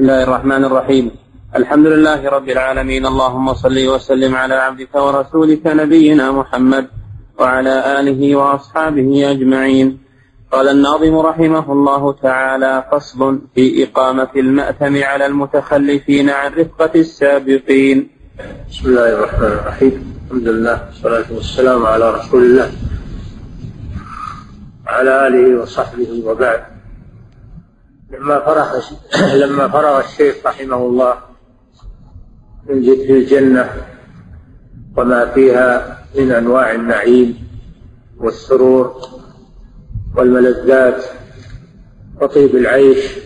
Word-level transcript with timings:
الله 0.00 0.22
الرحمن 0.22 0.64
الرحيم 0.64 1.10
الحمد 1.56 1.86
لله 1.86 2.28
رب 2.28 2.48
العالمين 2.48 3.06
اللهم 3.06 3.54
صل 3.54 3.88
وسلم 3.88 4.34
على 4.34 4.54
عبدك 4.54 4.94
ورسولك 4.94 5.66
نبينا 5.66 6.32
محمد 6.32 6.86
وعلى 7.38 8.00
آله 8.00 8.36
وأصحابه 8.36 9.30
أجمعين 9.30 9.98
قال 10.52 10.68
الناظم 10.68 11.18
رحمه 11.18 11.72
الله 11.72 12.12
تعالى 12.12 12.84
فصل 12.92 13.40
في 13.54 13.84
إقامة 13.84 14.32
المأتم 14.36 15.02
على 15.02 15.26
المتخلفين 15.26 16.30
عن 16.30 16.52
رفقة 16.52 16.94
السابقين 16.94 18.08
بسم 18.70 18.84
الله 18.88 19.08
الرحمن 19.14 19.52
الرحيم 19.60 19.94
الحمد 20.24 20.48
لله 20.48 20.76
والصلاة 20.86 21.28
والسلام 21.32 21.86
على 21.86 22.10
رسول 22.10 22.42
الله 22.44 22.70
وعلى 24.86 25.26
آله 25.26 25.62
وصحبه 25.62 26.22
وبعد 26.24 26.69
لما 28.10 28.40
فرغ 28.40 28.80
لما 29.42 29.68
فرغ 29.68 30.00
الشيخ 30.00 30.46
رحمه 30.46 30.76
الله 30.76 31.14
من 32.68 32.80
ذكر 32.82 33.16
الجنة 33.16 33.70
وما 34.96 35.26
فيها 35.26 35.98
من 36.18 36.32
أنواع 36.32 36.72
النعيم 36.72 37.48
والسرور 38.18 39.00
والملذات 40.16 41.04
وطيب 42.20 42.56
العيش 42.56 43.18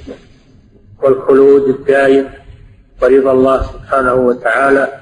والخلود 1.02 1.68
الدائم 1.68 2.30
ورضا 3.02 3.32
الله 3.32 3.62
سبحانه 3.62 4.14
وتعالى 4.14 5.00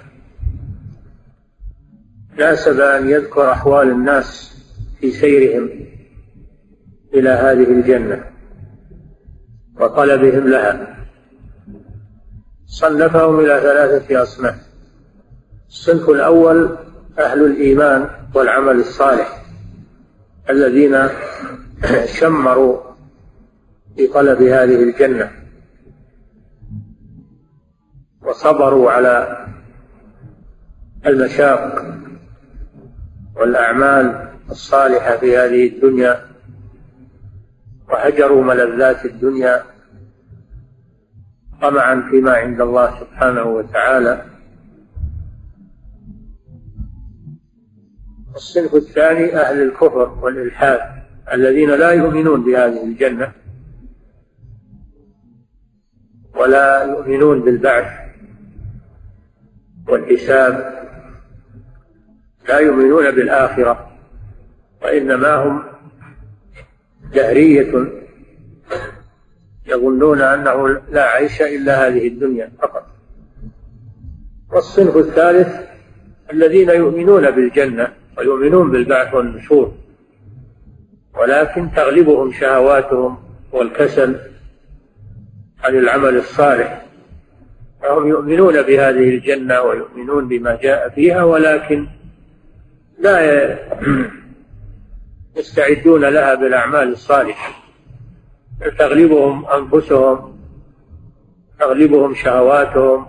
ناسب 2.36 2.80
أن 2.80 3.08
يذكر 3.10 3.52
أحوال 3.52 3.90
الناس 3.90 4.56
في 5.00 5.10
سيرهم 5.10 5.70
إلى 7.14 7.28
هذه 7.28 7.64
الجنة. 7.70 8.31
وطلبهم 9.80 10.48
لها. 10.48 10.96
صنفهم 12.66 13.40
إلى 13.40 13.60
ثلاثة 13.60 14.22
أصناف. 14.22 14.54
الصنف 15.68 16.10
الأول 16.10 16.78
أهل 17.18 17.44
الإيمان 17.44 18.08
والعمل 18.34 18.80
الصالح 18.80 19.44
الذين 20.50 20.98
شمروا 22.04 22.80
في 23.96 24.06
طلب 24.06 24.42
هذه 24.42 24.82
الجنة. 24.82 25.30
وصبروا 28.22 28.90
على 28.90 29.46
المشاق 31.06 31.84
والأعمال 33.36 34.28
الصالحة 34.50 35.16
في 35.16 35.36
هذه 35.36 35.68
الدنيا. 35.68 36.26
وهجروا 37.88 38.44
ملذات 38.44 39.04
الدنيا. 39.04 39.71
طمعا 41.62 42.08
فيما 42.10 42.32
عند 42.32 42.60
الله 42.60 43.00
سبحانه 43.00 43.42
وتعالى. 43.42 44.24
الصنف 48.34 48.74
الثاني 48.74 49.36
أهل 49.36 49.62
الكفر 49.62 50.18
والإلحاد 50.22 50.80
الذين 51.32 51.70
لا 51.70 51.90
يؤمنون 51.90 52.44
بهذه 52.44 52.84
الجنة 52.84 53.32
ولا 56.36 56.84
يؤمنون 56.84 57.40
بالبعث 57.40 57.86
والحساب 59.88 60.82
لا 62.48 62.58
يؤمنون 62.58 63.10
بالآخرة 63.10 63.90
وإنما 64.82 65.34
هم 65.34 65.62
دهرية 67.14 68.01
يظنون 69.66 70.20
أنه 70.20 70.80
لا 70.90 71.02
عيش 71.02 71.42
إلا 71.42 71.88
هذه 71.88 72.08
الدنيا 72.08 72.52
فقط. 72.62 72.86
والصنف 74.52 74.96
الثالث 74.96 75.48
الذين 76.32 76.70
يؤمنون 76.70 77.30
بالجنة 77.30 77.92
ويؤمنون 78.18 78.70
بالبعث 78.70 79.14
والنشور 79.14 79.72
ولكن 81.20 81.68
تغلبهم 81.76 82.32
شهواتهم 82.32 83.18
والكسل 83.52 84.16
عن 85.64 85.74
العمل 85.78 86.16
الصالح. 86.16 86.86
فهم 87.82 88.08
يؤمنون 88.08 88.62
بهذه 88.62 89.08
الجنة 89.08 89.60
ويؤمنون 89.60 90.28
بما 90.28 90.58
جاء 90.62 90.88
فيها 90.88 91.24
ولكن 91.24 91.86
لا 92.98 93.58
يستعدون 95.36 96.04
لها 96.04 96.34
بالأعمال 96.34 96.92
الصالحة. 96.92 97.61
تغلبهم 98.70 99.46
أنفسهم 99.46 100.38
تغلبهم 101.60 102.14
شهواتهم 102.14 103.06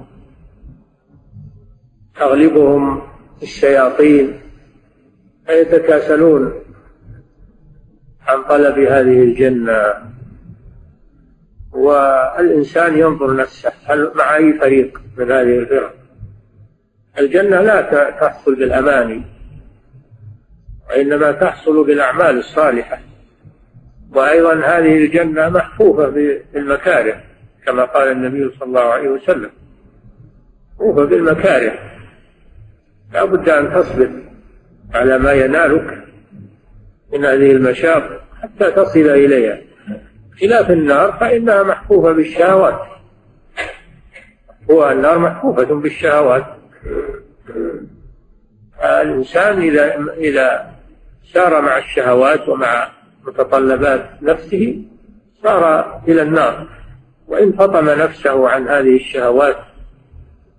تغلبهم 2.16 3.02
الشياطين 3.42 4.42
فيتكاسلون 5.48 6.54
عن 8.28 8.44
طلب 8.44 8.80
هذه 8.80 9.24
الجنة. 9.24 9.94
والإنسان 11.72 12.98
ينظر 12.98 13.36
نفسه 13.36 13.72
مع 14.16 14.36
أي 14.36 14.54
فريق 14.54 15.02
من 15.18 15.32
هذه 15.32 15.60
الفرق؟ 15.60 15.94
الجنة 17.20 17.62
لا 17.62 18.12
تحصل 18.12 18.56
بالأماني 18.56 19.24
وإنما 20.90 21.32
تحصل 21.32 21.84
بالأعمال 21.84 22.38
الصالحة. 22.40 23.00
وأيضا 24.16 24.54
هذه 24.54 24.98
الجنة 24.98 25.50
محفوفة 25.50 26.10
بالمكاره 26.54 27.24
كما 27.66 27.86
قال 27.86 28.12
النبي 28.12 28.56
صلى 28.60 28.68
الله 28.68 28.82
عليه 28.82 29.10
وسلم. 29.10 29.50
محفوفة 30.74 31.06
بالمكاره 31.06 31.80
لا 33.14 33.26
بد 33.26 33.50
أن 33.50 33.74
تصبر 33.74 34.12
على 34.94 35.18
ما 35.18 35.32
ينالك 35.32 36.04
من 37.14 37.26
هذه 37.26 37.52
المشاق 37.52 38.22
حتى 38.42 38.72
تصل 38.72 39.00
إليها. 39.00 39.62
خلاف 40.42 40.72
النار 40.72 41.12
فإنها 41.12 41.64
محفوفة 41.64 42.12
بالشهوات. 42.12 42.80
هو 44.72 44.92
النار 44.92 45.20
محفوفة 45.20 45.76
بالشهوات. 45.76 46.46
الإنسان 48.84 49.62
إذا 49.62 49.96
إذا 50.18 50.74
سار 51.34 51.62
مع 51.62 51.78
الشهوات 51.78 52.50
ومع 52.50 52.92
متطلبات 53.24 54.10
نفسه 54.22 54.84
صار 55.44 56.02
إلى 56.08 56.22
النار. 56.22 56.68
وإن 57.28 57.52
فطم 57.52 57.90
نفسه 57.90 58.50
عن 58.50 58.68
هذه 58.68 58.96
الشهوات 58.96 59.58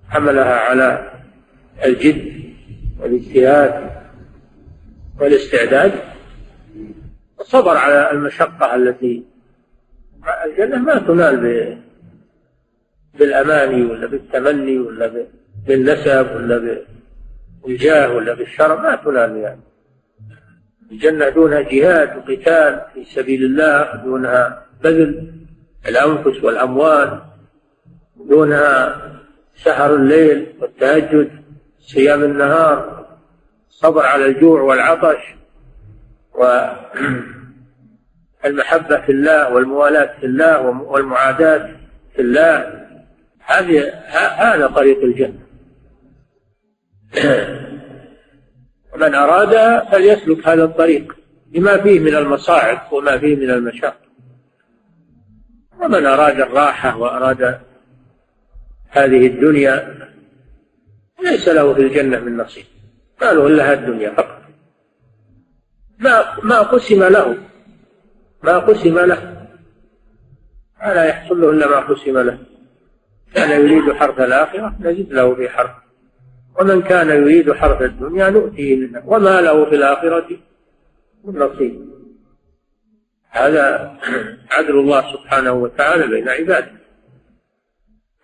حملها 0.08 0.54
على 0.54 1.12
الجد 1.84 2.44
والاجتهاد 3.00 3.91
والاستعداد 5.20 5.92
وصبر 7.38 7.76
على 7.76 8.10
المشقة 8.10 8.75
التي 8.75 9.25
الجنة 10.44 10.78
ما 10.78 10.98
تنال 10.98 11.78
بالأماني 13.14 13.84
ولا 13.84 14.06
بالتمني 14.06 14.78
ولا 14.78 15.26
بالنسب 15.66 16.36
ولا 16.36 16.84
بالجاه 17.64 18.12
ولا 18.12 18.34
بالشرف 18.34 18.81
ما 18.81 18.96
تنال 18.96 19.36
يعني. 19.36 19.60
الجنة 20.93 21.28
دونها 21.28 21.61
جهاد 21.61 22.17
وقتال 22.17 22.81
في 22.95 23.05
سبيل 23.05 23.45
الله 23.45 23.97
دونها 24.05 24.67
بذل 24.83 25.33
الأنفس 25.89 26.45
والأموال 26.45 27.21
دونها 28.17 29.00
سهر 29.56 29.94
الليل 29.94 30.47
والتهجد 30.61 31.31
صيام 31.81 32.25
النهار 32.25 33.06
الصبر 33.71 34.06
على 34.06 34.27
الجوع 34.27 34.61
والعطش 34.61 35.34
والمحبة 38.44 39.00
في 39.06 39.12
الله 39.12 39.53
والموالاة 39.53 40.21
في 40.21 40.27
الله 40.27 40.61
والمعاداة 40.61 41.71
في 42.15 42.23
الله. 42.23 42.84
هذا 44.37 44.67
طريق 44.67 45.03
الجنة. 45.03 45.44
ومن 49.05 49.15
أراد 49.15 49.85
فليسلك 49.93 50.49
هذا 50.49 50.65
الطريق 50.65 51.17
بما 51.47 51.77
فيه 51.77 52.01
من 52.01 52.15
المصاعب 52.15 52.93
وما 52.93 53.19
فيه 53.19 53.37
من 53.37 53.51
المشاق 53.51 53.97
ومن 55.81 56.06
أراد 56.06 56.41
الراحة 56.41 56.97
وأراد 56.99 57.61
هذه 58.89 59.27
الدنيا 59.27 59.95
ليس 61.25 61.49
له 61.49 61.75
في 61.75 61.81
الجنة 61.81 62.21
من 62.21 62.37
نصيب. 62.37 62.65
ما 63.23 63.33
له 63.33 63.47
إلا 63.47 63.73
الدنيا 63.73 64.11
فقط. 64.11 64.43
ما 65.99 66.41
ما 66.43 66.61
قسم 66.61 67.05
له 67.05 67.39
ما 68.43 68.59
قسم 68.59 68.99
له. 68.99 69.47
ما 70.83 71.05
يحصل 71.05 71.41
له 71.41 71.51
إلا 71.51 71.67
ما 71.67 71.81
قسم 71.81 72.19
له. 72.19 72.39
كان 73.35 73.61
يريد 73.61 73.93
حرث 73.93 74.21
الآخرة 74.21 74.77
نجد 74.81 75.12
له 75.12 75.35
في 75.35 75.49
حرث. 75.49 75.83
ومن 76.61 76.83
كان 76.83 77.09
يريد 77.09 77.53
حرث 77.53 77.83
الدنيا 77.83 78.31
نؤتيه 78.31 78.77
منها 78.77 79.03
وما 79.06 79.41
له 79.41 79.65
في 79.65 79.75
الآخرة 79.75 80.27
من 81.25 81.39
نصيب. 81.39 81.95
هذا 83.31 83.97
عدل 84.51 84.79
الله 84.79 85.12
سبحانه 85.12 85.53
وتعالى 85.53 86.06
بين 86.06 86.29
عباده. 86.29 86.73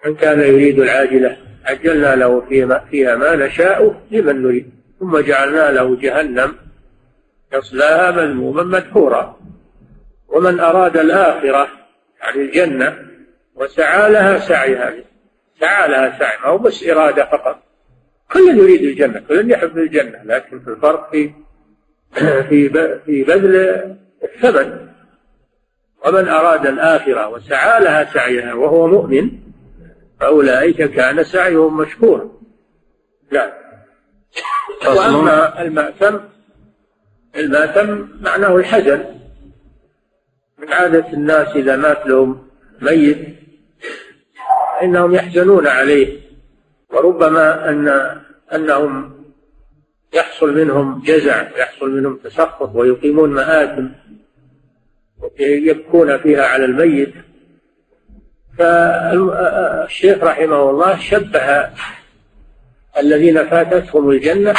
من 0.06 0.14
كان 0.14 0.40
يريد 0.40 0.78
العاجلة 0.78 1.36
عجلنا 1.64 2.16
له 2.16 2.40
فيها 2.90 3.16
ما 3.16 3.36
نشاء 3.36 4.02
لمن 4.10 4.42
نريد. 4.42 4.70
ثم 5.00 5.18
جعلنا 5.18 5.70
له 5.70 5.96
جهنم 5.96 6.52
يصلاها 7.52 8.10
مذموما 8.10 8.62
مدحورا. 8.62 9.40
ومن 10.28 10.60
أراد 10.60 10.96
الآخرة 10.96 11.68
يعني 12.20 12.42
الجنة 12.42 12.98
وسعى 13.54 14.12
لها 14.12 14.38
سعيها 14.38 14.94
سعى 15.60 15.88
لها 15.88 16.18
سعي 16.18 16.38
ما 16.38 16.46
هو 16.46 16.58
بس 16.58 16.84
إرادة 16.84 17.24
فقط. 17.24 17.69
كل 18.32 18.58
يريد 18.58 18.82
الجنة 18.82 19.20
كل 19.28 19.50
يحب 19.50 19.78
الجنة 19.78 20.22
لكن 20.24 20.60
في 20.60 20.70
الفرق 20.70 21.10
في 21.10 21.32
في 22.48 22.68
في 23.06 23.24
بذل 23.24 23.56
الثمن. 24.22 24.90
ومن 26.06 26.28
أراد 26.28 26.66
الآخرة 26.66 27.28
وسعى 27.28 27.84
لها 27.84 28.12
سعيها 28.14 28.54
وهو 28.54 28.86
مؤمن 28.86 29.30
فأولئك 30.20 30.82
كان 30.82 31.24
سعيهم 31.24 31.76
مشكورا. 31.76 32.30
لا. 33.30 33.52
وأما 34.86 35.62
المأثم 35.62 36.16
المأثم 37.36 38.04
معناه 38.20 38.56
الحزن. 38.56 39.04
من 40.58 40.72
عادة 40.72 41.12
الناس 41.12 41.56
إذا 41.56 41.76
مات 41.76 42.06
لهم 42.06 42.48
ميت 42.80 43.18
إنهم 44.82 45.14
يحزنون 45.14 45.66
عليه. 45.66 46.29
وربما 46.92 47.70
أن 47.70 47.88
أنهم 48.54 49.20
يحصل 50.14 50.54
منهم 50.54 51.02
جزع 51.02 51.58
يحصل 51.58 51.90
منهم 51.90 52.16
تسخط 52.16 52.74
ويقيمون 52.74 53.30
مآثم 53.30 53.86
يبكون 55.40 56.18
فيها 56.18 56.46
على 56.46 56.64
الميت. 56.64 57.14
فالشيخ 58.58 60.24
رحمه 60.24 60.70
الله 60.70 60.98
شبه 60.98 61.70
الذين 62.98 63.44
فاتتهم 63.44 64.10
الجنة 64.10 64.54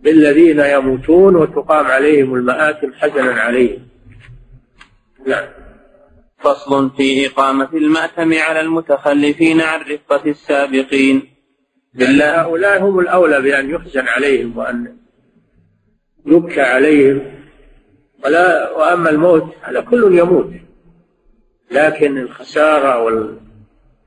بالذين 0.00 0.60
يموتون 0.60 1.36
وتقام 1.36 1.86
عليهم 1.86 2.34
المآتم 2.34 2.92
حزنا 2.92 3.32
عليهم. 3.32 3.88
نعم. 5.26 5.48
فصل 6.38 6.90
في 6.96 7.26
إقامة 7.26 7.68
المأتم 7.74 8.34
على 8.34 8.60
المتخلفين 8.60 9.60
عن 9.60 9.80
رفقة 9.80 10.30
السابقين. 10.30 11.22
بالله 11.94 12.40
هؤلاء 12.40 12.82
هم 12.82 13.00
الأولى 13.00 13.42
بأن 13.42 13.70
يحزن 13.70 14.08
عليهم 14.08 14.58
وأن 14.58 14.96
يبكى 16.26 16.60
عليهم. 16.60 17.20
ولا 18.24 18.70
وأما 18.76 19.10
الموت 19.10 19.54
على 19.62 19.82
كل 19.82 20.18
يموت. 20.18 20.50
لكن 21.70 22.18
الخسارة 22.18 23.02
وال... 23.02 23.40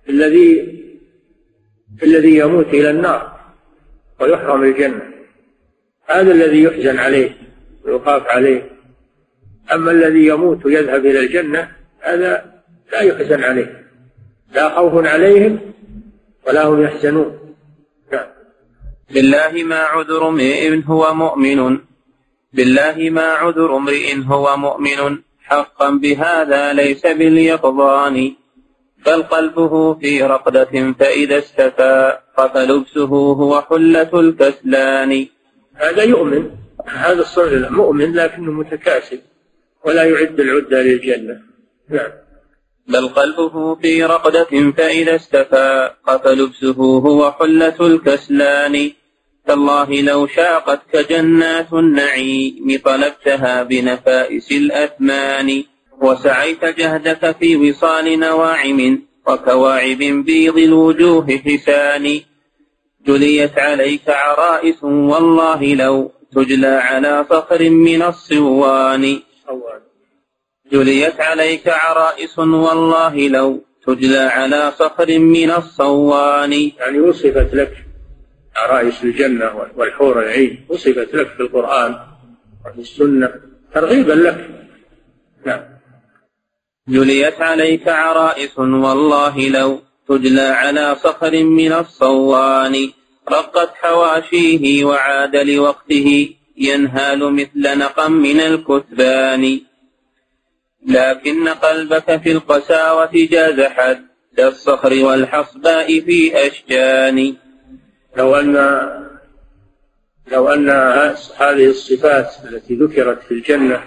الذي 0.10 0.82
الذي 2.04 2.38
يموت 2.38 2.68
إلى 2.68 2.90
النار 2.90 3.40
ويحرم 4.20 4.64
الجنة. 4.64 5.12
هذا 6.06 6.32
الذي 6.32 6.64
يحزن 6.64 7.00
عليه 7.00 7.38
ويخاف 7.86 8.28
عليه. 8.28 8.70
أما 9.74 9.92
الذي 9.92 10.28
يموت 10.28 10.66
ويذهب 10.66 11.06
إلى 11.06 11.20
الجنة 11.20 11.81
هذا 12.02 12.46
لا 12.92 13.02
يحزن 13.02 13.44
عليه. 13.44 13.88
لا 14.54 14.70
خوف 14.70 15.06
عليهم 15.06 15.60
ولا 16.48 16.68
هم 16.68 16.84
يحزنون. 16.84 17.56
نعم. 18.14 18.28
بالله 19.14 19.64
ما 19.64 19.80
عذر 19.80 20.28
امرئ 20.28 20.82
هو 20.86 21.14
مؤمن. 21.14 21.78
بالله 22.54 23.10
ما 23.10 23.28
عذر 23.42 23.76
امرئ 23.76 24.16
هو 24.26 24.58
مؤمن. 24.58 25.18
حقا 25.44 25.90
بهذا 25.90 26.74
ليس 26.74 27.02
باليقظان. 27.02 28.34
بل 29.06 29.24
قلبه 29.24 29.94
في 29.94 30.24
رقدة 30.24 30.94
فإذا 31.00 31.38
استفى. 31.38 32.18
فلبسه 32.38 33.14
هو 33.42 33.62
حلة 33.62 34.20
الكسلان. 34.20 35.28
هذا 35.76 36.04
يؤمن. 36.04 36.50
هذا 36.88 37.22
الصغير 37.22 37.70
مؤمن 37.72 38.14
لكنه 38.14 38.52
متكاسل. 38.52 39.20
ولا 39.86 40.04
يعد 40.04 40.40
العدة 40.40 40.82
للجنة. 40.82 41.51
نعم. 41.92 42.12
بل 42.88 43.08
قلبه 43.08 43.76
في 43.76 44.04
رقدة 44.04 44.72
فإذا 44.78 45.16
استفى 45.16 45.92
فلبسه 46.24 46.78
هو 46.78 47.32
حلة 47.32 47.76
الكسلان. 47.82 48.92
تالله 49.48 50.02
لو 50.02 50.28
شاقتك 50.28 51.10
جنات 51.10 51.74
النعيم 51.74 52.80
طلبتها 52.86 53.64
بنفائس 53.64 54.52
الأثمان. 54.52 55.64
وسعيت 56.02 56.66
جهدك 56.66 57.38
في 57.38 57.56
وصال 57.56 58.20
نواعم 58.20 59.02
وكواعب 59.28 59.98
بيض 59.98 60.58
الوجوه 60.58 61.42
حسان. 61.46 62.20
جليت 63.08 63.60
عليك 63.60 64.10
عرائس 64.10 64.84
والله 64.84 65.76
لو 65.76 66.12
تجلى 66.36 66.68
على 66.68 67.26
صخر 67.30 67.70
من 67.70 68.02
الصوان. 68.02 69.20
جليت 70.72 71.20
عليك 71.20 71.68
عرائس 71.68 72.40
والله 72.40 73.28
لو 73.28 73.64
تجلى 73.88 74.20
على 74.20 74.72
صخر 74.72 75.20
من 75.20 75.52
الصوان. 75.52 76.54
يعني 76.54 77.00
وصفت 77.00 77.54
لك 77.54 77.86
عرائس 78.56 79.04
الجنة 79.04 79.52
والحور 79.76 80.20
العين 80.24 80.66
وصفت 80.70 81.16
لك 81.16 81.28
في 81.28 81.40
القرآن 81.40 81.96
وفي 82.66 82.82
السنة 82.82 83.34
ترغيبا 83.74 84.14
لك. 84.14 84.50
نعم. 85.46 85.62
جليت 86.88 87.42
عليك 87.42 87.88
عرائس 87.88 88.60
والله 88.60 89.50
لو 89.50 89.80
تجلى 90.08 90.42
على 90.42 90.96
صخر 90.96 91.44
من 91.44 91.74
الصوان. 91.74 92.92
رقت 93.30 93.72
حواشيه 93.76 94.86
وعاد 94.86 95.36
لوقته 95.36 96.36
ينهال 96.58 97.34
مثل 97.34 97.78
نقم 97.78 98.12
من 98.12 98.40
الكثبان 98.40 99.62
لكن 100.88 101.48
قلبك 101.48 102.22
في 102.22 102.32
القساوة 102.32 103.10
جاز 103.14 103.62
حد 103.62 104.06
الصخر 104.40 105.04
والحصباء 105.04 106.00
في 106.00 106.48
أشجان. 106.48 107.36
لو 108.18 108.36
أن 108.36 108.56
لو 110.28 110.54
أن 110.54 110.70
هذه 111.38 111.66
الصفات 111.70 112.34
التي 112.44 112.76
ذكرت 112.76 113.24
في 113.24 113.34
الجنة 113.34 113.84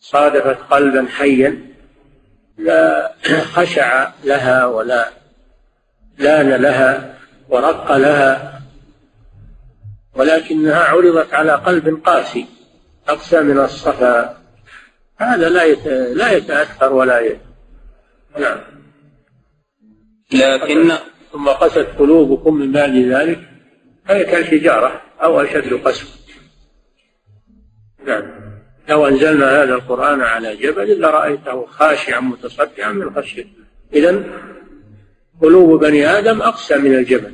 صادفت 0.00 0.58
قلبا 0.70 1.06
حيا 1.08 1.58
لا 2.58 3.12
خشع 3.52 4.12
لها 4.24 4.66
ولا 4.66 5.10
لأن 6.18 6.48
لها 6.62 7.18
ورق 7.48 7.96
لها 7.96 8.60
ولكنها 10.14 10.84
عرضت 10.84 11.34
على 11.34 11.52
قلب 11.52 12.00
قاسي 12.04 12.46
أقسى 13.08 13.40
من 13.40 13.58
الصفا. 13.58 14.43
هذا 15.16 15.48
لا 15.48 15.74
لا 16.12 16.32
يتأثر 16.32 16.92
ولا 16.92 17.20
ي... 17.20 17.40
نعم. 18.38 18.60
لكن 20.32 20.92
ثم 21.32 21.48
قست 21.48 21.88
قلوبكم 21.98 22.54
من 22.54 22.72
بعد 22.72 22.96
ذلك 22.96 23.40
فهي 24.06 24.24
كالحجارة 24.24 25.02
أو 25.22 25.40
أشد 25.40 25.74
قسوة. 25.74 26.10
نعم. 28.06 28.44
لو 28.88 29.06
أنزلنا 29.06 29.62
هذا 29.62 29.74
القرآن 29.74 30.20
على 30.20 30.56
جبل 30.56 31.00
لرأيته 31.00 31.66
خاشعا 31.66 32.20
متصدعا 32.20 32.92
من 32.92 33.14
خشية 33.14 33.46
إذا 33.92 34.24
قلوب 35.42 35.84
بني 35.84 36.06
آدم 36.06 36.42
أقسى 36.42 36.78
من 36.78 36.94
الجبل. 36.94 37.32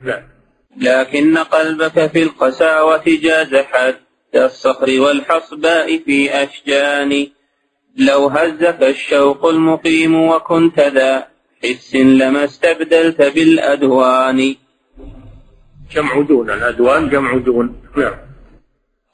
نعم. 0.00 0.22
لكن 0.76 1.38
قلبك 1.38 2.06
في 2.06 2.22
القساوة 2.22 3.02
جاز 3.06 3.54
حد. 3.54 4.07
الصخر 4.34 5.00
والحصباء 5.00 5.98
في 5.98 6.42
أشجان. 6.42 7.26
لو 7.96 8.26
هزك 8.26 8.82
الشوق 8.82 9.46
المقيم 9.46 10.14
وكنت 10.28 10.80
ذا 10.80 11.28
حس 11.64 11.94
لما 11.94 12.44
استبدلت 12.44 13.22
بالأدوان. 13.22 14.54
جمع 15.94 16.20
دون 16.20 16.50
الأدوان 16.50 17.08
جمع 17.08 17.36
دون. 17.36 17.82
نعم. 17.96 18.14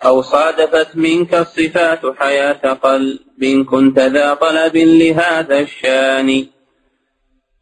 أو 0.04 0.22
صادفت 0.22 0.96
منك 0.96 1.34
الصفات 1.34 2.00
حياة 2.18 2.72
قلب 2.72 3.66
كنت 3.70 3.98
ذا 3.98 4.34
طلب 4.34 4.76
لهذا 4.76 5.60
الشان. 5.60 6.46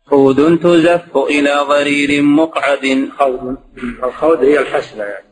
خود 0.06 0.59
تزف 0.59 1.16
إلى 1.16 1.64
ضرير 1.68 2.23
مقعد. 2.23 3.09
خوض 3.18 3.56
الخوض 4.04 4.38
هي 4.38 4.59
الحسنة 4.59 5.04
يعني. 5.04 5.32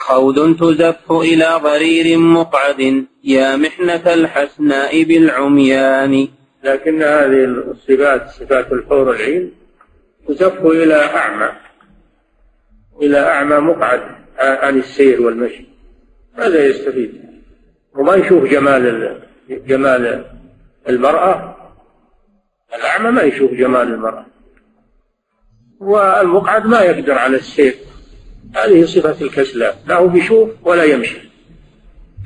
خود 0.00 0.56
تزف 0.56 1.12
إلى 1.12 1.60
ضرير 1.62 2.18
مقعد. 2.18 3.04
يا 3.24 3.56
محنة 3.56 4.14
الحسناء 4.14 5.02
بالعميان. 5.02 6.28
لكن 6.64 7.02
هذه 7.02 7.44
الصفات 7.44 8.28
صفات 8.30 8.72
الحور 8.72 9.10
العين 9.10 9.52
تزف 10.28 10.66
إلى 10.66 10.94
أعمى 10.94 11.52
إلى 13.02 13.18
أعمى 13.18 13.56
مقعد 13.56 14.02
عن 14.38 14.78
السير 14.78 15.22
والمشي. 15.22 15.64
ماذا 16.38 16.66
يستفيد؟ 16.66 17.12
وما 17.94 18.14
يشوف 18.14 18.44
جمال 18.44 19.16
جمال 19.48 20.24
المرأة؟ 20.88 21.56
الأعمى 22.74 23.10
ما 23.10 23.22
يشوف 23.22 23.50
جمال 23.50 23.88
المرأة. 23.94 24.26
والمقعد 25.80 26.66
ما 26.66 26.80
يقدر 26.80 27.18
على 27.18 27.36
السير. 27.36 27.74
هذه 28.54 28.84
صفة 28.84 29.24
الكسلان 29.24 29.74
لا 29.86 29.96
هو 29.96 30.08
بيشوف 30.08 30.50
ولا 30.62 30.84
يمشي. 30.84 31.18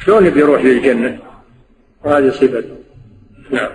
شلون 0.05 0.31
بيروح 0.31 0.65
للجنة؟ 0.65 1.19
وهذه 2.05 2.31
صفته 2.31 2.77
نعم. 3.51 3.71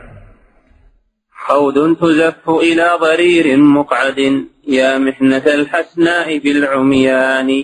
حوض 1.31 1.97
تزف 1.97 2.49
إلى 2.49 2.89
ضرير 3.01 3.57
مقعد 3.57 4.45
يا 4.67 4.97
محنة 4.97 5.43
الحسناء 5.47 6.37
بالعميان. 6.37 7.63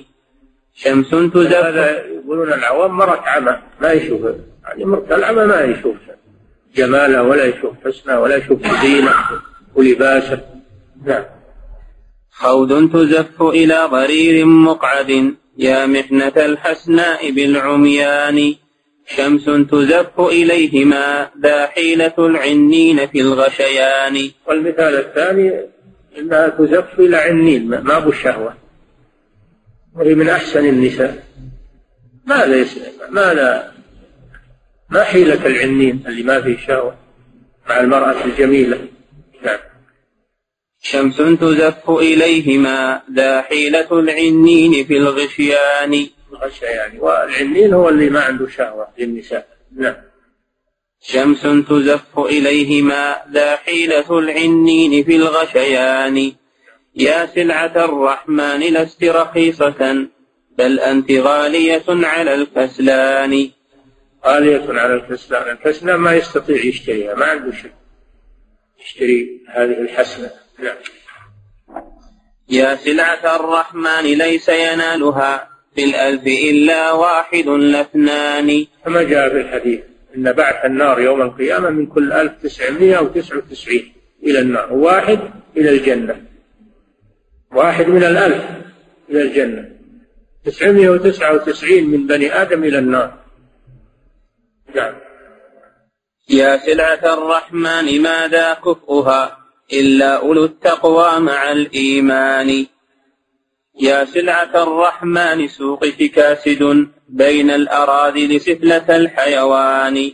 شمس 0.74 1.10
تزف. 1.10 1.54
هذا 1.54 2.06
يقولون 2.06 2.54
العوام 2.54 2.98
مرت 2.98 3.22
عمى 3.28 3.60
ما 3.82 3.92
يشوف. 3.92 4.22
يعني 4.64 4.86
مرت 4.86 5.12
العمى 5.12 5.46
ما 5.46 5.62
يشوف. 5.62 5.96
جماله 6.76 7.24
ولا 7.24 7.46
يشوف 7.46 7.74
حسنه 7.86 8.20
ولا 8.20 8.36
يشوف 8.36 8.60
زينه 8.82 9.14
ولباسه. 9.76 10.40
نعم. 11.06 11.24
خوض 12.38 12.92
تزف 12.94 13.42
إلى 13.42 13.88
ضرير 13.92 14.46
مقعد 14.46 15.36
يا 15.58 15.86
محنة 15.86 16.34
الحسناء 16.38 17.32
بالعميان. 17.32 18.56
شمس 19.08 19.46
تزف 19.46 20.20
إليهما 20.20 21.30
ذا 21.42 21.68
حيلة 21.68 22.14
العنين 22.20 23.08
في 23.08 23.22
الغشيان. 23.22 24.32
والمثال 24.48 24.96
الثاني 24.96 25.62
إنها 26.20 26.48
تزف 26.48 27.00
إلى 27.00 27.18
عنين 27.18 27.68
ما 27.68 27.98
أبو 27.98 28.10
الشهوة. 28.10 28.54
وهي 29.96 30.16
من 30.16 30.30
أحسن 30.30 30.66
النساء. 30.66 31.24
ماذا 32.26 32.66
ماذا 33.10 33.72
ما 34.90 35.04
حيلة 35.04 35.46
العنين 35.46 36.04
اللي 36.08 36.24
ما 36.24 36.42
فيه 36.42 36.58
شهوة 36.58 36.96
مع 37.70 37.80
المرأة 37.80 38.26
الجميلة. 38.26 38.80
شمس 40.92 41.18
تزف 41.18 41.90
إليهما 41.90 43.02
ذا 43.16 43.42
حيلة 43.42 44.00
العنين 44.00 44.86
في 44.86 44.98
الغشيان. 44.98 46.08
الغشيان 46.32 47.00
والعنين 47.00 47.74
هو 47.74 47.90
اللي 47.90 48.10
ما 48.10 48.20
عنده 48.20 48.48
شهوة 48.48 48.88
للنساء. 48.98 49.48
نعم. 49.76 49.96
شمس 51.02 51.42
تزف 51.42 52.20
إليهما 52.20 53.16
ذا 53.32 53.56
حيلة 53.56 54.20
العنين 54.20 55.04
في 55.04 55.16
الغشيان. 55.16 56.32
يا 56.96 57.26
سلعة 57.26 57.86
الرحمن 57.86 58.60
لست 58.60 59.04
رخيصة 59.04 60.08
بل 60.58 60.80
أنت 60.80 61.12
غالية 61.12 61.86
على 61.88 62.34
الكسلان. 62.34 63.50
غالية 64.26 64.66
على 64.70 64.94
الكسلان. 64.96 65.52
الكسلان 65.52 65.96
ما 65.96 66.14
يستطيع 66.16 66.66
يشتريها 66.66 67.16
ما 67.16 67.26
عنده 67.26 67.52
شيء. 67.52 67.72
يشتري 68.82 69.42
هذه 69.50 69.82
الحسنة. 69.82 70.45
نعم 70.60 70.76
يا 72.50 72.76
سلعة 72.76 73.36
الرحمن 73.36 74.04
ليس 74.04 74.50
ينالها 74.50 75.50
في 75.76 75.84
الألف 75.84 76.28
إلا 76.28 76.92
واحد 76.92 77.48
لاثنان. 77.48 78.66
كما 78.86 79.04
جاء 79.04 79.30
في 79.30 79.42
الحديث 79.42 79.80
إن 80.16 80.32
بعث 80.32 80.66
النار 80.66 81.00
يوم 81.00 81.22
القيامة 81.22 81.70
من 81.70 81.86
كل 81.86 82.14
ألف 82.14 82.34
تسعمائة 82.44 83.00
وتسعة 83.00 83.38
وتسعين 83.38 83.94
إلى 84.24 84.40
النار 84.40 84.74
وواحد 84.74 85.20
إلى 85.58 85.70
الجنة. 85.70 86.26
واحد 87.52 87.88
من 87.88 88.04
الألف 88.04 88.44
إلى 89.10 89.22
الجنة. 89.22 89.70
تسعمائة 90.46 90.90
وتسعة 90.90 91.34
وتسعين 91.34 91.90
من 91.90 92.08
بني 92.08 92.42
آدم 92.42 92.64
إلى 92.64 92.80
النار. 92.80 93.18
نعم. 94.76 94.96
يا 96.30 96.58
سلعة 96.58 97.14
الرحمن 97.14 98.02
ماذا 98.02 98.54
كفؤها؟ 98.54 99.45
إلا 99.74 100.18
أولو 100.18 100.46
التقوى 100.46 101.20
مع 101.20 101.52
الإيمان. 101.52 102.66
يا 103.82 104.06
سلعة 104.06 104.64
الرحمن 104.64 105.48
سوقك 105.48 106.12
كاسد 106.12 106.88
بين 107.10 107.50
الأراذل 107.50 108.42
سفلة 108.42 108.96
الحيوان. 108.96 110.12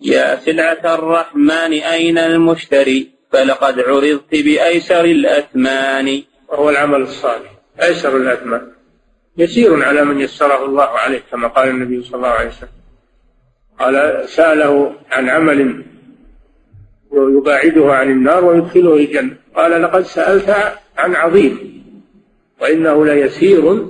يا 0.00 0.36
سلعة 0.36 0.94
الرحمن 0.94 1.72
أين 1.72 2.18
المشتري؟ 2.18 3.10
فلقد 3.32 3.80
عرضت 3.80 4.30
بأيسر 4.30 5.04
الأثمان. 5.04 6.22
وهو 6.48 6.70
العمل 6.70 7.02
الصالح. 7.02 7.50
أيسر 7.82 8.16
الأثمان. 8.16 8.72
يسير 9.38 9.84
على 9.84 10.04
من 10.04 10.20
يسره 10.20 10.64
الله 10.64 10.88
عليه 10.88 11.22
كما 11.30 11.48
قال 11.48 11.68
النبي 11.68 12.02
صلى 12.02 12.16
الله 12.16 12.28
عليه 12.28 12.48
وسلم. 12.48 12.68
قال 13.78 14.28
سأله 14.28 14.94
عن 15.10 15.28
عمل 15.28 15.84
يباعده 17.16 17.94
عن 17.94 18.10
النار 18.10 18.44
ويدخله 18.44 18.96
الجنة. 18.96 19.36
قال 19.56 19.82
لقد 19.82 20.02
سألت 20.02 20.50
عن 20.98 21.14
عظيم 21.14 21.84
وإنه 22.60 23.04
ليسير 23.06 23.86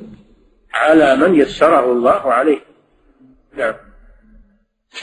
على 0.74 1.16
من 1.16 1.34
يسره 1.34 1.92
الله 1.92 2.32
عليه. 2.32 2.60
نعم. 3.56 3.74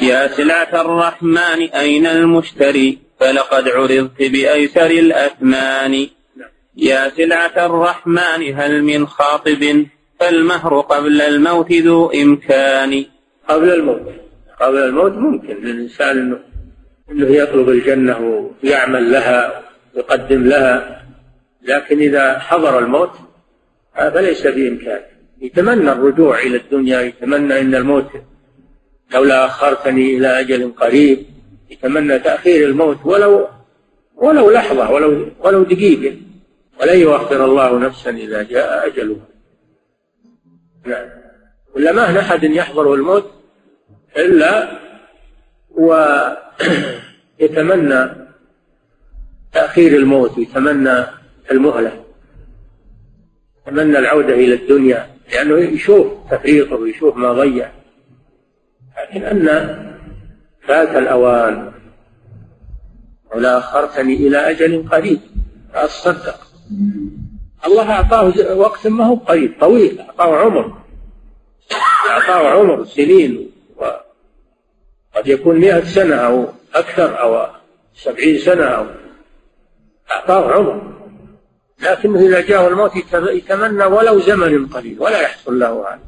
يا 0.02 0.28
سلعة 0.28 0.82
الرحمن 0.82 1.70
أين 1.76 2.06
المشتري؟ 2.06 2.98
فلقد 3.20 3.70
عرضت 3.70 4.20
بأيسر 4.20 4.92
الأثمان. 4.92 6.08
نعم. 6.36 6.50
يا 6.78 7.10
سلعة 7.10 7.66
الرحمن 7.66 8.54
هل 8.56 8.84
من 8.84 9.08
خاطب؟ 9.08 9.86
فالمهر 10.20 10.80
قبل 10.82 11.22
الموت 11.22 11.72
ذو 11.72 12.10
إمكان. 12.10 13.06
قبل 13.50 13.70
الموت. 13.74 14.02
قبل 14.62 14.78
الموت 14.78 15.12
ممكن 15.12 15.56
للإنسان 15.56 16.20
أنه 16.20 16.51
أنه 17.12 17.28
يطلب 17.28 17.70
الجنة 17.70 18.50
ويعمل 18.64 19.12
لها 19.12 19.62
ويقدم 19.96 20.44
لها 20.44 21.06
لكن 21.62 22.00
إذا 22.00 22.40
حضر 22.40 22.80
الموت 22.80 23.12
هذا 23.94 24.22
ليس 24.22 24.48
بإمكانه. 24.48 25.12
يتمنى 25.42 25.92
الرجوع 25.92 26.40
إلى 26.40 26.58
الدنيا 26.58 27.02
يتمنى 27.02 27.60
أن 27.60 27.76
الموت 27.76 28.10
لولا 29.14 29.46
أخرتني 29.46 30.18
إلى 30.18 30.40
أجل 30.40 30.72
قريب 30.72 31.26
يتمنى 31.70 32.20
تأخير 32.20 32.68
الموت 32.68 32.98
ولو 33.06 33.48
ولو 34.16 34.52
لحظة 34.52 34.92
ولو 34.92 35.28
ولو 35.40 35.64
دقيقة. 35.64 36.18
ولن 36.82 37.00
يؤخر 37.00 37.46
الله 37.46 37.80
نفسا 37.80 38.10
إذا 38.10 38.44
جاء 38.44 38.88
أجلها. 38.88 39.28
نعم. 40.86 41.10
ولا 41.76 41.92
ما 41.92 42.20
أحد 42.20 42.44
يحضره 42.44 42.94
الموت 42.94 43.32
إلا 44.18 44.80
ويتمنى 47.40 48.10
تأخير 49.54 49.96
الموت 49.96 50.38
ويتمنى 50.38 51.06
المهلة. 51.52 52.04
يتمنى 53.68 53.98
العودة 53.98 54.34
إلى 54.34 54.54
الدنيا 54.54 55.10
لأنه 55.34 55.58
يشوف 55.58 56.08
تفريطه 56.32 56.76
ويشوف 56.76 57.18
ما 57.18 57.34
ضيع. 57.34 57.72
لكن 58.98 59.24
أن 59.24 59.48
فات 60.62 60.96
الأوان 60.96 61.72
ولا 63.36 63.58
أخرتني 63.58 64.16
إلى 64.16 64.38
أجل 64.38 64.90
قريب. 64.90 65.20
فأصدق 65.74 66.48
الله 67.66 67.92
أعطاه 67.92 68.54
وقت 68.56 68.88
ما 68.88 69.06
هو 69.06 69.16
قريب 69.16 69.54
طويل 69.60 70.00
أعطاه 70.00 70.38
عمر. 70.38 70.78
أعطاه 72.10 72.50
عمر 72.50 72.86
سنين. 72.86 73.51
قد 75.16 75.28
يكون 75.28 75.60
مئة 75.60 75.84
سنة 75.84 76.16
أو 76.16 76.48
أكثر 76.76 77.22
أو 77.22 77.48
سبعين 77.96 78.38
سنة 78.38 78.66
أو 78.66 78.86
أعطاه 80.12 80.52
عمر. 80.52 80.92
لكنه 81.82 82.20
إذا 82.20 82.42
جاءه 82.42 82.68
الموت 82.68 82.92
يتمنى 83.14 83.84
ولو 83.84 84.20
زمن 84.20 84.68
قليل 84.68 85.00
ولا 85.00 85.22
يحصل 85.22 85.60
له 85.60 85.88
هذا 85.90 86.00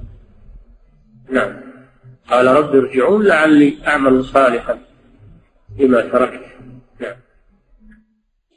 نعم. 1.29 1.61
قال 2.29 2.47
رب 2.47 2.75
ارجعون 2.75 3.25
لعلي 3.25 3.77
أعمل 3.87 4.25
صالحا 4.25 4.79
بما 5.77 6.01
تركت. 6.01 6.45
نعم. 6.99 7.15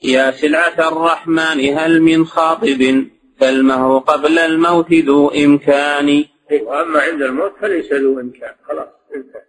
يا 0.03 0.31
سلعة 0.31 0.89
الرحمن 0.89 1.79
هل 1.79 2.03
من 2.03 2.27
خاطب؟ 2.27 3.07
فالمهر 3.41 3.99
قبل 3.99 4.39
الموت 4.39 4.93
ذو 4.93 5.29
إمكان. 5.29 6.25
وأما 6.63 7.01
عند 7.01 7.23
الموت 7.23 7.53
فليس 7.61 7.93
ذو 7.93 8.21
إمكان. 8.21 8.55
خلاص 8.69 8.89
انتهى. 9.15 9.46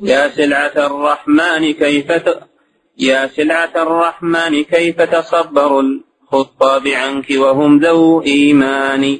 يا 0.00 0.28
سلعة 0.28 0.86
الرحمن 0.86 1.72
كيف 1.72 2.12
ت... 2.12 2.40
يا 2.98 3.26
سلعة 3.26 3.72
الرحمن 3.76 4.64
كيف 4.64 5.02
تصبر 5.02 5.80
الخطاب 5.80 6.88
عنك 6.88 7.26
وهم 7.30 7.78
ذو 7.78 8.22
إيمان؟ 8.22 9.18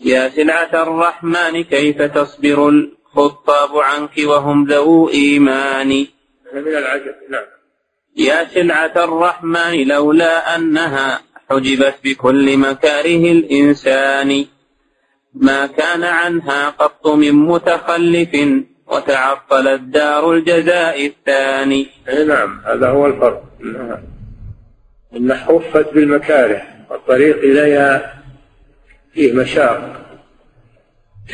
يا 0.00 0.28
سلعة 0.28 0.82
الرحمن 0.82 1.64
كيف 1.64 2.02
تصبر 2.02 2.68
الخطاب 2.68 3.78
عنك 3.78 4.16
وهم 4.24 4.64
ذو 4.64 5.08
إيمان؟ 5.08 6.06
من 6.52 6.76
العجب 6.76 7.14
نعم. 7.30 7.46
يا 8.16 8.44
سلعة 8.54 9.04
الرحمن 9.04 9.88
لولا 9.88 10.56
أنها 10.56 11.20
حجبت 11.50 11.94
بكل 12.04 12.56
مكاره 12.56 13.32
الإنسان. 13.32 14.46
ما 15.34 15.66
كان 15.66 16.04
عنها 16.04 16.70
قط 16.70 17.06
من 17.06 17.32
متخلف 17.32 18.62
وتعطلت 18.86 19.80
دار 19.80 20.32
الجزاء 20.32 21.06
الثاني. 21.06 21.88
نعم 22.26 22.60
هذا 22.66 22.88
هو 22.88 23.06
الفرق. 23.06 23.44
إن 25.16 25.34
حفت 25.34 25.94
بالمكاره 25.94 26.62
والطريق 26.90 27.36
إليها 27.38 28.22
فيه 29.12 29.32
مشاق. 29.32 30.06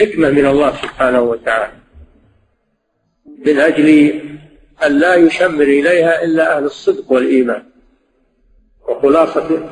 حكمة 0.00 0.30
من 0.30 0.46
الله 0.46 0.70
سبحانه 0.76 1.20
وتعالى. 1.20 1.72
من 3.46 3.58
أجل 3.58 4.20
أن 4.86 4.98
لا 4.98 5.14
يشمر 5.14 5.62
إليها 5.62 6.24
إلا 6.24 6.56
أهل 6.56 6.64
الصدق 6.64 7.12
والإيمان. 7.12 7.62
وخلاصة 8.88 9.70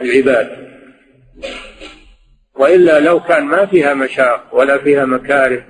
العباد. 0.00 0.70
وإلا 2.60 3.00
لو 3.00 3.20
كان 3.20 3.44
ما 3.44 3.66
فيها 3.66 3.94
مشاق 3.94 4.44
ولا 4.52 4.78
فيها 4.78 5.04
مكاره 5.04 5.64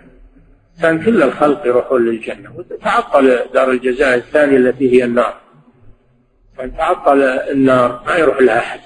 كان 0.82 1.04
كل 1.04 1.22
الخلق 1.22 1.66
يروحون 1.66 2.06
للجنة. 2.06 2.56
وتعطل 2.56 3.38
دار 3.54 3.70
الجزاء 3.70 4.16
الثانية 4.16 4.56
التي 4.56 4.92
هي 4.92 5.04
النار. 5.04 5.34
كان 6.58 6.76
تعطل 6.76 7.22
النار 7.22 8.02
ما 8.06 8.16
يروح 8.16 8.40
لها 8.40 8.58
أحد. 8.58 8.80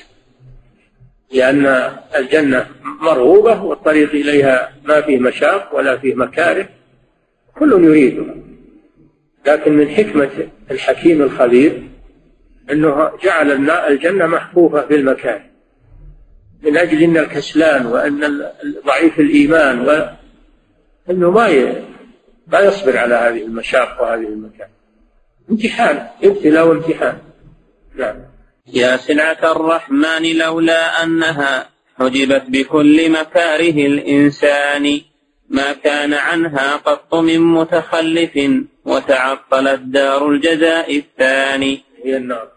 لأن 1.33 1.93
الجنة 2.17 2.67
مرغوبة 3.01 3.63
والطريق 3.63 4.11
إليها 4.11 4.73
ما 4.85 5.01
فيه 5.01 5.19
مشاق 5.19 5.75
ولا 5.75 5.99
فيه 5.99 6.15
مكاره. 6.15 6.69
كل 7.59 7.85
يريدها 7.85 8.35
لكن 9.47 9.73
من 9.73 9.89
حكمة 9.89 10.31
الحكيم 10.71 11.23
الخبير 11.23 11.83
أنه 12.71 13.11
جعل 13.25 13.71
الجنة 13.71 14.27
محفوفة 14.27 14.87
بالمكاره 14.87 15.54
من 16.65 16.77
أجل 16.77 17.03
أن 17.03 17.17
الكسلان 17.19 17.87
وأن 17.87 18.45
ضعيف 18.87 19.21
الإيمان 19.21 19.89
و 19.89 20.09
أنه 21.11 21.31
ما 21.31 21.75
ما 22.47 22.61
يصبر 22.61 22.99
على 22.99 23.15
هذه 23.15 23.43
المشاق 23.43 24.03
وهذه 24.03 24.29
المكان. 24.29 24.69
امتحان 25.51 26.07
ابتلاء 26.23 26.67
وامتحان. 26.67 27.19
نعم. 27.95 28.17
يا 28.67 28.97
سلعة 28.97 29.53
الرحمن 29.53 30.39
لولا 30.39 31.03
أنها 31.03 31.69
حجبت 31.99 32.45
بكل 32.49 33.11
مكاره 33.11 33.87
الإنسان 33.87 35.01
ما 35.49 35.73
كان 35.73 36.15
عنها 36.15 36.77
قط 36.77 37.15
من 37.15 37.41
متخلف 37.41 38.51
وتعطلت 38.85 39.81
دار 39.81 40.29
الجزاء 40.29 40.97
الثاني. 40.97 41.83
هي 42.05 42.17
النار. 42.17 42.54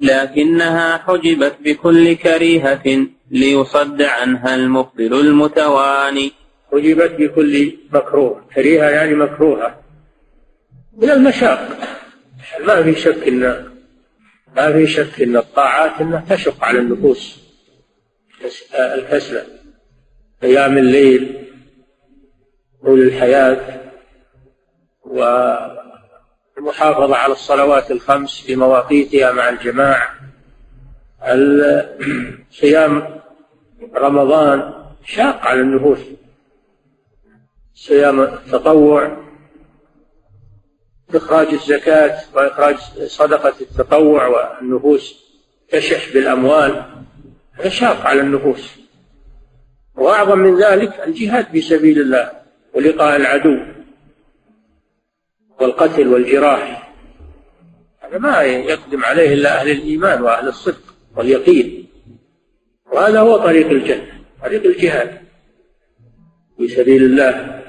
لكنها 0.00 0.98
حجبت 0.98 1.56
بكل 1.64 2.16
كريهة 2.16 3.06
ليصد 3.30 4.02
عنها 4.02 4.54
المبطل 4.54 5.20
المتواني. 5.20 6.32
حجبت 6.72 7.10
بكل 7.10 7.78
مكروه. 7.92 8.44
كريهة 8.54 8.90
يعني 8.90 9.14
مكروهة. 9.14 9.80
من 10.96 11.10
المشاق. 11.10 11.78
ما 12.66 12.82
في 12.82 12.94
شك 12.94 13.28
ان 13.28 13.68
ما 14.56 14.72
في 14.72 14.86
شك 14.86 15.22
إن 15.22 15.36
الطاعات 15.36 16.00
إنها 16.00 16.24
تشق 16.30 16.64
على 16.64 16.78
النفوس. 16.78 17.48
الكسلة 18.74 19.46
قيام 20.42 20.78
الليل 20.78 21.44
طول 22.82 23.00
الحياة 23.00 23.80
والمحافظة 26.58 27.16
على 27.16 27.32
الصلوات 27.32 27.90
الخمس 27.90 28.40
في 28.40 28.56
مواقيتها 28.56 29.32
مع 29.32 29.48
الجماعة. 29.48 30.10
صيام 32.50 33.20
رمضان 33.96 34.72
شاق 35.04 35.46
على 35.46 35.60
النفوس. 35.60 35.98
صيام 37.74 38.20
التطوع 38.20 39.16
إخراج 41.14 41.46
الزكاة 41.46 42.20
وإخراج 42.34 42.76
صدقة 43.06 43.54
التطوع 43.60 44.26
والنفوس 44.26 45.24
تشح 45.68 46.12
بالأموال 46.12 46.84
هذا 47.52 47.68
شاق 47.68 48.06
على 48.06 48.20
النفوس. 48.20 48.78
وأعظم 49.94 50.38
من 50.38 50.62
ذلك 50.62 51.00
الجهاد 51.06 51.46
في 51.46 51.60
سبيل 51.60 52.00
الله 52.00 52.30
ولقاء 52.74 53.16
العدو. 53.16 53.77
والقتل 55.60 56.08
والجراح. 56.08 56.92
هذا 58.00 58.18
ما 58.18 58.42
يقدم 58.42 59.04
عليه 59.04 59.34
إلا 59.34 59.60
أهل 59.60 59.70
الإيمان 59.70 60.22
وأهل 60.22 60.48
الصدق 60.48 60.94
واليقين. 61.16 61.88
وهذا 62.92 63.20
هو 63.20 63.36
طريق 63.36 63.70
الجنة. 63.70 64.06
طريق 64.42 64.64
الجهاد. 64.64 65.18
في 66.56 66.68
سبيل 66.68 67.02
الله. 67.02 67.62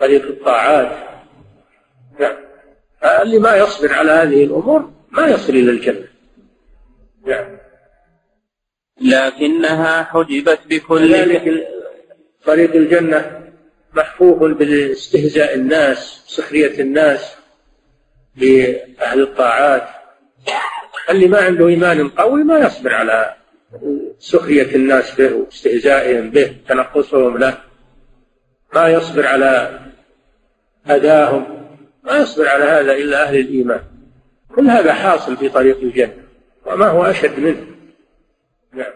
طريق 0.00 0.22
الطاعات. 0.22 1.08
نعم. 2.20 2.36
اللي 3.22 3.38
ما 3.38 3.56
يصبر 3.56 3.92
على 3.92 4.12
هذه 4.12 4.44
الأمور 4.44 4.90
ما 5.10 5.26
يصل 5.26 5.52
إلى 5.52 5.70
الجنة. 5.70 6.08
نعم. 7.26 7.58
لكنها 9.00 10.02
حجبت 10.02 10.60
بكل 10.68 11.40
طريق 12.44 12.74
الجنة. 12.74 13.47
محفوف 13.94 14.38
بالاستهزاء 14.38 15.54
الناس 15.54 16.22
سخرية 16.26 16.80
الناس 16.80 17.34
بأهل 18.36 19.22
الطاعات. 19.22 19.88
اللي 21.10 21.26
ما 21.26 21.38
عنده 21.38 21.68
إيمان 21.68 22.08
قوي 22.08 22.44
ما 22.44 22.58
يصبر 22.58 22.94
على 22.94 23.34
سخرية 24.18 24.74
الناس 24.74 25.14
به 25.14 25.34
واستهزائهم 25.34 26.30
به 26.30 26.56
تنقصهم 26.68 27.38
له. 27.38 27.58
ما 28.74 28.88
يصبر 28.88 29.26
على 29.26 29.80
أذاهم 30.90 31.68
ما 32.02 32.16
يصبر 32.16 32.48
على 32.48 32.64
هذا 32.64 32.92
إلا 32.92 33.22
أهل 33.22 33.38
الإيمان. 33.38 33.80
كل 34.56 34.68
هذا 34.68 34.92
حاصل 34.92 35.36
في 35.36 35.48
طريق 35.48 35.78
الجنة 35.78 36.24
وما 36.66 36.88
هو 36.88 37.04
أشد 37.04 37.40
منه. 37.40 37.66
نعم. 38.72 38.92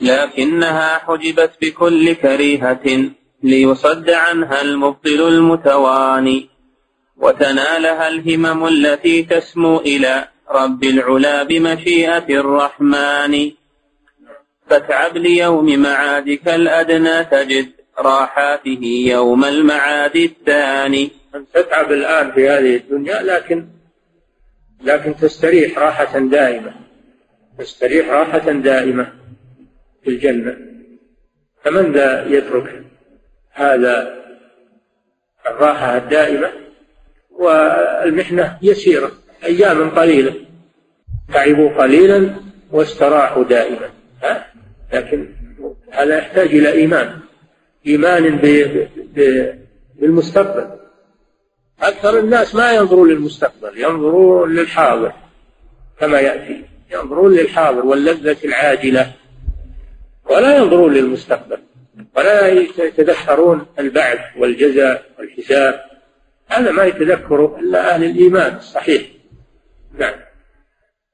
لكنها 0.00 0.98
حجبت 0.98 1.52
بكل 1.62 2.12
كريهة. 2.12 3.14
ليصد 3.44 4.10
عنها 4.10 4.62
المبطل 4.62 5.28
المتواني 5.28 6.48
وتنالها 7.16 8.08
الهمم 8.08 8.66
التي 8.66 9.22
تسمو 9.22 9.80
إلى 9.80 10.28
رب 10.50 10.84
العلا 10.84 11.42
بمشيئة 11.42 12.28
الرحمن. 12.40 13.50
فاتعب 14.68 15.16
ليوم 15.16 15.78
معادك 15.78 16.48
الأدنى 16.48 17.24
تجد 17.24 17.68
راحاته 17.98 18.82
يوم 19.06 19.44
المعاد 19.44 20.16
الثاني. 20.16 21.10
أن 21.34 21.44
تتعب 21.54 21.92
الآن 21.92 22.32
في 22.32 22.48
هذه 22.48 22.76
الدنيا 22.76 23.22
لكن 23.22 23.66
لكن 24.84 25.16
تستريح 25.16 25.78
راحة 25.78 26.18
دائمة. 26.18 26.72
تستريح 27.58 28.08
راحة 28.08 28.52
دائمة 28.52 29.12
في 30.04 30.10
الجنة. 30.10 30.56
فمن 31.64 31.92
ذا 31.92 32.26
يترك 32.28 32.84
هذا 33.54 34.24
الراحة 35.46 35.96
الدائمة 35.96 36.50
والمحنة 37.30 38.58
يسيرة 38.62 39.12
أيام 39.44 39.90
قليلة. 39.90 40.34
تعبوا 41.34 41.70
قليلا 41.82 42.34
واستراحوا 42.72 43.44
دائما 43.44 43.90
ها؟ 44.22 44.46
لكن 44.92 45.28
هذا 45.90 46.18
يحتاج 46.18 46.46
إلى 46.46 46.72
إيمان. 46.72 47.20
إيمان 47.86 48.36
بالمستقبل. 49.96 50.70
أكثر 51.82 52.18
الناس 52.18 52.54
ما 52.54 52.72
ينظرون 52.72 53.08
للمستقبل 53.08 53.78
ينظرون 53.78 54.54
للحاضر 54.54 55.12
كما 56.00 56.20
يأتي. 56.20 56.64
ينظرون 56.92 57.32
للحاضر 57.32 57.86
واللذة 57.86 58.36
العاجلة 58.44 59.12
ولا 60.30 60.56
ينظرون 60.56 60.94
للمستقبل. 60.94 61.58
ولا 62.16 62.48
يتذكرون 62.48 63.66
البعث 63.78 64.18
والجزاء 64.36 65.06
والحساب. 65.18 65.84
هذا 66.48 66.70
ما 66.70 66.84
يتذكره 66.84 67.58
إلا 67.60 67.94
أهل 67.94 68.04
الإيمان 68.04 68.56
الصحيح 68.56 69.02
نعم. 69.98 70.14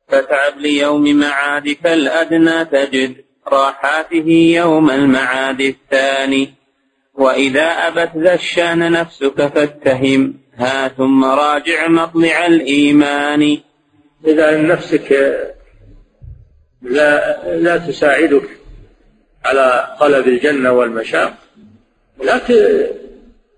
فتعب 0.09 0.59
ليوم 0.59 1.17
معادك 1.17 1.87
الأدنى 1.87 2.65
تجد 2.65 3.17
راحاته 3.49 4.29
يوم 4.57 4.91
المعاد 4.91 5.61
الثاني. 5.61 6.55
وإذا 7.15 7.63
أبت 7.63 8.11
ذا 8.17 8.35
الشان 8.35 8.93
نفسك 8.93 9.47
فاتهم. 9.47 10.35
ها 10.55 10.89
ثم 10.89 11.25
راجع 11.25 11.89
مطلع 11.89 12.47
الإيمان. 12.47 13.59
إذا 14.27 14.61
نفسك 14.61 15.13
لا 16.83 17.39
لا 17.57 17.77
تساعدك 17.79 18.60
على 19.45 19.97
طلب 20.01 20.29
الجنة 20.29 20.73
والمشاق 20.73 21.35
لا 22.25 22.41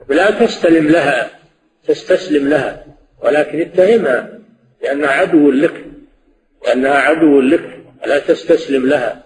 لا 0.08 0.30
تستلم 0.30 0.88
لها 0.88 1.30
تستسلم 1.88 2.48
لها 2.48 2.84
ولكن 3.22 3.60
اتهمها 3.60 4.38
لأنها 4.82 5.10
عدو 5.10 5.50
لك 5.50 5.84
لأنها 6.66 6.98
عدو 6.98 7.40
لك 7.40 7.82
لا 8.06 8.18
تستسلم 8.18 8.86
لها. 8.86 9.22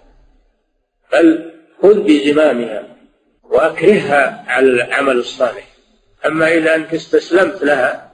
بل 1.13 1.53
خذ 1.83 2.03
بزمامها 2.03 2.97
وأكرهها 3.43 4.45
على 4.49 4.67
العمل 4.67 5.17
الصالح. 5.17 5.69
أما 6.27 6.55
إذا 6.55 6.75
أنت 6.75 6.95
استسلمت 6.95 7.65
لها 7.65 8.13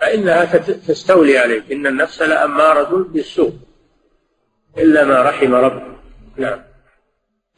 فإنها 0.00 0.44
تستولي 0.88 1.38
عليك. 1.38 1.72
إن 1.72 1.86
النفس 1.86 2.22
لأمارة 2.22 3.06
بالسوء 3.08 3.52
إلا 4.78 5.04
ما 5.04 5.22
رحم 5.22 5.54
ربك. 5.54 5.96
نعم. 6.36 6.60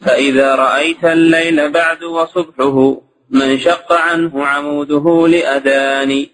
فإذا 0.00 0.54
رأيت 0.54 1.04
الليل 1.04 1.72
بعد 1.72 2.02
وصبحه 2.02 3.02
من 3.30 3.59
شق 3.59 3.92
عنه 3.92 4.46
عموده 4.46 5.28
لأذان. 5.28 6.26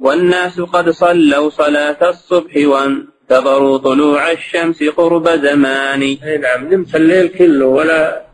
والناس 0.00 0.60
قد 0.60 0.90
صلوا 0.90 1.50
صلاة 1.50 2.10
الصبح 2.10 2.56
وانتظروا 2.56 3.78
طلوع 3.78 4.30
الشمس 4.32 4.82
قرب 4.82 5.28
زمان. 5.28 6.02
أي 6.02 6.38
نعم 6.38 6.74
نمت 6.74 6.96
الليل 6.96 7.28
كله 7.28 7.66
ولا 7.66 8.26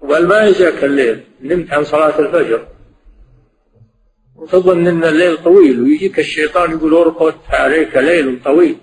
وقال 0.00 0.28
ما 0.28 0.46
يجاك 0.46 0.84
الليل 0.84 1.20
نمت 1.40 1.72
عن 1.72 1.84
صلاة 1.84 2.18
الفجر. 2.18 2.66
وتظن 4.36 4.86
إن 4.86 5.04
الليل 5.04 5.36
طويل 5.36 5.80
ويجيك 5.82 6.18
الشيطان 6.18 6.70
يقول 6.70 6.94
ارقد 6.94 7.34
عليك 7.50 7.96
ليل 7.96 8.40
طويل. 8.44 8.76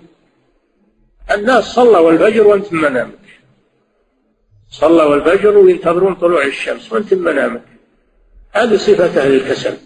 الناس 1.34 1.64
صلوا 1.64 2.10
الفجر 2.10 2.46
وانت 2.46 2.72
منامك 2.72 3.19
صلوا 4.70 5.14
الفجر 5.14 5.58
وينتظرون 5.58 6.14
طلوع 6.14 6.44
الشمس 6.44 6.92
وانت 6.92 7.14
منامك 7.14 7.62
هذه 8.52 8.76
صفة 8.76 9.22
أهل 9.22 9.34
الكسل. 9.34 9.76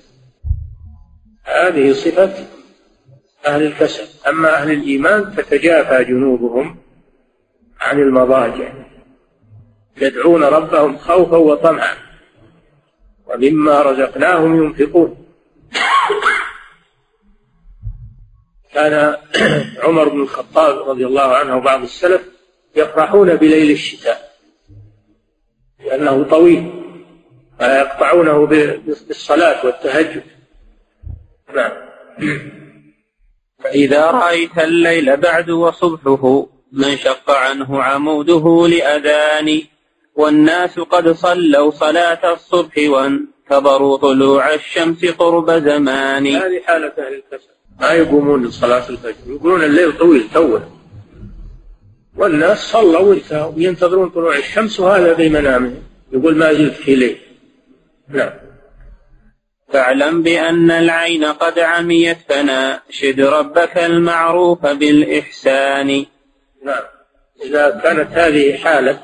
هذه 1.45 1.93
صفة 1.93 2.47
أهل 3.47 3.63
الكسل. 3.63 4.29
أما 4.29 4.55
أهل 4.55 4.71
الإيمان 4.71 5.37
تتجافى 5.37 6.05
جنوبهم 6.05 6.77
عن 7.81 7.99
المضاجع. 7.99 8.73
يدعون 9.97 10.45
ربهم 10.45 10.99
خوفا 10.99 11.37
وطمعا. 11.37 11.97
ومما 13.27 13.83
رزقناهم 13.83 14.65
ينفقون. 14.65 15.27
كان 18.75 19.17
عمر 19.85 20.09
بن 20.09 20.23
الخطاب 20.23 20.89
رضي 20.89 21.07
الله 21.07 21.37
عنه 21.37 21.57
وبعض 21.57 21.83
السلف 21.83 22.23
يفرحون 22.77 23.37
بليل 23.37 23.71
الشتاء. 23.71 24.24
لأنه 25.95 26.23
طويل 26.23 26.71
فيقطعونه 27.59 28.47
بالصلاة 28.47 29.67
والتهجد. 29.67 30.23
نعم. 31.55 31.73
فإذا 33.65 34.11
رأيت 34.11 34.59
الليل 34.59 35.17
بعد 35.17 35.51
وصبحه 35.51 36.47
من 36.73 36.97
شق 36.97 37.31
عنه 37.31 37.83
عموده 37.83 38.69
لأذان 38.69 39.63
والناس 40.15 40.79
قد 40.79 41.09
صلوا 41.13 41.71
صلاة 41.71 42.33
الصبح 42.33 42.75
وانتظروا 42.79 43.97
طلوع 43.97 44.55
الشمس 44.55 45.05
قرب 45.05 45.51
زمان. 45.51 46.27
هذه 46.27 46.61
حالة 46.67 46.93
أهل 46.99 47.15
الكسل. 47.15 47.49
ما 47.81 47.93
يقومون 47.93 48.47
لصلاة 48.47 48.89
الفجر 48.89 49.15
يقولون 49.27 49.65
الليل 49.65 49.99
طويل 49.99 50.29
توه. 50.35 50.69
والناس 52.17 52.59
صلوا 52.59 52.99
وانتهوا 52.99 53.53
وينتظرون 53.55 54.09
طلوع 54.09 54.37
الشمس 54.37 54.81
وهذا 54.81 55.15
في 55.15 55.29
منامهم. 55.29 55.83
يقول 56.13 56.37
ما 56.37 56.53
زلت 56.53 56.75
في 56.75 56.95
ليل. 56.95 57.19
نعم. 58.09 58.31
فاعلم 59.73 60.23
بأن 60.23 60.71
العين 60.71 61.25
قد 61.25 61.59
عميت 61.59 62.19
فناشد 62.29 63.21
ربك 63.21 63.79
المعروف 63.79 64.67
بالإحسان. 64.67 66.07
نعم. 66.65 66.83
إذا 67.45 67.81
كانت 67.85 68.13
هذه 68.13 68.57
حالك 68.57 69.01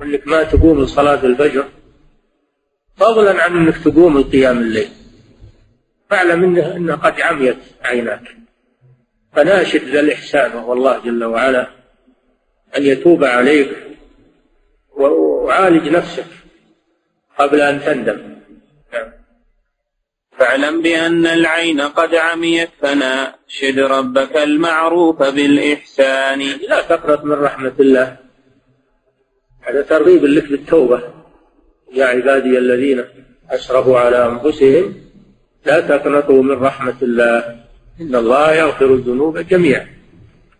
وانك 0.00 0.26
ما 0.26 0.42
تقوم 0.42 0.82
لصلاة 0.82 1.24
الفجر 1.26 1.64
فضلا 2.96 3.42
عن 3.42 3.56
أنك 3.56 3.78
تقوم 3.78 4.18
لقيام 4.18 4.58
الليل. 4.58 4.88
فاعلم 6.10 6.56
انه 6.56 6.96
قد 6.96 7.20
عميت 7.20 7.58
عيناك. 7.84 8.36
فناشد 9.32 9.84
ذا 9.84 10.00
الإحسان 10.00 10.54
وهو 10.54 10.72
الله 10.72 10.98
جل 11.04 11.24
وعلا 11.24 11.81
أن 12.76 12.82
يتوب 12.82 13.24
عليك 13.24 13.68
وعالج 14.96 15.88
نفسك 15.88 16.26
قبل 17.38 17.60
أن 17.60 17.80
تندم. 17.80 18.18
نعم. 18.92 19.12
فاعلم 20.38 20.82
بأن 20.82 21.26
العين 21.26 21.80
قد 21.80 22.14
عميت 22.14 22.68
فناشد 22.80 23.78
ربك 23.78 24.36
المعروف 24.36 25.22
بالإحسان. 25.22 26.40
لا 26.68 26.82
تقنط 26.82 27.24
من 27.24 27.32
رحمة 27.32 27.72
الله. 27.80 28.16
هذا 29.60 29.82
ترغيب 29.82 30.24
لك 30.24 30.48
بالتوبة. 30.48 31.02
يا 31.92 32.04
عبادي 32.04 32.58
الذين 32.58 33.04
أسرفوا 33.50 33.98
على 33.98 34.26
أنفسهم 34.26 34.94
لا 35.66 35.80
تقنطوا 35.80 36.42
من 36.42 36.62
رحمة 36.62 36.96
الله. 37.02 37.62
إن 38.00 38.14
الله 38.14 38.54
يغفر 38.54 38.86
الذنوب 38.86 39.38
جميعا. 39.38 39.86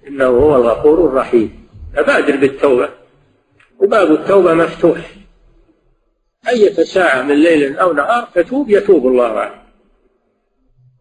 إنه 0.08 0.26
هو 0.26 0.56
الغفور 0.56 1.06
الرحيم. 1.08 1.61
فبادر 1.96 2.36
بالتوبة. 2.36 2.88
وباب 3.78 4.12
التوبة 4.12 4.54
مفتوح. 4.54 4.98
أية 6.48 6.72
ساعة 6.72 7.22
من 7.22 7.34
ليل 7.34 7.78
أو 7.78 7.92
نهار 7.92 8.28
تتوب 8.34 8.70
يتوب 8.70 9.06
الله 9.06 9.28
عليك. 9.28 9.62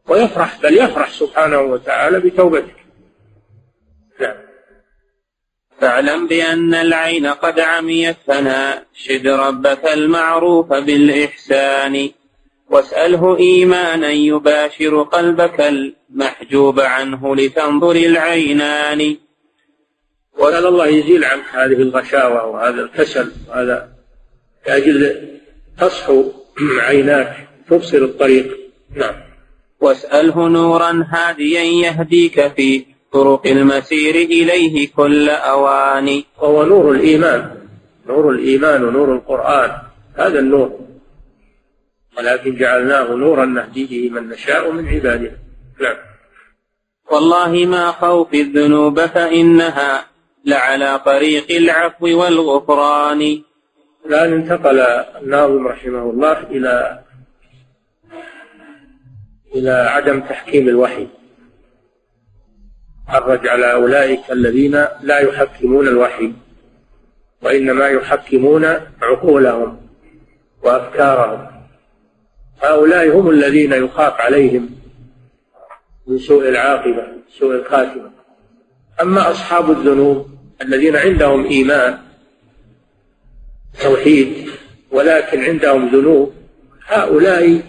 ويفرح 0.07 0.61
بل 0.61 0.77
يفرح 0.77 1.09
سبحانه 1.09 1.61
وتعالى 1.61 2.19
بتوبتك. 2.19 2.75
نعم. 4.19 4.35
فاعلم 5.79 6.27
بأن 6.27 6.73
العين 6.73 7.27
قد 7.27 7.59
عميت 7.59 8.15
فناشد 8.27 9.27
ربك 9.27 9.85
المعروف 9.85 10.73
بالإحسان. 10.73 12.09
واسأله 12.69 13.37
إيمانا 13.37 14.09
يباشر 14.09 15.03
قلبك 15.03 15.61
المحجوب 15.61 16.79
عنه 16.79 17.35
لتنظر 17.35 17.95
العينان. 17.95 19.17
وسأل 20.37 20.67
الله 20.67 20.87
يزيل 20.87 21.23
عنك 21.23 21.43
هذه 21.51 21.81
الغشاوة 21.81 22.45
وهذا 22.45 22.81
الكسل 22.81 23.31
وهذا 23.49 23.89
لأجل 24.67 25.29
تصحو 25.79 26.31
عيناك 26.79 27.47
تبصر 27.69 27.97
الطريق. 27.97 28.57
نعم. 28.95 29.15
واسأله 29.79 30.47
نورا 30.47 31.07
هاديا 31.09 31.61
يهديك 31.61 32.47
في 32.47 32.85
طرق 33.13 33.47
المسير 33.47 34.15
إليه 34.15 34.91
كل 34.95 35.29
أوان 35.29 36.23
وهو 36.41 36.65
نور 36.65 36.91
الإيمان 36.91 37.55
نور 38.07 38.29
الإيمان 38.29 38.83
ونور 38.83 39.15
القرآن 39.15 39.71
هذا 40.15 40.39
النور. 40.39 40.79
ولكن 42.17 42.55
جعلناه 42.55 43.15
نورا 43.15 43.45
نهدي 43.45 43.85
به 43.85 44.09
من 44.09 44.29
نشاء 44.29 44.71
من 44.71 44.87
عبادنا 44.87 45.37
نعم. 45.81 45.97
والله 47.11 47.65
ما 47.65 47.91
خوف 47.91 48.33
الذنوب 48.33 49.05
فإنها 49.05 50.10
لعلى 50.45 50.99
طريق 50.99 51.51
العفو 51.51 52.05
والغفران. 52.05 53.41
الآن 54.05 54.33
انتقل 54.33 54.79
الناظم 54.79 55.67
رحمه 55.67 56.09
الله 56.09 56.39
إلى 56.39 57.03
إلى 59.55 59.71
عدم 59.71 60.19
تحكيم 60.19 60.69
الوحي. 60.69 61.07
حرج 63.07 63.47
على 63.47 63.73
أولئك 63.73 64.31
الذين 64.31 64.85
لا 65.01 65.19
يحكمون 65.19 65.87
الوحي 65.87 66.33
وإنما 67.41 67.87
يحكمون 67.87 68.65
عقولهم 69.01 69.87
وأفكارهم. 70.63 71.47
هؤلاء 72.63 73.09
هم 73.09 73.29
الذين 73.29 73.73
يخاف 73.73 74.21
عليهم 74.21 74.69
من 76.07 76.17
سوء 76.17 76.49
العاقبة 76.49 77.07
سوء 77.39 77.55
الخاتمة. 77.55 78.20
أما 79.01 79.31
أصحاب 79.31 79.71
الذنوب 79.71 80.27
الذين 80.61 80.95
عندهم 80.95 81.45
إيمان 81.45 81.97
توحيد 83.81 84.49
ولكن 84.91 85.43
عندهم 85.43 85.87
ذنوب 85.87 86.33
هؤلاء 86.87 87.61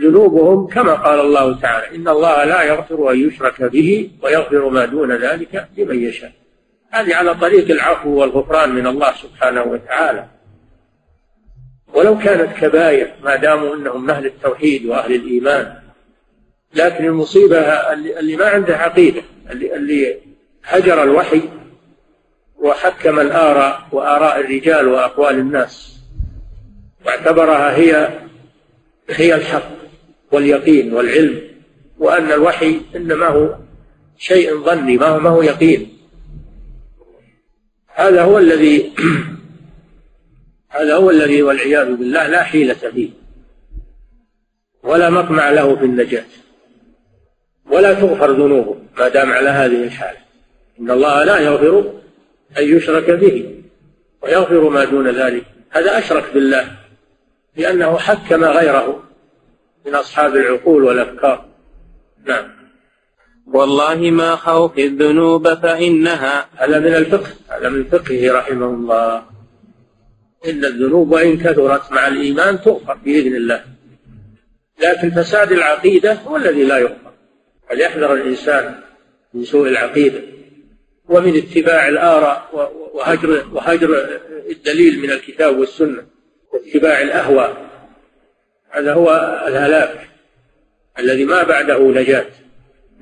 ذنوبهم 0.00 0.66
كما 0.66 0.94
قال 0.94 1.20
الله 1.20 1.60
تعالى 1.60 1.96
إن 1.96 2.08
الله 2.08 2.44
لا 2.44 2.62
يغفر 2.62 3.10
أن 3.10 3.28
يشرك 3.28 3.62
به 3.62 4.10
ويغفر 4.22 4.68
ما 4.68 4.84
دون 4.84 5.12
ذلك 5.12 5.68
لمن 5.78 6.02
يشاء. 6.02 6.32
هذه 6.90 7.14
على 7.14 7.34
طريق 7.34 7.70
العفو 7.70 8.10
والغفران 8.10 8.74
من 8.74 8.86
الله 8.86 9.12
سبحانه 9.12 9.62
وتعالى. 9.62 10.26
ولو 11.94 12.18
كانت 12.18 12.56
كبائر 12.56 13.10
ما 13.22 13.36
داموا 13.36 13.76
إنهم 13.76 14.10
أهل 14.10 14.26
التوحيد 14.26 14.86
وأهل 14.86 15.14
الإيمان 15.14 15.74
لكن 16.74 17.04
المصيبة 17.04 17.58
اللي 18.20 18.36
ما 18.36 18.44
عنده 18.44 18.76
عقيدة. 18.76 19.22
اللي, 19.52 20.16
هجر 20.64 21.02
الوحي 21.02 21.42
وحكم 22.58 23.20
الآراء 23.20 23.88
وآراء 23.92 24.40
الرجال 24.40 24.88
وأقوال 24.88 25.34
الناس. 25.34 26.00
واعتبرها 27.06 27.76
هي 27.76 28.18
هي 29.10 29.34
الحق 29.34 29.70
واليقين 30.32 30.94
والعلم 30.94 31.40
وأن 31.98 32.32
الوحي 32.32 32.80
إنما 32.96 33.26
هو 33.26 33.56
شيء 34.18 34.58
ظني 34.58 34.96
ما 34.96 35.28
هو 35.28 35.42
يقين. 35.42 35.98
هذا 37.94 38.22
هو 38.22 38.38
الذي 38.38 38.92
هذا 40.76 40.96
هو 40.96 41.10
الذي 41.10 41.42
والعياذ 41.42 41.94
بالله 41.94 42.26
لا 42.26 42.42
حيلة 42.42 42.74
فيه 42.74 43.10
ولا 44.82 45.10
مطمع 45.10 45.50
له 45.50 45.76
في 45.76 45.84
النجاة. 45.84 46.24
ولا 47.70 47.94
تغفر 47.94 48.32
ذنوبه 48.32 48.76
ما 48.98 49.08
دام 49.08 49.32
على 49.32 49.48
هذه 49.48 49.84
الحالة 49.84 50.18
إن 50.80 50.90
الله 50.90 51.24
لا 51.24 51.38
يغفر 51.38 51.92
أن 52.58 52.76
يشرك 52.76 53.10
به 53.10 53.62
ويغفر 54.22 54.68
ما 54.68 54.84
دون 54.84 55.08
ذلك. 55.08 55.44
هذا 55.70 55.98
أشرك 55.98 56.24
بالله 56.34 56.64
لأنه 57.56 57.98
حكم 57.98 58.44
غيره 58.44 59.02
من 59.86 59.94
أصحاب 59.94 60.36
العقول 60.36 60.84
والأفكار. 60.84 61.44
نعم. 62.24 62.50
والله 63.46 64.10
ما 64.10 64.36
خوف 64.36 64.78
الذنوب 64.78 65.54
فإنها 65.54 66.46
هذا 66.56 66.78
من 66.78 66.94
الفقه. 66.94 67.30
هذا 67.48 67.68
من 67.68 67.84
فقهه 67.84 68.32
رحمه 68.32 68.66
الله. 68.66 69.22
إن 70.46 70.64
الذنوب 70.64 71.12
وإن 71.12 71.38
كثرت 71.38 71.92
مع 71.92 72.08
الإيمان 72.08 72.60
تغفر 72.60 72.94
بإذن 72.94 73.36
الله. 73.36 73.64
لكن 74.82 75.10
فساد 75.10 75.52
العقيدة 75.52 76.12
هو 76.12 76.36
الذي 76.36 76.64
لا 76.64 76.78
يغفر. 76.78 77.09
فليحذر 77.70 78.14
الإنسان 78.14 78.80
من 79.34 79.44
سوء 79.44 79.68
العقيدة 79.68 80.22
ومن 81.08 81.36
اتباع 81.36 81.88
الآراء 81.88 82.48
وهجر 82.94 83.46
وهجر 83.52 84.20
الدليل 84.50 85.00
من 85.00 85.10
الكتاب 85.10 85.58
والسنة 85.58 86.06
واتباع 86.52 87.02
الأهواء. 87.02 87.70
هذا 88.70 88.94
هو 88.94 89.10
الهلاك 89.46 90.08
الذي 90.98 91.24
ما 91.24 91.42
بعده 91.42 91.78
نجاة. 91.78 92.26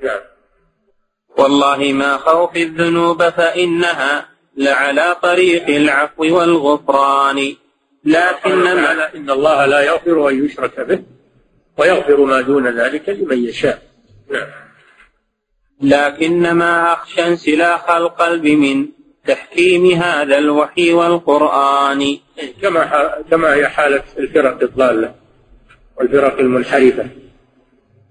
نعم. 0.03 0.19
والله 1.37 1.93
ما 1.93 2.17
خوف 2.17 2.55
الذنوب 2.55 3.29
فإنها 3.29 4.29
لعلى 4.57 5.15
طريق 5.21 5.69
العفو 5.69 6.23
والغفران. 6.39 7.55
لكنما 8.05 9.15
إن 9.15 9.29
الله 9.29 9.65
لا 9.65 9.81
يغفر 9.81 10.29
أن 10.29 10.45
يشرك 10.45 10.79
به 10.79 11.03
ويغفر 11.77 12.17
ما 12.21 12.41
دون 12.41 12.79
ذلك 12.79 13.09
لمن 13.09 13.43
يشاء. 13.43 13.88
نعم 15.81 16.61
أخشى 16.61 17.27
انسلاخ 17.27 17.89
القلب 17.91 18.45
من 18.45 18.87
تحكيم 19.27 19.85
هذا 19.91 20.37
الوحي 20.37 20.93
والقرآن. 20.93 22.17
كما 22.61 23.13
كما 23.31 23.53
هي 23.53 23.69
حالة 23.69 24.03
الفرق 24.17 24.63
الضالة 24.63 25.15
والفرق 25.97 26.39
المنحرفة 26.39 27.07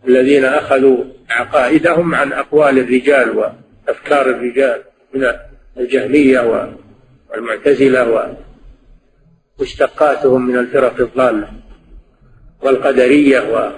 الذين 0.08 0.44
أخذوا 0.44 1.04
عقائدهم 1.30 2.14
عن 2.14 2.32
أقوال 2.32 2.78
الرجال 2.78 3.36
وأفكار 3.36 4.30
الرجال 4.30 4.82
من 5.14 5.32
الجهمية 5.76 6.40
والمعتزلة 7.30 8.32
ومشتقاتهم 9.58 10.46
من 10.46 10.58
الفرق 10.58 11.00
الضالة 11.00 11.48
والقدرية 12.62 13.72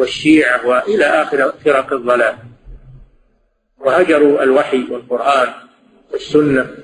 والشيعة 0.00 0.66
وإلى 0.66 1.04
آخر 1.04 1.52
فرق 1.64 1.92
الضلال. 1.92 2.36
وهجروا 3.78 4.42
الوحي 4.42 4.86
والقرآن 4.90 5.48
والسنة 6.12 6.74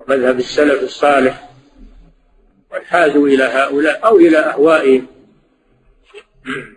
ومذهب 0.00 0.38
السلف 0.38 0.82
الصالح 0.82 1.50
وانحازوا 2.72 3.28
إلى 3.28 3.44
هؤلاء 3.44 4.06
أو 4.06 4.16
إلى 4.16 4.38
أهوائهم 4.38 5.06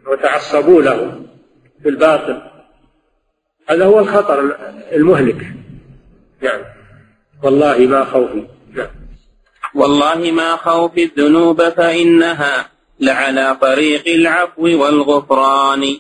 وتعصبوا 0.08 0.82
له 0.82 1.26
في 1.84 1.90
الباطل. 1.90 2.42
هذا 3.70 3.86
هو 3.86 4.00
الخطر 4.00 4.58
المهلك. 4.92 5.48
نعم. 6.42 6.62
والله 7.44 7.78
ما 7.78 8.06
خوفي. 8.06 8.48
نعم. 8.74 8.90
والله 9.76 10.32
ما 10.32 10.56
خوف 10.56 10.98
الذنوب 10.98 11.70
فإنها 11.70 12.70
لعلى 13.02 13.58
طريق 13.62 14.08
العفو 14.08 14.64
والغفران. 14.64 15.98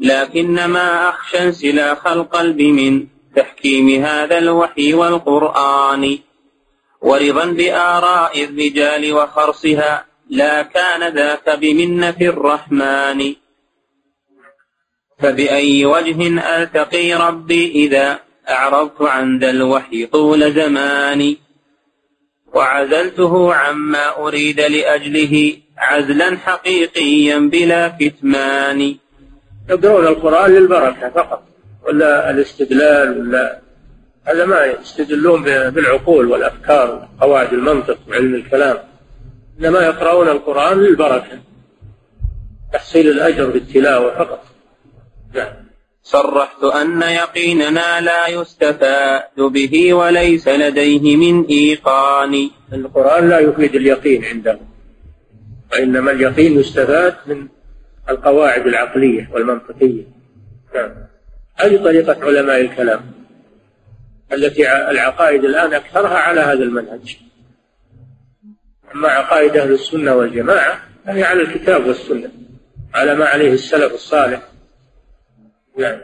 لكنما 0.00 1.08
أخشى 1.08 1.38
انسلاخ 1.38 2.06
القلب 2.06 2.62
من 2.62 3.06
تحكيم 3.36 4.04
هذا 4.04 4.38
الوحي 4.38 4.94
والقرآن. 4.94 6.18
ورضا 7.02 7.46
بآراء 7.46 8.44
الرجال 8.44 9.12
وخرصها 9.12 10.06
لا 10.30 10.62
كان 10.62 11.14
ذاك 11.14 11.58
بمنة 11.58 12.16
الرحمن. 12.20 13.34
فبأي 15.18 15.86
وجه 15.86 16.20
ألتقي 16.56 17.14
ربي 17.14 17.70
إذا 17.70 18.18
أعرضت 18.50 19.02
عن 19.02 19.38
ذا 19.38 19.50
الوحي 19.50 20.06
طول 20.06 20.52
زماني 20.52 21.38
وعزلته 22.54 23.54
عما 23.54 24.16
أريد 24.18 24.60
لأجله 24.60 25.56
عزلا 25.78 26.36
حقيقيا 26.36 27.38
بلا 27.38 27.88
كتمان. 28.00 28.96
يقرؤون 29.68 30.06
القرآن 30.06 30.50
للبركة 30.50 31.08
فقط 31.10 31.42
ولا 31.86 32.30
الاستدلال 32.30 33.20
ولا 33.20 33.58
هذا 34.24 34.44
ما 34.44 34.64
يستدلون 34.64 35.42
بالعقول 35.42 36.26
والأفكار 36.26 37.08
وقواعد 37.20 37.52
المنطق 37.52 37.98
وعلم 38.08 38.34
الكلام. 38.34 38.78
إنما 39.60 39.80
يقرؤون 39.80 40.28
القرآن 40.28 40.78
للبركة 40.78 41.38
تحصيل 42.72 43.08
الأجر 43.08 43.50
بالتلاوة 43.50 44.18
فقط. 44.18 44.44
نعم. 45.34 45.67
صرحت 46.08 46.64
أن 46.64 47.02
يقيننا 47.02 48.00
لا 48.00 48.28
يستفاد 48.28 49.40
به 49.40 49.94
وليس 49.94 50.48
لديه 50.48 51.16
من 51.16 51.44
إيقان. 51.46 52.50
القرآن 52.72 53.28
لا 53.28 53.38
يفيد 53.38 53.74
اليقين 53.74 54.24
عنده 54.24 54.58
وإنما 55.72 56.10
اليقين 56.10 56.60
يستفاد 56.60 57.14
من 57.26 57.48
القواعد 58.08 58.66
العقلية 58.66 59.28
والمنطقية. 59.32 60.04
نعم. 60.74 60.90
هذه 61.56 61.76
طريقة 61.76 62.24
علماء 62.24 62.60
الكلام 62.60 63.00
التي 64.32 64.72
العقائد 64.90 65.44
الآن 65.44 65.74
أكثرها 65.74 66.18
على 66.18 66.40
هذا 66.40 66.62
المنهج؟ 66.62 67.18
أما 68.94 69.08
عقائد 69.08 69.56
أهل 69.56 69.72
السنة 69.72 70.14
والجماعة 70.14 70.80
فهي 71.06 71.24
على 71.24 71.42
الكتاب 71.42 71.86
والسنة 71.86 72.30
على 72.94 73.14
ما 73.14 73.24
عليه 73.24 73.52
السلف 73.52 73.94
الصالح. 73.94 74.47
نعم. 75.78 75.98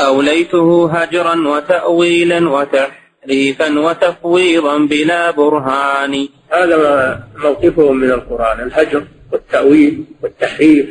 أوليته 0.00 0.92
هجرا 0.92 1.48
وتأويلا 1.48 2.48
وتحريفا 2.48 3.78
وتفويضا 3.78 4.78
بلا 4.78 5.30
برهان. 5.30 6.28
هذا 6.52 7.28
موقفهم 7.36 7.96
من 7.96 8.10
القرآن 8.10 8.60
الهجر 8.60 9.04
والتأويل 9.32 10.04
والتحريف. 10.22 10.86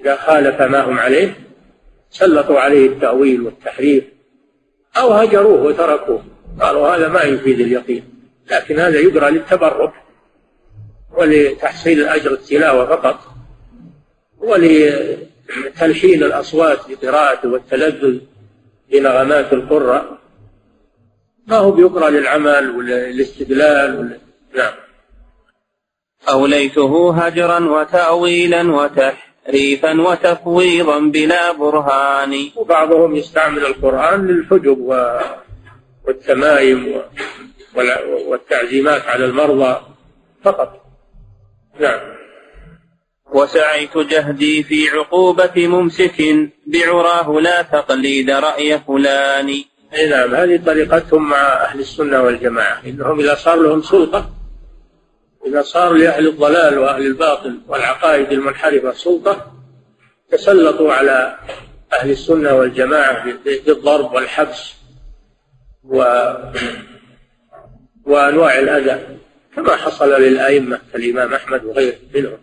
إذا 0.00 0.16
خالف 0.16 0.62
ما 0.62 0.80
هم 0.80 0.98
عليه 0.98 1.34
سلطوا 2.10 2.60
عليه 2.60 2.86
التأويل 2.86 3.40
والتحريف 3.40 4.04
أو 4.96 5.12
هجروه 5.12 5.62
وتركوه. 5.62 6.22
قالوا 6.60 6.96
هذا 6.96 7.08
ما 7.08 7.22
يفيد 7.22 7.60
اليقين 7.60 8.04
لكن 8.50 8.78
هذا 8.78 8.98
يقرأ 8.98 9.30
للتبرك 9.30 9.92
ولتحصيل 11.16 12.08
أجر 12.08 12.32
التلاوة 12.32 12.86
فقط 12.86 13.20
ولتلحين 15.56 16.22
الأصوات 16.22 16.78
بقراءته 16.88 17.48
والتلذذ 17.48 18.18
بنغمات 18.92 19.52
القرة 19.52 20.18
ما 21.46 21.56
هو 21.56 21.70
بيقرأ 21.70 22.10
للعمل 22.10 22.70
والاستدلال 22.70 23.98
ولا 23.98 24.18
نعم. 24.54 24.72
أوليته 26.28 27.16
هجرا 27.18 27.58
وتأويلا 27.58 28.62
وتحريفا 28.72 30.00
وتفويضا 30.00 30.98
بلا 31.00 31.52
برهان. 31.52 32.50
وبعضهم 32.56 33.16
يستعمل 33.16 33.66
القرآن 33.66 34.26
للحجب 34.26 34.78
والتمايم 36.06 37.02
والتعزيمات 38.26 39.02
على 39.02 39.24
المرضى 39.24 39.80
فقط. 40.44 40.84
نعم. 41.80 42.00
وسعيت 43.32 43.98
جهدي 43.98 44.62
في 44.62 44.88
عقوبة 44.88 45.52
ممسك 45.56 46.22
بعراه 46.66 47.40
لا 47.40 47.62
تقليد 47.62 48.30
رأي 48.30 48.78
فلان. 48.78 49.48
اي 49.94 50.08
نعم 50.08 50.34
هذه 50.34 50.60
طريقتهم 50.66 51.28
مع 51.28 51.36
أهل 51.36 51.80
السنة 51.80 52.22
والجماعة. 52.22 52.82
إنهم 52.86 53.20
إذا 53.20 53.34
صار 53.34 53.56
لهم 53.56 53.82
سلطة 53.82 54.30
إذا 55.46 55.62
صار 55.62 55.92
لأهل 55.92 56.26
الضلال 56.26 56.78
وأهل 56.78 57.06
الباطل 57.06 57.60
والعقائد 57.68 58.32
المنحرفة 58.32 58.92
سلطة 58.92 59.52
تسلطوا 60.30 60.92
على 60.92 61.38
أهل 61.92 62.10
السنة 62.10 62.54
والجماعة 62.54 63.32
بالضرب 63.44 64.12
والحبس 64.12 64.74
و 65.84 66.04
وأنواع 68.06 68.58
الأذى 68.58 69.18
كما 69.56 69.76
حصل 69.76 70.22
للأئمة 70.22 70.80
كالامام 70.92 71.34
أحمد 71.34 71.64
وغيره 71.64 71.96
منهم. 72.14 72.38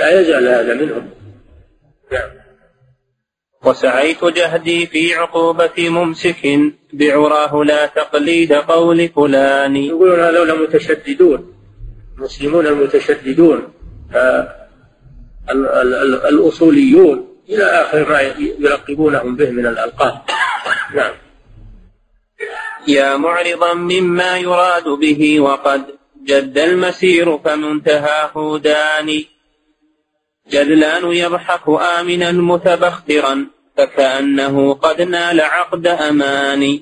لا 0.00 0.20
يزال 0.20 0.48
هذا 0.48 0.74
منهم. 0.74 1.10
نعم. 2.12 2.30
وسعيت 3.64 4.24
جهدي 4.24 4.86
في 4.86 5.14
عقوبة 5.14 5.88
ممسك 5.88 6.58
بعراه 6.92 7.64
لا 7.64 7.86
تقليد 7.86 8.52
قول 8.52 9.08
فلان. 9.08 9.76
يقولون 9.76 10.20
هذول 10.20 10.62
متشددون 10.62 11.54
المسلمون 12.18 12.66
المتشددون 12.66 13.72
الأصوليون 16.28 17.28
إلى 17.48 17.64
آخر 17.64 18.08
ما 18.08 18.20
يلقبونهم 18.58 19.36
به 19.36 19.50
من 19.50 19.66
الألقاب. 19.66 20.18
نعم. 20.94 21.14
يا 22.88 23.16
معرضا 23.16 23.74
مما 23.74 24.36
يراد 24.36 24.84
به 24.84 25.40
وقد 25.40 25.82
جد 26.24 26.58
المسير 26.58 27.38
فمنتهاه 27.38 28.58
داني 28.58 29.37
جذلان 30.50 31.12
يضحك 31.12 31.68
آمنا 31.98 32.32
متبخترا 32.32 33.46
فكأنه 33.76 34.74
قد 34.74 35.02
نال 35.02 35.40
عقد 35.40 35.86
أمان 35.86 36.80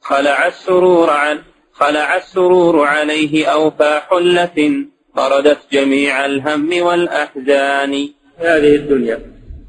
خلع 0.00 0.46
السرور 0.46 1.10
عن 1.10 1.42
خلع 1.72 2.16
السرور 2.16 2.86
عليه 2.86 3.46
أوفى 3.46 4.00
حلة 4.10 4.86
طردت 5.16 5.58
جميع 5.72 6.26
الهم 6.26 6.82
والأحزان. 6.82 8.08
هذه 8.38 8.74
الدنيا 8.76 9.20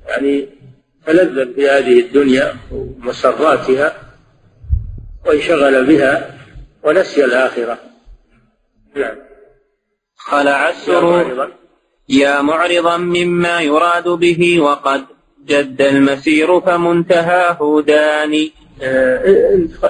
يعني 0.07 0.49
تلذذ 1.05 1.53
بهذه 1.53 1.99
الدنيا 1.99 2.55
ومسراتها 2.71 3.95
وانشغل 5.25 5.85
بها 5.85 6.37
ونسي 6.83 7.25
الآخرة. 7.25 7.77
نعم. 8.95 9.17
خلع 10.15 10.69
السرور 10.69 11.51
يا 12.09 12.41
معرضا 12.41 12.97
مما 12.97 13.61
يراد 13.61 14.07
به 14.07 14.59
وقد 14.59 15.05
جد 15.45 15.81
المسير 15.81 16.61
فمنتهاه 16.61 17.83
داني 17.87 18.51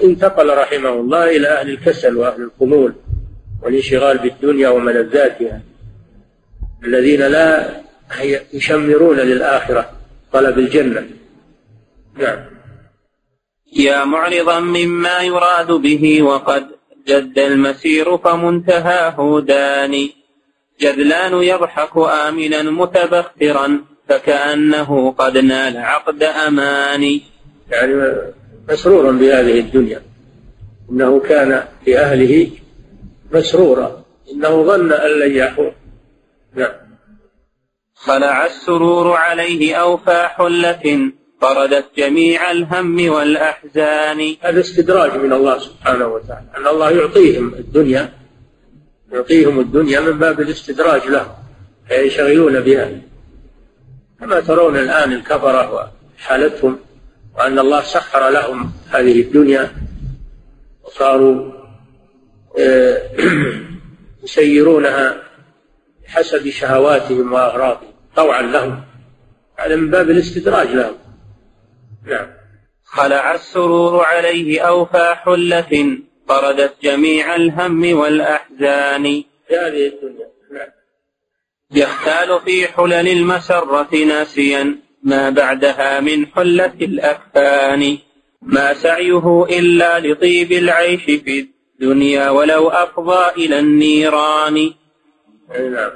انتقل 0.03 0.57
رحمه 0.57 0.89
الله 0.89 1.35
إلى 1.37 1.47
أهل 1.47 1.69
الكسل 1.69 2.17
وأهل 2.17 2.41
الخمول 2.41 2.93
والانشغال 3.63 4.17
بالدنيا 4.17 4.69
وملذاتها 4.69 5.61
الذين 6.83 7.21
لا 7.21 7.81
يشمرون 8.53 9.17
للآخرة 9.17 9.89
طلب 10.33 10.59
الجنة. 10.59 11.07
نعم. 12.17 12.39
يا 13.73 14.03
معرضا 14.03 14.59
مما 14.59 15.21
يراد 15.21 15.71
به 15.71 16.21
وقد 16.21 16.67
جد 17.07 17.39
المسير 17.39 18.17
فمنتهاه 18.17 19.41
داني 19.47 20.18
جذلان 20.81 21.33
يضحك 21.33 21.97
آمنا 21.97 22.61
متبخترا 22.61 23.81
فكأنه 24.09 25.11
قد 25.11 25.37
نال 25.37 25.77
عقد 25.77 26.23
أمان 26.23 27.19
يعني 27.71 28.15
مسرورا 28.69 29.11
بهذه 29.11 29.59
الدنيا. 29.59 30.01
إنه 30.91 31.19
كان 31.19 31.63
في 31.85 31.99
أهله 31.99 32.51
مسرورا. 33.31 34.03
إنه 34.31 34.63
ظن 34.63 34.91
أن 34.91 35.19
لن 35.19 35.35
يحور. 35.35 35.71
نعم. 36.55 36.71
خلع 37.95 38.45
السرور 38.45 39.11
عليه 39.11 39.75
أوفى 39.75 40.27
حلة 40.27 41.11
طردت 41.41 41.85
جميع 41.97 42.51
الهم 42.51 43.09
والأحزان. 43.09 44.35
هذا 44.41 44.59
استدراج 44.59 45.17
من 45.17 45.33
الله 45.33 45.59
سبحانه 45.59 46.07
وتعالى 46.07 46.47
أن 46.57 46.67
الله 46.67 46.91
يعطيهم 46.91 47.53
الدنيا 47.53 48.18
يعطيهم 49.13 49.59
الدنيا 49.59 49.99
من 49.99 50.19
باب 50.19 50.41
الاستدراج 50.41 51.07
لهم 51.07 51.31
فينشغلون 51.87 52.59
بها. 52.59 52.91
كما 54.19 54.39
ترون 54.39 54.77
الآن 54.77 55.13
الكفرة 55.13 55.89
وحالتهم 56.17 56.79
وأن 57.37 57.59
الله 57.59 57.81
سخر 57.81 58.29
لهم 58.29 58.71
هذه 58.89 59.21
الدنيا 59.21 59.71
وصاروا 60.83 61.51
آه، 62.59 63.01
يسيرونها 64.23 65.23
حسب 66.07 66.49
شهواتهم 66.49 67.33
وأغراضهم 67.33 67.93
طوعا 68.15 68.41
لهم. 68.41 68.83
هذا 69.57 69.75
من 69.75 69.89
باب 69.89 70.09
الاستدراج 70.09 70.67
لهم. 70.67 70.95
نعم. 72.05 72.27
خلع 72.83 73.35
السرور 73.35 74.05
عليه 74.05 74.61
أوفى 74.61 75.15
حلة. 75.15 75.99
طردت 76.29 76.73
جميع 76.83 77.35
الهم 77.35 77.97
والأحزان. 77.97 79.05
هذه 79.51 79.87
الدنيا. 79.87 80.27
نعم. 80.51 80.69
يختال 81.71 82.39
في 82.45 82.67
حلل 82.67 83.07
المسرة 83.07 83.95
ناسيا. 84.05 84.75
ما 85.03 85.29
بعدها 85.29 85.99
من 85.99 86.25
حلة 86.25 86.73
الأكفان. 86.81 87.97
ما 88.41 88.73
سعيه 88.73 89.45
إلا 89.49 89.99
لطيب 89.99 90.51
العيش 90.51 91.03
في 91.03 91.47
الدنيا 91.81 92.29
ولو 92.29 92.69
أفضى 92.69 93.45
إلى 93.45 93.59
النيران. 93.59 94.73
نعم. 95.49 95.91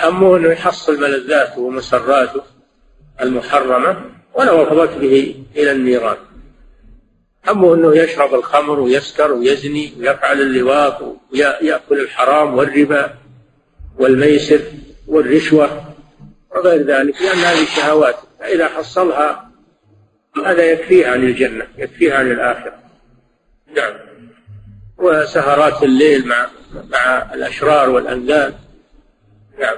همه 0.00 0.36
أنه 0.36 0.48
يحصل 0.52 1.00
ملذاته 1.00 1.60
ومسراته 1.60 2.42
المحرمة 3.20 4.04
ولو 4.34 4.62
أفضت 4.62 4.98
به 4.98 5.34
إلى 5.56 5.72
النيران. 5.72 6.16
همه 7.48 7.74
أنه 7.74 7.96
يشرب 7.96 8.34
الخمر 8.34 8.80
ويسكر 8.80 9.32
ويزني 9.32 9.92
ويفعل 9.98 10.40
اللواط 10.40 11.16
ويأكل 11.32 12.00
الحرام 12.00 12.54
والربا 12.54 13.14
والميسر 13.98 14.60
والرشوة 15.06 15.84
وغير 16.50 16.82
ذلك 16.82 17.22
لأن 17.22 17.38
هذه 17.38 17.64
شهوات 17.64 18.16
فإذا 18.40 18.68
حصلها 18.68 19.50
هذا 20.46 20.62
يكفيه 20.62 21.06
عن 21.06 21.24
الجنة 21.24 21.66
يكفيه 21.78 22.14
عن 22.14 22.30
الآخرة 22.30 22.78
نعم. 23.76 23.94
وسهرات 24.98 25.82
الليل 25.82 26.28
مع 26.28 26.50
مع 26.90 27.34
الأشرار 27.34 27.90
والأنداد 27.90 28.54
نعم. 29.60 29.76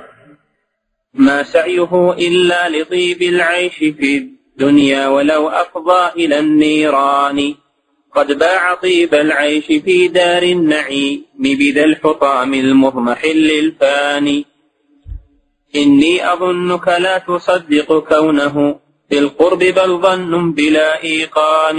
ما 1.15 1.43
سعيه 1.43 2.13
إلا 2.13 2.69
لطيب 2.69 3.23
العيش 3.23 3.75
في 3.77 4.40
الدنيا 4.61 5.09
ولو 5.09 5.49
أفضى 5.49 6.25
إلى 6.25 6.39
النيران. 6.39 7.55
قد 8.15 8.33
باع 8.39 8.75
طيب 8.75 9.15
العيش 9.15 9.67
في 9.67 10.09
دار 10.09 10.43
النعيم 10.43 11.25
بذا 11.39 11.85
الحطام 11.85 12.55
المضمحل 12.55 13.51
الفاني 13.51 14.47
إني 15.77 16.33
أظنك 16.33 16.89
لا 16.89 17.19
تصدق 17.19 17.99
كونه 18.09 18.81
في 19.09 19.19
القرب 19.19 19.59
بل 19.59 20.01
ظن 20.03 20.53
بلا 20.53 21.03
إيقان. 21.05 21.79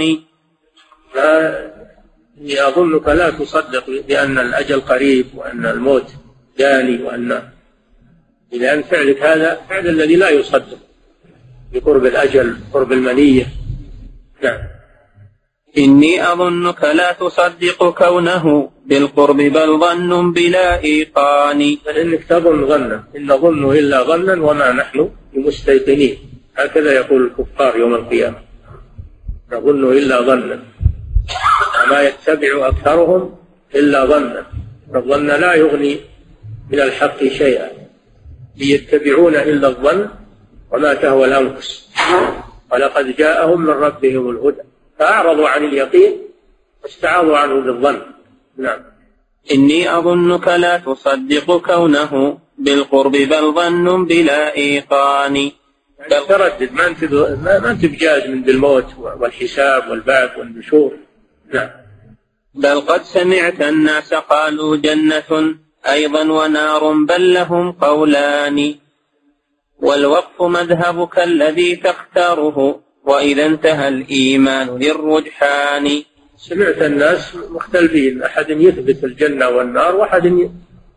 إني 1.16 2.68
أظنك 2.68 3.08
لا 3.08 3.30
تصدق 3.30 3.84
بأن 4.08 4.38
الأجل 4.38 4.80
قريب 4.80 5.26
وأن 5.36 5.66
الموت 5.66 6.08
جاني 6.58 7.02
وأن 7.02 7.42
لأن 8.52 8.82
فعلك 8.82 9.22
هذا 9.22 9.60
فعل 9.68 9.88
الذي 9.88 10.16
لا 10.16 10.30
يصدق. 10.30 10.78
بقرب 11.72 12.06
الأجل 12.06 12.56
قرب 12.72 12.92
المنية. 12.92 13.46
نعم. 14.42 14.58
إني 15.78 16.32
أظنك 16.32 16.84
لا 16.84 17.12
تصدق 17.12 17.90
كونه 17.90 18.70
بالقرب 18.86 19.36
بل 19.36 19.78
ظن 19.80 20.32
بلا 20.32 20.82
إيقان. 20.84 21.78
بل 21.86 21.96
إنك 21.98 22.24
تظن 22.24 22.68
ظنا. 22.68 23.04
إن 23.16 23.26
نظن 23.26 23.72
إلا 23.72 24.02
ظنا 24.02 24.42
وما 24.42 24.72
نحن 24.72 25.10
بمستيقنين. 25.34 26.16
هكذا 26.56 26.92
يقول 26.92 27.26
الكفار 27.26 27.76
يوم 27.76 27.94
القيامة. 27.94 28.36
نظن 29.52 29.92
إلا 29.92 30.20
ظنا. 30.20 30.62
وما 31.84 32.02
يتبع 32.02 32.68
أكثرهم 32.68 33.34
إلا 33.74 34.04
ظنا. 34.04 34.46
الظن 34.94 35.26
لا 35.26 35.54
يغني 35.54 35.96
من 36.70 36.80
الحق 36.80 37.24
شيئا. 37.24 37.70
يتبعون 38.56 39.34
إلا 39.34 39.68
الظن 39.68 40.08
وما 40.72 40.94
تهوى 40.94 41.24
الأنفس. 41.24 41.88
ولقد 42.72 43.16
جاءهم 43.16 43.60
من 43.60 43.70
ربهم 43.70 44.30
الهدى. 44.30 44.62
فأعرضوا 44.98 45.48
عن 45.48 45.64
اليقين 45.64 46.12
واستعاضوا 46.82 47.36
عنه 47.38 47.60
بالظن. 47.60 48.00
نعم. 48.56 48.80
إني 49.52 49.98
أظنك 49.98 50.48
لا 50.48 50.78
تصدق 50.78 51.56
كونه 51.56 52.38
بالقرب 52.58 53.12
بل 53.12 53.54
ظن 53.54 54.04
بلا 54.04 54.56
إيقان. 54.56 55.36
يعني 55.98 56.26
تردد 56.28 56.72
ما 56.72 56.86
أنت 56.86 57.04
ما 57.44 57.70
أنت 57.70 57.86
بجاز 57.86 58.26
من 58.26 58.42
بالموت 58.42 58.86
والحساب 58.98 59.90
والبعث 59.90 60.38
والنشور. 60.38 60.92
نعم. 61.52 61.70
بل 62.54 62.80
قد 62.80 63.02
سمعت 63.02 63.60
الناس 63.60 64.14
قالوا 64.14 64.76
جنة 64.76 65.54
أيضا 65.86 66.22
ونار 66.32 66.92
بل 66.92 67.34
لهم 67.34 67.72
قولان. 67.72 68.81
والوقف 69.82 70.42
مذهبك 70.42 71.18
الذي 71.18 71.76
تختاره 71.76 72.80
وإذا 73.04 73.46
انتهى 73.46 73.88
الإيمان 73.88 74.78
للرجحان 74.78 76.02
سمعت 76.36 76.82
الناس 76.82 77.36
مختلفين. 77.50 78.22
أحد 78.22 78.50
يثبت 78.50 79.04
الجنة 79.04 79.48
والنار 79.48 79.96
وأحد 79.96 80.50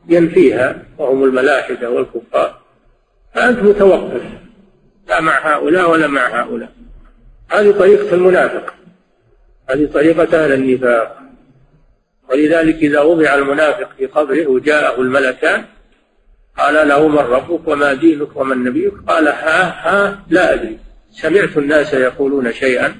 ينفيها 0.09 0.85
وهم 0.97 1.23
الملاحدة 1.23 1.89
والكفار. 1.89 2.61
فأنت 3.35 3.59
متوقف. 3.59 4.21
لا 5.07 5.21
مع 5.21 5.55
هؤلاء 5.55 5.91
ولا 5.91 6.07
مع 6.07 6.41
هؤلاء. 6.41 6.71
هذه 7.49 7.71
طريقة 7.71 8.13
المنافق. 8.13 8.73
هذه 9.69 9.89
طريقة 9.93 10.45
أهل 10.45 10.53
النفاق. 10.53 11.21
ولذلك 12.29 12.75
إذا 12.75 13.01
وضع 13.01 13.35
المنافق 13.35 13.89
في 13.97 14.05
قبره 14.05 14.47
وجاءه 14.47 15.01
الملكان 15.01 15.65
قال 16.57 16.87
له 16.87 17.07
من 17.07 17.17
ربك 17.17 17.67
وما 17.67 17.93
دينك 17.93 18.35
ومن 18.35 18.63
نبيك؟ 18.63 18.93
قال 19.07 19.27
ها 19.27 19.89
ها 19.89 20.25
لا 20.29 20.53
أدري. 20.53 20.79
سمعت 21.11 21.57
الناس 21.57 21.93
يقولون 21.93 22.53
شيئا؟ 22.53 22.95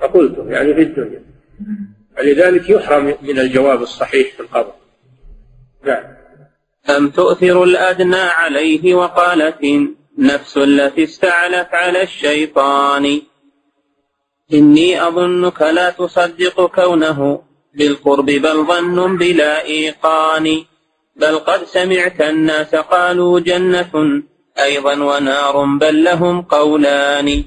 فقلته 0.00 0.50
يعني 0.50 0.74
في 0.74 0.82
الدنيا. 0.82 1.22
فلذلك 2.16 2.70
يحرم 2.70 3.14
من 3.22 3.38
الجواب 3.38 3.82
الصحيح 3.82 4.34
في 4.36 4.40
القبر. 4.40 4.72
نعم. 5.84 6.04
أم 6.96 7.10
تؤثر 7.10 7.62
الأدنى 7.64 8.16
عليه 8.16 8.94
وقالت 8.94 9.58
نفس 10.18 10.56
التي 10.56 11.04
استعلت 11.04 11.68
على 11.72 12.02
الشيطان. 12.02 13.20
إني 14.54 15.06
أظنك 15.08 15.62
لا 15.62 15.90
تصدق 15.90 16.66
كونه 16.66 17.42
بالقرب 17.74 18.26
بل 18.26 18.66
ظن 18.66 19.16
بلا 19.16 19.64
إيقان. 19.64 20.64
بل 21.16 21.38
قد 21.38 21.64
سمعت 21.64 22.20
الناس 22.20 22.74
قالوا 22.74 23.40
جنة 23.40 24.22
أيضا 24.58 24.94
ونار 24.94 25.64
بل 25.64 26.04
لهم 26.04 26.42
قولان. 26.42 27.44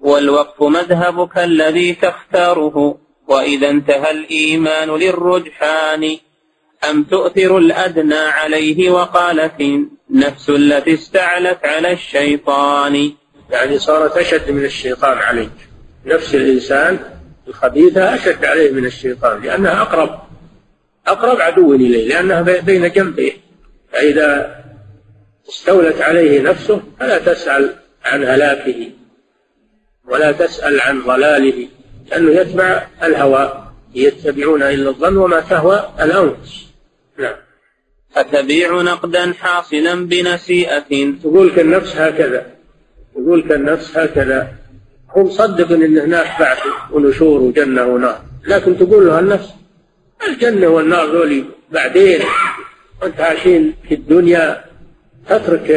والوقف 0.00 0.62
مذهبك 0.62 1.38
الذي 1.38 1.94
تختاره 1.94 2.98
وإذا 3.28 3.70
انتهى 3.70 4.10
الإيمان 4.10 4.90
للرجحان. 4.90 6.16
أم 6.90 7.02
تؤثر 7.04 7.58
الأدنى 7.58 8.14
عليه 8.14 8.90
وقالت 8.90 9.62
نفس 10.10 10.50
التي 10.50 10.94
استعلت 10.94 11.58
على 11.64 11.92
الشيطان؟ 11.92 13.12
يعني 13.50 13.78
صارت 13.78 14.16
أشد 14.16 14.50
من 14.50 14.64
الشيطان 14.64 15.18
عليك. 15.18 15.50
نفس 16.06 16.34
الإنسان 16.34 16.98
الخبيثة 17.48 18.14
أشد 18.14 18.44
عليه 18.44 18.70
من 18.72 18.86
الشيطان 18.86 19.42
لأنها 19.42 19.82
أقرب 19.82 20.29
أقرب 21.06 21.40
عدو 21.40 21.74
إليه 21.74 22.08
لأنها 22.08 22.42
بين 22.42 22.92
جنبيه 22.92 23.32
فإذا 23.92 24.60
استولت 25.48 26.00
عليه 26.00 26.40
نفسه 26.40 26.82
فلا 27.00 27.18
تسأل 27.18 27.74
عن 28.04 28.24
هلاكه 28.24 28.90
ولا 30.08 30.32
تسأل 30.32 30.80
عن 30.80 31.02
ضلاله 31.02 31.68
لأنه 32.10 32.30
يتبع 32.30 32.86
الهوى 33.02 33.66
يتبعون 33.94 34.62
إلا 34.62 34.88
الظن 34.88 35.16
وما 35.16 35.40
تهوى 35.40 35.90
الأنفس. 36.00 36.66
نعم. 37.18 37.36
أتبيع 38.16 38.82
نقدا 38.82 39.32
حاصلا 39.32 40.06
بنسيئة. 40.06 41.12
تقول 41.22 41.50
كالنفس 41.50 41.96
هكذا. 41.96 42.46
تقول 43.14 43.42
كالنفس 43.48 43.96
هكذا. 43.96 44.48
هو 45.10 45.24
مصدق 45.24 45.72
إن 45.72 45.98
هناك 45.98 46.40
بعث 46.40 46.58
ونشور 46.92 47.40
وجنة 47.40 47.86
ونار 47.86 48.20
لكن 48.46 48.78
تقول 48.78 49.06
له 49.06 49.18
النفس 49.18 49.48
الجنة 50.28 50.68
والنار 50.68 51.06
ذولي 51.06 51.44
بعدين. 51.70 52.20
وانت 53.02 53.20
عايشين 53.20 53.74
في 53.88 53.94
الدنيا 53.94 54.64
تترك 55.28 55.70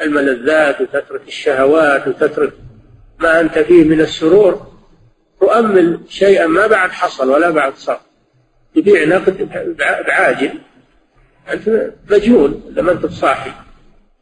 الملذات 0.00 0.80
وتترك 0.80 1.28
الشهوات 1.28 2.08
وتترك 2.08 2.52
ما 3.18 3.40
أنت 3.40 3.58
فيه 3.58 3.84
من 3.84 4.00
السرور. 4.00 4.66
تؤمل 5.40 6.00
شيئا 6.08 6.46
ما 6.46 6.66
بعد 6.66 6.90
حصل 6.90 7.30
ولا 7.30 7.50
بعد 7.50 7.74
صار. 7.76 8.00
تبيع 8.74 9.04
نقد 9.04 9.48
بعاجل. 10.06 10.52
أنت 11.52 11.90
مجنون 12.10 12.72
لما 12.76 12.92
أنت 12.92 13.06
صاحي 13.06 13.52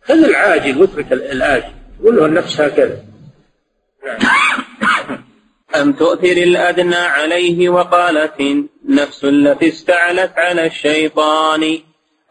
خذ 0.04 0.24
العاجل 0.24 0.80
واترك 0.80 1.12
الآجل. 1.12 1.72
قل 2.04 2.16
له 2.16 2.26
النفس 2.26 2.60
هكذا. 2.60 3.04
أم 5.74 5.92
تؤثر 5.92 6.32
الأدنى 6.32 6.94
عليه 6.94 7.68
وقالت 7.68 8.66
نفس 8.88 9.24
التي 9.24 9.68
استعلت 9.68 10.32
على 10.36 10.66
الشيطان 10.66 11.78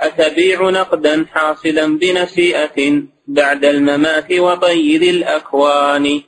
أتبيع 0.01 0.69
نقدا 0.69 1.25
حاصلا 1.31 1.97
بنسيئة 1.97 3.03
بعد 3.27 3.65
الممات 3.65 4.31
وطيد 4.31 5.03
الأكوان؟ 5.03 6.21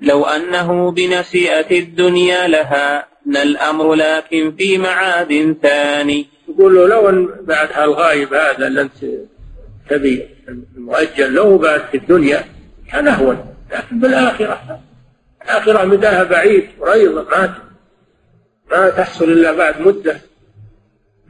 لو 0.00 0.24
أنه 0.24 0.90
بنسيئة 0.90 1.78
الدنيا 1.78 2.48
لها 2.48 3.06
الأمر 3.26 3.94
لكن 3.94 4.56
في 4.58 4.78
معاد 4.78 5.56
ثاني 5.62 6.26
يقول 6.48 6.74
له 6.74 6.88
لو 6.88 7.08
أن 7.08 7.28
بعد 7.40 7.68
هالغايب 7.72 8.34
هذا 8.34 8.66
اللي 8.66 8.80
أنت 8.80 9.04
تبي 9.90 10.26
المؤجل 10.76 11.34
له 11.34 11.58
بعد 11.58 11.80
في 11.90 11.96
الدنيا 11.96 12.44
كان 12.92 13.08
أهون 13.08 13.44
لكن 13.72 14.00
بالآخرة 14.00 14.80
الآخرة 15.50 15.84
مداها 15.84 16.24
بعيد 16.24 16.68
وريضة 16.78 17.22
ما 17.22 17.54
ما 18.70 18.90
تحصل 18.90 19.24
إلا 19.24 19.52
بعد 19.52 19.80
مدة. 19.80 20.20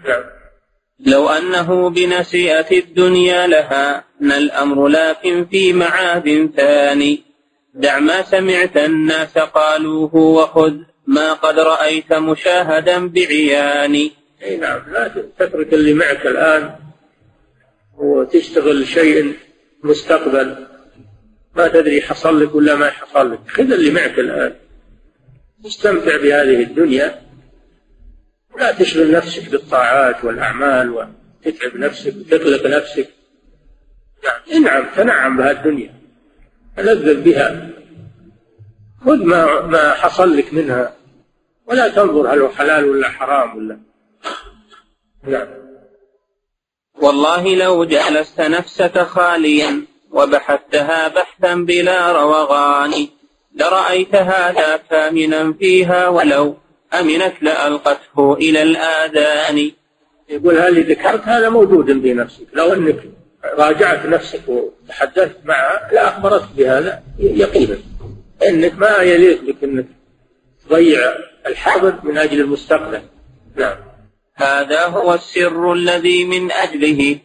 نعم. 0.05 0.25
لو 1.07 1.29
أنه 1.29 1.91
بنسيئة 1.91 2.79
الدنيا 2.79 3.47
لها 3.47 4.05
الأمر 4.23 4.89
لكن 4.89 5.47
في 5.51 5.73
معاد 5.73 6.51
ثاني. 6.57 7.23
دع 7.75 7.99
ما 7.99 8.23
سمعت 8.23 8.77
الناس 8.77 9.39
قالوه 9.39 10.17
وخذ 10.17 10.75
ما 11.07 11.33
قد 11.33 11.59
رأيت 11.59 12.13
مشاهدا 12.13 13.09
بعياني. 13.09 14.13
أي 14.43 14.57
نعم 14.57 14.83
لا 14.93 15.09
تترك 15.39 15.75
اللي 15.75 15.95
معك 15.95 16.27
الآن 16.27 16.75
وتشتغل 17.99 18.87
شيء 18.87 19.35
مستقبل. 19.85 20.70
ما 21.57 21.69
تدري 21.69 22.03
حصل 22.03 22.43
لك 22.43 22.55
ولا 22.55 22.75
ما 22.75 22.91
حصل 22.91 23.33
لك. 23.33 23.41
خذ 23.49 23.73
اللي 23.73 23.91
معك 23.91 24.19
الآن. 24.19 24.55
استمتع 25.67 26.17
بهذه 26.17 26.63
الدنيا. 26.63 27.23
لا 28.59 28.73
تشغل 28.73 29.13
نفسك 29.13 29.51
بالطاعات 29.51 30.25
والأعمال 30.25 30.91
وتتعب 30.91 31.77
نفسك 31.77 32.15
وتقلق 32.17 32.67
نفسك. 32.67 33.09
نعم 34.25 34.41
انعم 34.53 34.87
تنعم 34.97 35.37
بها 35.37 35.51
الدنيا 35.51 35.95
تلذذ 36.77 37.21
بها. 37.21 37.71
خذ 39.05 39.25
ما 39.25 39.61
ما 39.61 39.93
حصل 39.93 40.37
لك 40.37 40.55
منها. 40.55 40.97
ولا 41.67 41.89
تنظر 41.89 42.35
هل 42.35 42.41
هو 42.41 42.49
حلال 42.49 42.85
ولا 42.85 43.09
حرام 43.09 43.57
ولا. 43.57 43.81
نعم. 45.27 45.49
والله 46.95 47.55
لو 47.55 47.85
جلست 47.85 48.41
نفسك 48.41 48.99
خاليا. 48.99 49.90
وبحثتها 50.11 51.09
بحثا 51.09 51.55
بلا 51.55 52.13
روغان. 52.13 53.09
لرأيت 53.55 54.15
هذا 54.15 54.77
كامنا 54.91 55.53
فيها 55.53 56.09
ولو 56.09 56.57
أمنت 57.01 57.35
لألقته 57.43 58.35
إلى 58.35 58.63
الآذان. 58.63 59.71
يقول 60.29 60.59
هل 60.59 60.91
ذكرت 60.91 61.23
هذا 61.25 61.49
موجود 61.49 62.03
في 62.03 62.15
نفسك؟ 62.15 62.47
لو 62.53 62.73
أنك 62.73 62.99
راجعت 63.45 64.07
نفسك 64.07 64.43
وتحدثت 64.49 65.37
معها 65.45 65.89
لأخبرتك 65.93 66.49
بهذا 66.57 67.03
يقينا. 67.19 67.79
إنك 68.49 68.79
ما 68.79 68.97
يليق 68.97 69.43
بك 69.43 69.65
إنك 69.65 69.87
تضيع 70.69 71.15
الحاضر 71.47 71.95
من 72.03 72.19
أجل 72.19 72.41
المستقبل. 72.41 73.03
نعم. 73.57 73.77
هذا 74.35 74.87
هو 74.87 75.15
السر 75.15 75.73
الذي 75.73 76.25
من 76.25 76.53
أجله. 76.53 77.19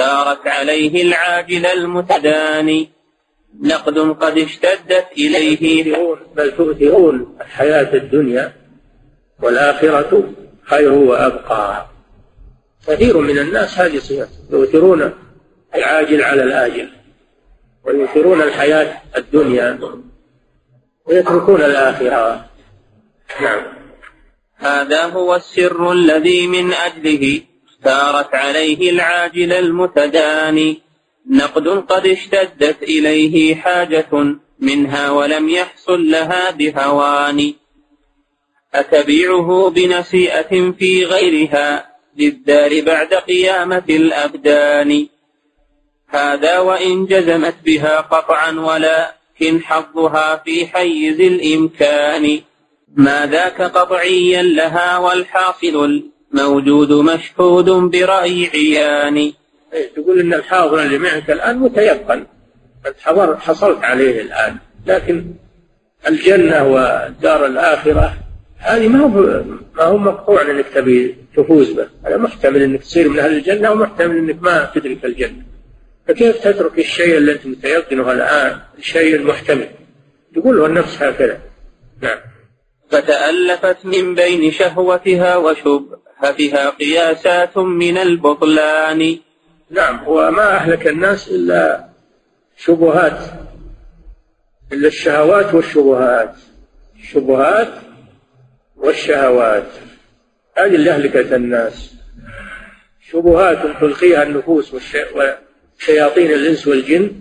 سارت 0.00 0.46
عليه 0.46 1.02
العاجل 1.02 1.66
المتداني. 1.66 2.90
نقد 3.62 3.98
قد 3.98 4.38
اشتدت 4.38 5.06
إليه. 5.18 5.94
بل 6.36 6.56
تؤثرون 6.56 7.36
الحياة 7.40 7.94
الدنيا 7.94 8.52
والآخرة 9.42 10.32
خير 10.62 10.92
وأبقى. 10.92 11.86
كثير 12.86 13.18
من 13.18 13.38
الناس 13.38 13.78
هذه 13.78 13.98
صفته 13.98 14.28
يؤثرون 14.50 15.12
العاجل 15.74 16.22
على 16.22 16.42
الآجل 16.42 16.88
ويؤثرون 17.84 18.42
الحياة 18.42 19.02
الدنيا 19.16 19.78
ويتركون 21.04 21.62
الآخرة. 21.62 22.46
نعم. 23.42 23.62
هذا 24.56 25.06
هو 25.06 25.36
السر 25.36 25.92
الذي 25.92 26.46
من 26.46 26.72
أجله. 26.72 27.49
سارت 27.84 28.34
عليه 28.34 28.90
العاجل 28.90 29.52
المتداني 29.52 30.80
نقد 31.30 31.68
قد 31.68 32.06
اشتدت 32.06 32.82
إليه 32.82 33.54
حاجة 33.54 34.36
منها 34.58 35.10
ولم 35.10 35.48
يحصل 35.48 36.10
لها 36.10 36.50
بهوان 36.50 37.52
أتبيعه 38.74 39.70
بنسيئة 39.70 40.72
في 40.78 41.04
غيرها 41.04 41.90
للدار 42.16 42.80
بعد 42.80 43.14
قيامة 43.14 43.84
الأبدان. 43.90 45.06
هذا 46.08 46.58
وإن 46.58 47.06
جزمت 47.06 47.54
بها 47.64 48.00
قطعا 48.00 48.50
ولكن 48.50 49.62
حظها 49.62 50.36
في 50.36 50.66
حيز 50.66 51.20
الإمكان. 51.20 52.40
ما 52.96 53.26
ذاك 53.26 53.62
قطعيا 53.62 54.42
لها 54.42 54.98
والحاصل 54.98 56.02
الموجود 56.34 56.92
مشهود 56.92 57.70
برأي 57.70 58.50
عيان. 58.54 59.32
تقول 59.96 60.20
إن 60.20 60.34
الحاضر 60.34 60.82
اللي 60.82 60.98
معك 60.98 61.30
الآن 61.30 61.58
متيقن. 61.58 62.26
انت 62.86 62.96
حصلت 63.40 63.84
عليه 63.84 64.22
الآن. 64.22 64.56
لكن 64.86 65.24
الجنة 66.08 66.66
والدار 66.66 67.46
الآخرة 67.46 68.14
هذه 68.58 68.88
ما 68.88 69.04
هو 69.04 69.44
ما 69.74 69.82
هو 69.82 69.96
مقطوع 69.98 70.42
انك 70.42 70.66
تبي 70.74 71.16
تفوز 71.36 71.70
به. 71.70 71.88
هذا 72.04 72.16
محتمل 72.16 72.62
إنك 72.62 72.80
تصير 72.80 73.08
من 73.08 73.18
أهل 73.18 73.36
الجنة 73.36 73.70
ومحتمل 73.70 74.16
إنك 74.16 74.42
ما 74.42 74.70
تدرك 74.74 75.04
الجنة. 75.04 75.42
فكيف 76.08 76.36
تترك 76.36 76.78
الشيء 76.78 77.16
اللي 77.16 77.32
أنت 77.32 77.46
متيقنه 77.46 78.12
الآن؟ 78.12 78.58
الشيء 78.78 79.16
المحتمل 79.16 79.68
تقول 80.34 80.58
له 80.58 80.66
النفس 80.66 81.02
هكذا. 81.02 81.38
نعم. 82.02 82.18
فتألفت 82.90 83.86
من 83.86 84.14
بين 84.14 84.50
شهوتها 84.50 85.36
وشبهتها 86.20 86.70
قياسات 86.70 87.58
من 87.58 87.98
البطلان. 87.98 89.18
نعم 89.70 90.08
وما 90.08 90.56
أهلك 90.56 90.86
الناس 90.86 91.28
إلا 91.28 91.84
شبهات 92.56 93.18
إلا 94.72 94.88
الشهوات 94.88 95.54
والشبهات. 95.54 96.34
الشبهات 96.98 97.68
والشهوات. 98.76 99.68
هذه 100.58 100.74
اللي 100.74 100.90
أهلكت 100.90 101.32
الناس. 101.32 101.94
شبهات 103.10 103.80
تلقيها 103.80 104.22
النفوس 104.22 104.74
وشياطين 104.74 106.30
الإنس 106.32 106.66
والجن. 106.66 107.12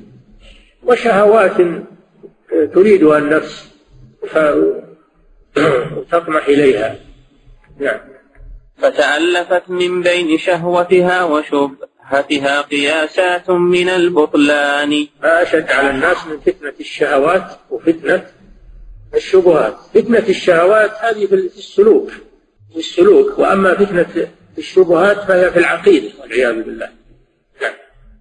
وشهوات 0.84 1.58
تريدها 2.74 3.18
النفس 3.18 3.70
وتطمح 5.98 6.48
إليها. 6.48 6.96
نعم. 7.80 8.09
فتألفت 8.82 9.70
من 9.70 10.02
بين 10.02 10.38
شهوتها 10.38 11.24
وشبهتها 11.24 12.62
قياسات 12.62 13.50
من 13.50 13.90
البطلان. 13.90 15.08
ما 15.24 15.44
أشد 15.44 15.72
على 15.72 15.90
الناس 15.90 16.18
من 16.28 16.40
فتنة 16.40 16.74
الشهوات 16.80 17.52
وفتنة 17.70 18.26
الشبهات. 19.16 19.76
فتنة 19.94 20.24
الشهوات 20.30 20.92
هذه 21.00 21.26
في 21.26 21.36
السلوك 21.36 22.12
في 22.74 22.80
السلوك. 22.80 23.40
وأما 23.40 23.74
فتنة 23.74 24.28
الشبهات 24.58 25.18
فهي 25.18 25.52
في 25.52 25.60
العقيدة 25.60 26.10
والعياذ 26.22 26.64
بالله. 26.64 26.90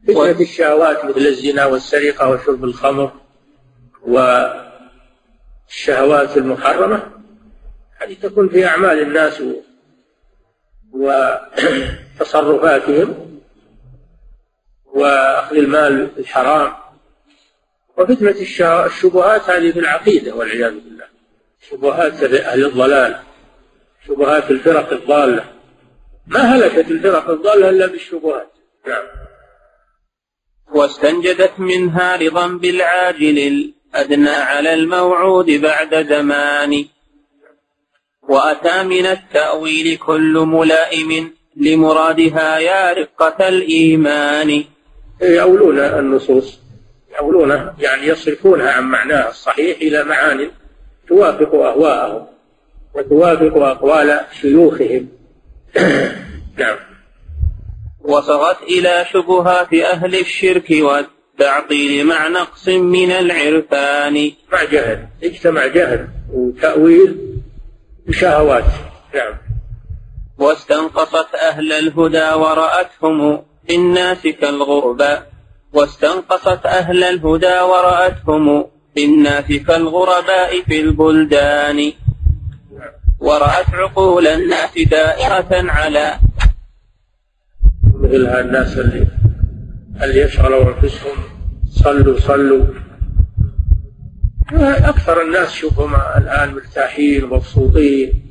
فتنة 0.08 0.40
الشهوات 0.40 1.04
مثل 1.04 1.20
الزنا 1.20 1.66
والسرقة 1.66 2.30
وشرب 2.30 2.64
الخمر 2.64 3.12
والشهوات 4.06 4.66
المحرمة 6.36 7.02
هذه 7.98 8.16
تكون 8.22 8.48
في 8.48 8.66
أعمال 8.66 9.02
الناس 9.02 9.42
وتصرفاتهم 12.20 13.40
وأخذ 14.86 15.56
المال 15.56 16.10
الحرام 16.18 16.72
وفتنة 17.96 18.30
الشبهات 18.86 19.50
هذه 19.50 19.72
في 19.72 19.78
العقيدة 19.78 20.34
والعياذ 20.34 20.74
بالله. 20.74 21.04
شبهات 21.70 22.22
أهل 22.22 22.66
الضلال 22.66 23.20
شبهات 24.06 24.50
الفرق 24.50 24.92
الضالة. 24.92 25.44
ما 26.26 26.40
هلكت 26.40 26.90
الفرق 26.90 27.30
الضالة 27.30 27.70
إلا 27.70 27.86
بالشبهات. 27.86 28.52
نعم. 28.86 29.04
واستنجدت 30.74 31.52
منها 31.58 32.16
رضا 32.16 32.46
بالعاجل 32.46 33.38
الأدنى 33.38 34.30
على 34.30 34.74
الموعود 34.74 35.50
بعد 35.50 36.08
زمان. 36.08 36.84
وأتى 38.28 38.82
من 38.82 39.06
التأويل 39.06 39.96
كل 39.96 40.32
ملائم 40.38 41.32
لمرادها 41.56 42.58
يا 42.58 42.92
رقة 42.92 43.48
الإيمان. 43.48 44.64
يأولون 45.22 45.78
النصوص 45.78 46.58
يأولونها 47.12 47.74
يعني 47.78 48.06
يصرفونها 48.06 48.70
عن 48.70 48.84
معناها 48.84 49.30
الصحيح 49.30 49.78
إلى 49.80 50.04
معان 50.04 50.50
توافق 51.08 51.54
أهواءهم 51.54 52.26
وتوافق 52.94 53.56
أقوال 53.56 54.20
شيوخهم. 54.40 55.08
نعم. 56.58 56.76
وصغت 58.00 58.62
إلى 58.62 59.04
شبهات 59.12 59.74
أهل 59.74 60.14
الشرك 60.14 60.70
والتعطيل 60.70 62.06
مع 62.06 62.28
نقص 62.28 62.68
من 62.68 63.10
العرفان. 63.10 64.32
مع 64.52 64.64
جهل 64.64 65.06
اجتمع 65.22 65.66
جهل 65.66 66.08
وتأويل 66.32 67.27
وشهوات 68.08 68.64
نعم. 69.14 69.34
واستنقصت 70.38 71.34
أهل 71.34 71.72
الهدى 71.72 72.32
ورأتهم 72.32 73.42
في 73.66 73.74
الناس 73.74 74.22
كالغرباء 74.22 75.30
واستنقصت 75.72 76.66
أهل 76.66 77.04
الهدى 77.04 77.60
ورأتهم 77.60 78.64
في 78.94 79.04
الناس 79.04 79.44
كالغرباء 79.44 80.62
في 80.62 80.80
البلدان. 80.80 81.92
ورأت 83.18 83.74
عقول 83.74 84.26
الناس 84.26 84.78
دائرة 84.90 85.70
على 85.70 86.18
مثل 87.94 88.26
الناس 88.40 88.78
اللي 88.78 89.06
اللي 90.02 90.20
يشغلوا 90.20 90.64
أنفسهم. 90.64 91.16
صلوا 91.70 92.20
صلوا. 92.20 92.66
أكثر 94.52 95.22
الناس 95.22 95.52
شوفهم 95.52 95.94
الآن 95.94 96.54
مرتاحين 96.54 97.24
ومبسوطين 97.24 98.22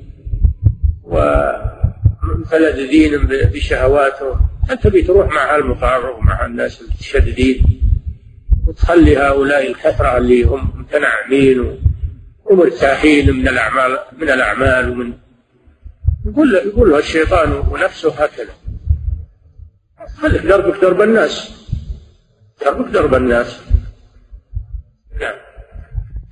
ومتلذذين 2.24 3.28
بشهواتهم. 3.28 4.40
أنت 4.72 4.88
بتروح 4.88 5.28
مع 5.34 5.56
المقارب 5.56 6.18
ومع 6.18 6.46
الناس 6.46 6.82
المتشددين 6.82 7.82
وتخلي 8.68 9.18
هؤلاء 9.18 9.68
الكثرة 9.68 10.18
اللي 10.18 10.44
هم 10.44 10.72
متنعمين 10.76 11.80
ومرتاحين 12.46 13.36
من 13.36 13.48
الأعمال 13.48 14.00
من 14.18 14.30
الأعمال 14.30 14.90
ومن 14.90 15.14
يقول 16.26 16.56
يقول 16.56 16.96
الشيطان 16.96 17.52
ونفسه 17.52 18.24
هكذا. 18.24 18.54
خليك 20.22 20.42
دربك 20.42 20.82
درب 20.82 21.02
الناس. 21.02 21.52
دربك 22.62 22.90
درب 22.90 23.16
الناس. 23.16 23.62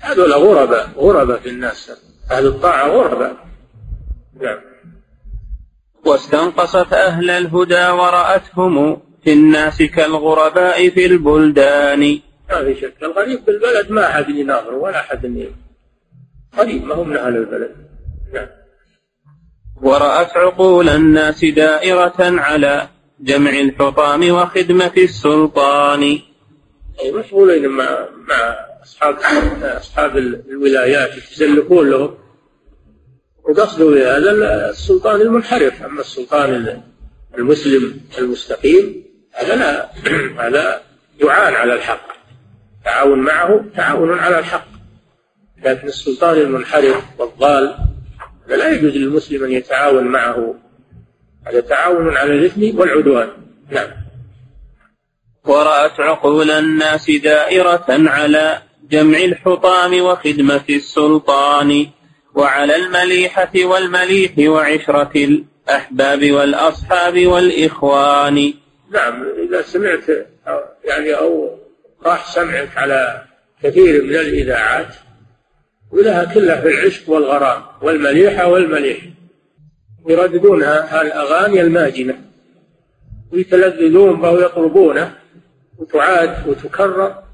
هذول 0.06 0.34
غرباء 0.34 0.90
غرباء 0.98 1.40
في 1.40 1.50
الناس. 1.50 1.92
أهل 2.32 2.48
الطاعة 2.48 2.88
غرباء 2.88 3.36
نعم. 4.42 4.58
واستنقصت 6.06 6.94
أهل 6.94 7.30
الهدى 7.30 7.88
ورأتهم 7.88 9.02
في 9.24 9.34
الناس 9.34 9.82
كالغرباء 9.82 10.90
في 10.90 11.06
البلدان. 11.06 12.20
ما 12.50 12.64
في 12.64 12.76
شك. 12.82 12.94
الغريب 13.04 13.46
بالبلد 13.46 13.92
ما 13.92 14.10
أحد 14.10 14.30
يناظر 14.30 14.74
ولا 14.74 15.00
أحد 15.00 15.50
غريب 16.58 16.86
ما 16.86 16.96
هو 16.96 17.04
من 17.04 17.18
أهل 17.18 17.38
البلد. 17.38 17.76
نعم. 18.34 18.48
ورأت 19.82 20.38
عقول 20.38 20.90
الناس 20.90 21.46
دائرة 21.46 22.16
على 22.20 22.88
جمع 23.20 23.50
الحطام 23.50 24.32
وخدمة 24.32 24.94
السلطان. 24.98 26.02
أي 27.02 27.12
مشغولين 27.12 27.68
مع 27.68 28.08
مع 28.28 28.56
أصحاب 28.86 29.16
أصحاب 29.64 30.18
الولايات 30.18 31.18
يتزلفون 31.18 31.90
لهم. 31.90 32.18
وقصده 33.44 33.86
بهذا 33.86 34.70
السلطان 34.70 35.22
المنحرف. 35.22 35.84
أما 35.84 36.02
السلطان 36.02 36.82
المسلم 37.38 38.02
المستقيم 38.18 39.04
هذا 39.34 39.56
لا 39.56 39.90
هذا 40.48 40.82
يعان 41.24 41.54
على 41.54 41.74
الحق. 41.74 42.08
تعاون 42.86 43.20
معه 43.20 43.66
تعاون 43.76 44.20
على 44.20 44.40
الحق. 44.40 44.68
لكن 45.64 45.88
السلطان 45.88 46.38
المنحرف 46.38 47.04
والضال 47.20 47.76
لا 48.48 48.70
يجوز 48.70 48.98
للمسلم 48.98 49.44
أن 49.44 49.52
يتعاون 49.52 50.04
معه. 50.04 50.56
هذا 51.48 51.60
تعاون 51.60 52.18
على 52.18 52.34
الإثم 52.34 52.80
والعدوان. 52.80 53.30
نعم. 53.70 54.06
ورأت 55.46 56.00
عقول 56.00 56.52
الناس 56.52 57.12
دائرة 57.12 57.86
على 57.90 58.62
جمع 58.90 59.18
الحطام 59.18 60.02
وخدمة 60.02 60.64
السلطان 60.70 61.88
وعلى 62.36 62.76
المليحة 62.76 63.52
والمليح 63.56 64.32
وعشرة 64.40 65.12
الأحباب 65.16 66.32
والأصحاب 66.32 67.26
والإخوان. 67.26 68.54
نعم 68.92 69.24
إذا 69.48 69.62
سمعت 69.62 70.04
يعني 70.86 71.14
أو 71.14 71.58
راح 72.06 72.32
سمعك 72.32 72.78
على 72.78 73.22
كثير 73.64 74.04
من 74.04 74.16
الإذاعات 74.16 74.96
ولها 75.92 76.34
كلها 76.34 76.62
في 76.62 76.68
العشق 76.68 77.10
والغرام 77.10 77.64
والمليحة 77.82 78.48
والمليح. 78.48 78.98
يرددونها 80.10 81.02
الأغاني 81.02 81.62
الماجنة 81.62 82.22
ويتلذذون 83.32 84.22
بها 84.22 84.30
ويطلبونه 84.30 85.16
وتعاد 85.78 86.48
وتكرر. 86.48 87.25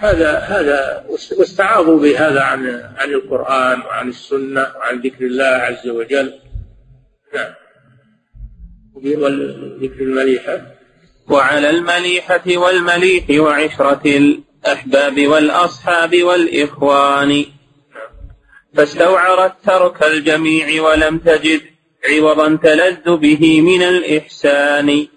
هذا 0.00 0.38
هذا 0.38 1.04
واستعاضوا 1.38 2.00
بهذا 2.00 2.40
عن 2.40 2.66
عن 2.96 3.10
القرآن 3.10 3.80
وعن 3.80 4.08
السنة 4.08 4.66
وعن 4.76 5.00
ذكر 5.00 5.24
الله 5.24 5.44
عز 5.44 5.88
وجل. 5.88 6.32
نعم. 7.34 7.54
وذكر 8.94 10.00
المليحة. 10.00 10.60
وعلى 11.28 11.70
المليحة 11.70 12.42
والمليح 12.46 13.30
وعشرة 13.30 14.02
الأحباب 14.06 15.26
والأصحاب 15.26 16.22
والإخوان. 16.22 17.44
فاستوعرت 18.74 19.54
ترك 19.64 20.02
الجميع 20.02 20.82
ولم 20.82 21.18
تجد 21.18 21.60
عوضا 22.10 22.56
تلذ 22.56 23.16
به 23.16 23.60
من 23.60 23.82
الإحسان. 23.82 25.08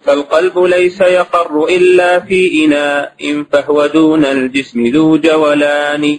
فالقلب 0.00 0.58
ليس 0.58 1.00
يقر 1.00 1.64
إلا 1.64 2.20
في 2.20 2.64
إناء 2.64 3.44
فهو 3.52 3.86
دون 3.86 4.24
الجسم 4.24 4.86
ذو 4.86 5.16
جولان. 5.16 6.18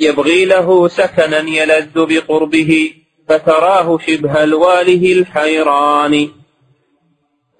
يبغي 0.00 0.44
له 0.44 0.88
سكنا 0.88 1.38
يلذ 1.38 1.94
بقربه 1.94 2.92
فتراه 3.28 3.98
شبه 4.06 4.44
الواله 4.44 5.12
الحيران. 5.12 6.28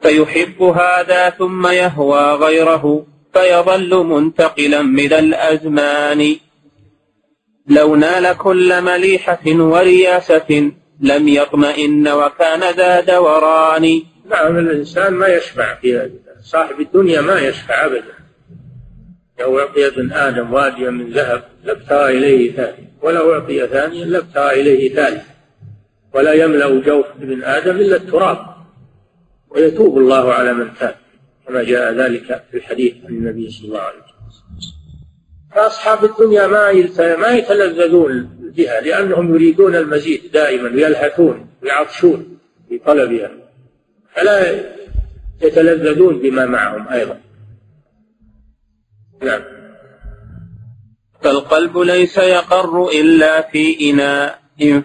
فيحب 0.03 0.63
هذا 0.63 1.31
ثم 1.31 1.67
يهوى 1.67 2.33
غيره 2.35 3.07
فيظل 3.35 4.05
منتقلا 4.05 4.83
من 4.83 5.13
الأزمان. 5.13 6.37
لو 7.67 7.97
نال 7.97 8.37
كل 8.37 8.83
مليحة 8.83 9.45
ورياسة 9.47 10.73
لم 11.01 11.29
يطمئن 11.29 12.09
وكان 12.09 12.75
ذا 12.75 13.01
دوران. 13.01 14.03
نعم 14.31 14.59
الإنسان 14.59 15.15
ما 15.15 15.27
يشبع 15.27 15.75
في 15.75 16.11
صاحب 16.43 16.81
الدنيا 16.81 17.21
ما 17.21 17.41
يشبع 17.41 17.85
أبدا. 17.85 18.19
لو 19.41 19.59
أعطي 19.59 19.87
ابن 19.87 20.13
آدم 20.13 20.53
واديا 20.53 20.91
من 20.91 21.11
ذهب 21.11 21.43
لابتغى 21.65 22.19
إليه 22.19 22.53
ثاني 22.53 22.89
ولو 23.03 23.35
أعطي 23.35 23.67
ثانيا 23.67 24.05
لابتغى 24.05 24.61
إليه 24.61 24.95
ثالث 24.95 25.25
ولا 26.15 26.33
يملأ 26.33 26.81
جوف 26.81 27.07
ابن 27.21 27.45
آدم 27.45 27.77
إلا 27.77 27.97
التراب 27.97 28.39
ويتوب 29.51 29.99
الله 29.99 30.33
على 30.33 30.53
من 30.53 30.75
تاب 30.81 30.95
كما 31.49 31.63
جاء 31.63 31.93
ذلك 31.93 32.45
في 32.51 32.57
الحديث 32.57 32.95
عن 33.05 33.11
النبي 33.11 33.51
صلى 33.51 33.69
الله 33.69 33.81
عليه 33.81 33.99
وسلم. 33.99 34.59
فأصحاب 35.55 36.05
الدنيا 36.05 36.47
ما 36.47 36.73
ما 37.17 37.29
يتلذذون 37.29 38.39
بها 38.57 38.81
لأنهم 38.81 39.35
يريدون 39.35 39.77
المزيد 39.77 40.21
دائما 40.33 40.69
ويلهثون 40.69 41.47
ويعطشون 41.63 42.39
في 42.69 42.79
طلبها. 42.79 43.48
فلا 44.19 44.65
يتلذذون 45.43 46.19
بما 46.19 46.47
معهم 46.47 46.89
أيضا. 46.89 47.21
نعم. 49.23 49.41
فالقلب 51.23 51.79
ليس 51.79 52.19
يقر 52.19 52.89
إلا 52.89 53.43
في 53.43 53.91
إناء 53.91 54.39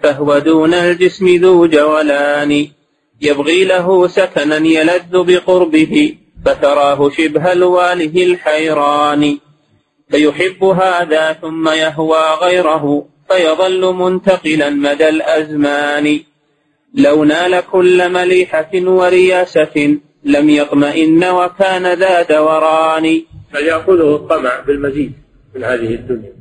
فهو 0.04 0.40
دون 0.40 0.74
الجسم 0.74 1.28
ذو 1.28 1.68
جولان 1.68 2.68
يبغي 3.22 3.64
له 3.66 4.08
سكنا 4.08 4.58
يلذ 4.58 5.24
بقربه 5.24 6.16
فتراه 6.46 7.10
شبه 7.10 7.52
الواله 7.52 8.24
الحيران. 8.24 9.38
فيحب 10.10 10.64
هذا 10.64 11.34
ثم 11.34 11.70
يهوى 11.70 12.24
غيره 12.42 13.06
فيظل 13.30 13.94
منتقلا 13.94 14.70
مدى 14.70 15.10
الأزمان. 15.10 16.20
لو 16.94 17.24
نال 17.24 17.62
كل 17.72 18.14
مليحة 18.14 18.72
ورياسة 18.74 19.98
لم 20.24 20.50
يطمئن 20.50 21.24
وكان 21.24 21.94
ذا 21.94 22.22
دوران. 22.22 23.22
فليأخذه 23.54 24.16
الطمع 24.16 24.60
بالمزيد 24.60 25.14
من 25.56 25.64
هذه 25.64 25.96
الدنيا. 25.96 26.34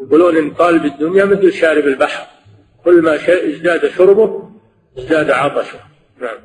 يقولون 0.00 0.36
إن 0.36 0.50
قال 0.50 0.78
بالدنيا 0.78 1.24
مثل 1.24 1.52
شارب 1.52 1.86
البحر. 1.86 2.26
كل 2.84 3.02
ما 3.02 3.14
ازداد 3.14 3.90
شربه 3.96 4.50
ازداد 4.98 5.30
عطشه 5.30 5.78
نعم. 6.20 6.38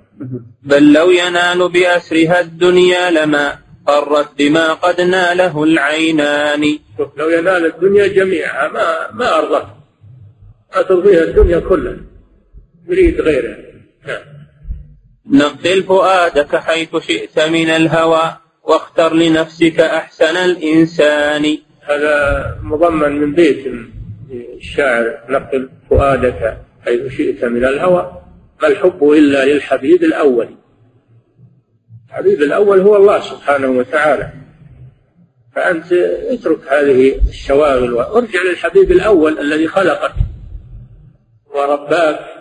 بل 0.64 0.94
لو 0.94 1.12
ينال 1.12 1.70
بأسرها 1.70 2.40
الدنيا 2.40 3.12
لما 3.12 3.60
قرت 3.88 4.30
بما 4.38 4.74
قد 4.74 5.02
ناله 5.02 5.64
العينان. 5.64 6.80
لو 7.18 7.30
ينال 7.30 7.66
الدنيا 7.66 8.08
جميعها 8.08 8.68
ما 8.68 9.12
ما 9.12 9.38
أرضته. 9.38 9.74
ما 10.76 10.82
ترضيها 10.82 11.24
الدنيا 11.24 11.60
كلها. 11.60 11.98
يريد 12.88 13.22
غيرها 13.22 13.58
نعم 14.08 14.38
نقل 15.32 15.84
فؤادك 15.84 16.56
حيث 16.56 16.96
شئت 16.96 17.40
من 17.40 17.70
الهوى 17.70 18.38
واختر 18.64 19.14
لنفسك 19.14 19.80
أحسن 19.80 20.38
الإنسان. 20.38 21.58
هذا 21.82 22.60
مضمن 22.64 23.12
من 23.12 23.34
بيت 23.34 23.66
الشاعر. 24.32 25.20
نقل 25.30 25.70
فؤادك 25.90 26.58
حيث 26.86 27.14
شئت 27.14 27.46
من 27.46 27.66
الهوى. 27.66 28.22
ما 28.62 28.68
الحب 28.68 29.04
إلا 29.04 29.46
للحبيب 29.46 30.04
الأول؟ 30.04 30.50
الحبيب 32.10 32.42
الأول 32.42 32.80
هو 32.80 32.96
الله 32.96 33.20
سبحانه 33.20 33.68
وتعالى. 33.68 34.34
فأنت 35.56 35.92
اترك 36.32 36.68
هذه 36.68 37.20
الشواغل 37.30 37.94
وارجع 37.94 38.42
للحبيب 38.50 38.92
الأول 38.92 39.40
الذي 39.40 39.68
خلقك. 39.68 40.14
ورباك 41.56 42.37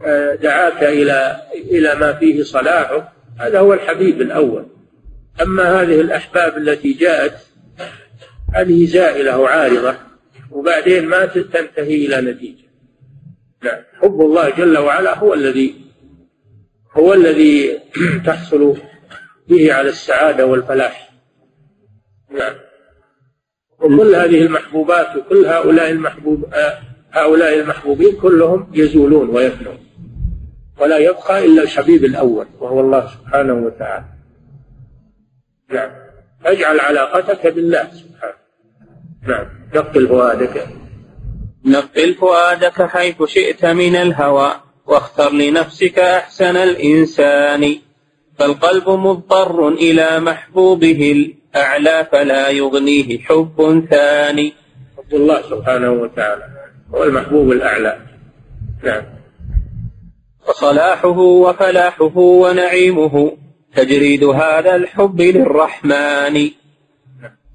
ودعاك 0.00 0.82
إلى 0.98 1.42
إلى 1.54 1.94
ما 1.94 2.12
فيه 2.12 2.42
صلاحه 2.42 3.12
هذا 3.38 3.58
هو 3.58 3.74
الحبيب 3.74 4.20
الأول. 4.20 4.66
أما 5.42 5.82
هذه 5.82 6.00
الأحباب 6.00 6.56
التي 6.56 6.92
جاءت 6.92 7.34
هذه 8.54 8.86
زائلة 8.86 9.38
وعارضة 9.38 9.94
وبعدين 10.50 11.06
ما 11.06 11.26
تنتهي 11.26 12.06
إلى 12.06 12.20
نتيجة. 12.20 12.68
نعم. 13.62 13.82
حب 14.02 14.20
الله 14.20 14.50
جل 14.50 14.78
وعلا 14.78 15.18
هو 15.18 15.34
الذي 15.34 15.74
هو 16.92 17.14
الذي 17.14 17.78
تحصل 18.26 18.76
به 19.48 19.74
على 19.74 19.88
السعادة 19.88 20.46
والفلاح. 20.46 21.10
نعم. 22.30 22.54
وكل 23.78 24.14
هذه 24.14 24.42
المحبوبات 24.42 25.16
وكل 25.16 25.46
هؤلاء 25.46 25.90
المحبوب 25.90 26.54
هؤلاء 27.12 27.60
المحبوبين 27.60 28.16
كلهم 28.16 28.70
يزولون 28.74 29.28
ويفنون 29.30 29.78
ولا 30.80 30.98
يبقى 30.98 31.44
إلا 31.44 31.62
الحبيب 31.62 32.04
الأول 32.04 32.46
وهو 32.60 32.80
الله 32.80 33.06
سبحانه 33.06 33.54
وتعالى. 33.54 34.04
نعم. 35.70 35.90
اجعل 36.44 36.80
علاقتك 36.80 37.46
بالله 37.46 37.84
سبحانه. 37.84 38.34
نعم. 39.28 39.46
نقل 39.74 40.08
فؤادك. 40.08 40.66
نقل 41.64 42.14
فؤادك 42.14 42.82
حيث 42.82 43.22
شئت 43.22 43.64
من 43.64 43.96
الهوى 43.96 44.52
واختر 44.86 45.32
لنفسك 45.32 45.98
أحسن 45.98 46.56
الإنسان. 46.56 47.76
فالقلب 48.38 48.90
مضطر 48.90 49.68
إلى 49.68 50.20
محبوبه 50.20 51.12
الأعلى 51.12 52.06
فلا 52.12 52.48
يغنيه 52.48 53.18
حب 53.18 53.86
ثاني. 53.90 54.52
حب 54.96 55.14
الله 55.14 55.42
سبحانه 55.42 55.90
وتعالى. 55.90 56.57
هو 56.94 57.04
المحبوب 57.04 57.52
الأعلى. 57.52 57.98
نعم. 58.84 59.02
وصلاحه 60.48 61.18
وفلاحه 61.18 62.16
ونعيمه 62.16 63.36
تجريد 63.76 64.24
هذا 64.24 64.76
الحب 64.76 65.20
للرحمن. 65.20 66.50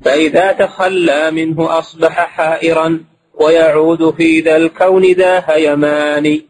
فإذا 0.05 0.51
تخلى 0.51 1.31
منه 1.31 1.79
أصبح 1.79 2.11
حائرا 2.11 2.99
ويعود 3.33 4.15
في 4.15 4.39
ذا 4.39 4.57
الكون 4.57 5.03
ذا 5.03 5.43
هيمان 5.47 6.41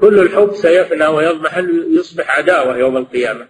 كل 0.00 0.18
الحب 0.20 0.54
سيفنى 0.54 1.06
ويضمحل 1.06 1.98
يصبح 2.00 2.38
عداوة 2.38 2.76
يوم 2.76 2.96
القيامة. 2.96 3.46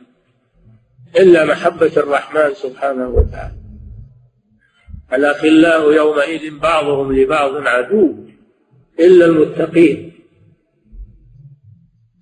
إلا 1.16 1.44
محبة 1.44 1.92
الرحمن 1.96 2.54
سبحانه 2.54 3.08
وتعالى. 3.08 3.57
الأخلاء 5.12 5.92
يومئذ 5.92 6.58
بعضهم 6.58 7.12
لبعض 7.12 7.66
عدو 7.66 8.14
إلا 9.00 9.26
المتقين. 9.26 10.12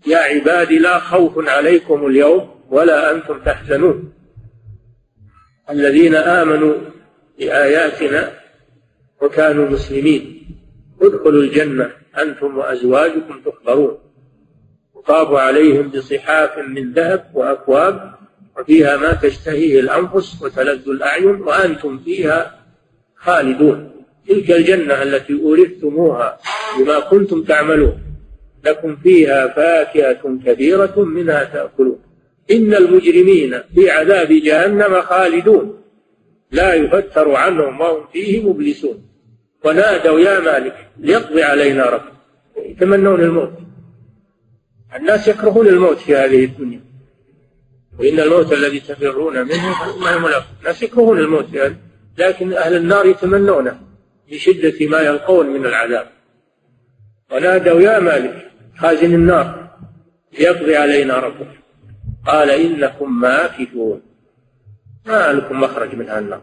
يا 0.06 0.18
عبادي 0.18 0.78
لا 0.78 0.98
خوف 0.98 1.48
عليكم 1.48 2.06
اليوم 2.06 2.50
ولا 2.70 3.10
أنتم 3.14 3.40
تحزنون. 3.44 4.12
الذين 5.70 6.14
آمنوا 6.14 6.74
بآياتنا 7.38 8.32
وكانوا 9.22 9.68
مسلمين 9.68 10.42
ادخلوا 11.02 11.42
الجنة 11.42 11.90
أنتم 12.18 12.58
وأزواجكم 12.58 13.40
تحبرون. 13.40 13.98
يطاف 14.98 15.32
عليهم 15.32 15.88
بصحاف 15.88 16.58
من 16.58 16.92
ذهب 16.92 17.30
وأكواب 17.34 18.14
وفيها 18.58 18.96
ما 18.96 19.12
تشتهيه 19.12 19.80
الأنفس 19.80 20.42
وتلذ 20.42 20.88
الأعين 20.88 21.40
وأنتم 21.40 21.98
فيها 21.98 22.65
خالدون. 23.26 23.90
تلك 24.28 24.50
الجنة 24.50 25.02
التي 25.02 25.32
أورثتموها 25.42 26.38
بما 26.78 27.00
كنتم 27.00 27.42
تعملون. 27.42 27.98
لكم 28.64 28.96
فيها 28.96 29.48
فاكهة 29.48 30.38
كبيرة 30.46 30.94
منها 30.98 31.44
تأكلون. 31.44 31.98
إن 32.50 32.74
المجرمين 32.74 33.60
في 33.74 33.90
عذاب 33.90 34.28
جهنم 34.28 35.02
خالدون. 35.02 35.82
لا 36.50 36.74
يفتر 36.74 37.34
عنهم 37.34 37.80
وهم 37.80 38.06
فيه 38.12 38.48
مبلسون. 38.48 39.08
ونادوا 39.64 40.20
يا 40.20 40.40
مالك 40.40 40.76
ليقضي 40.98 41.42
علينا 41.42 41.90
ربك. 41.90 42.12
يتمنون 42.56 43.20
الموت. 43.20 43.52
الناس 44.96 45.28
يكرهون 45.28 45.66
الموت 45.66 45.98
في 45.98 46.16
هذه 46.16 46.44
الدنيا. 46.44 46.80
وإن 47.98 48.20
الموت 48.20 48.52
الذي 48.52 48.80
تفرون 48.80 49.34
منه 49.34 49.72
فإنه 49.72 50.18
ملاقيه 50.18 50.46
الناس 50.60 50.82
يكرهون 50.82 51.18
الموت 51.18 51.54
يعني 51.54 51.76
لكن 52.18 52.52
أهل 52.52 52.76
النار 52.76 53.06
يتمنونه 53.06 53.80
لشدة 54.32 54.86
ما 54.86 55.00
يلقون 55.00 55.46
من 55.46 55.66
العذاب. 55.66 56.06
ونادوا 57.32 57.80
يا 57.80 57.98
مالك 57.98 58.50
خازن 58.78 59.14
النار 59.14 59.70
ليقضي 60.38 60.76
علينا 60.76 61.18
ربك. 61.18 61.48
قال 62.26 62.50
إنكم 62.50 63.20
ماكثون. 63.20 64.02
ما 65.06 65.32
لكم 65.32 65.60
مخرج 65.60 65.94
من 65.94 66.10
النار. 66.10 66.42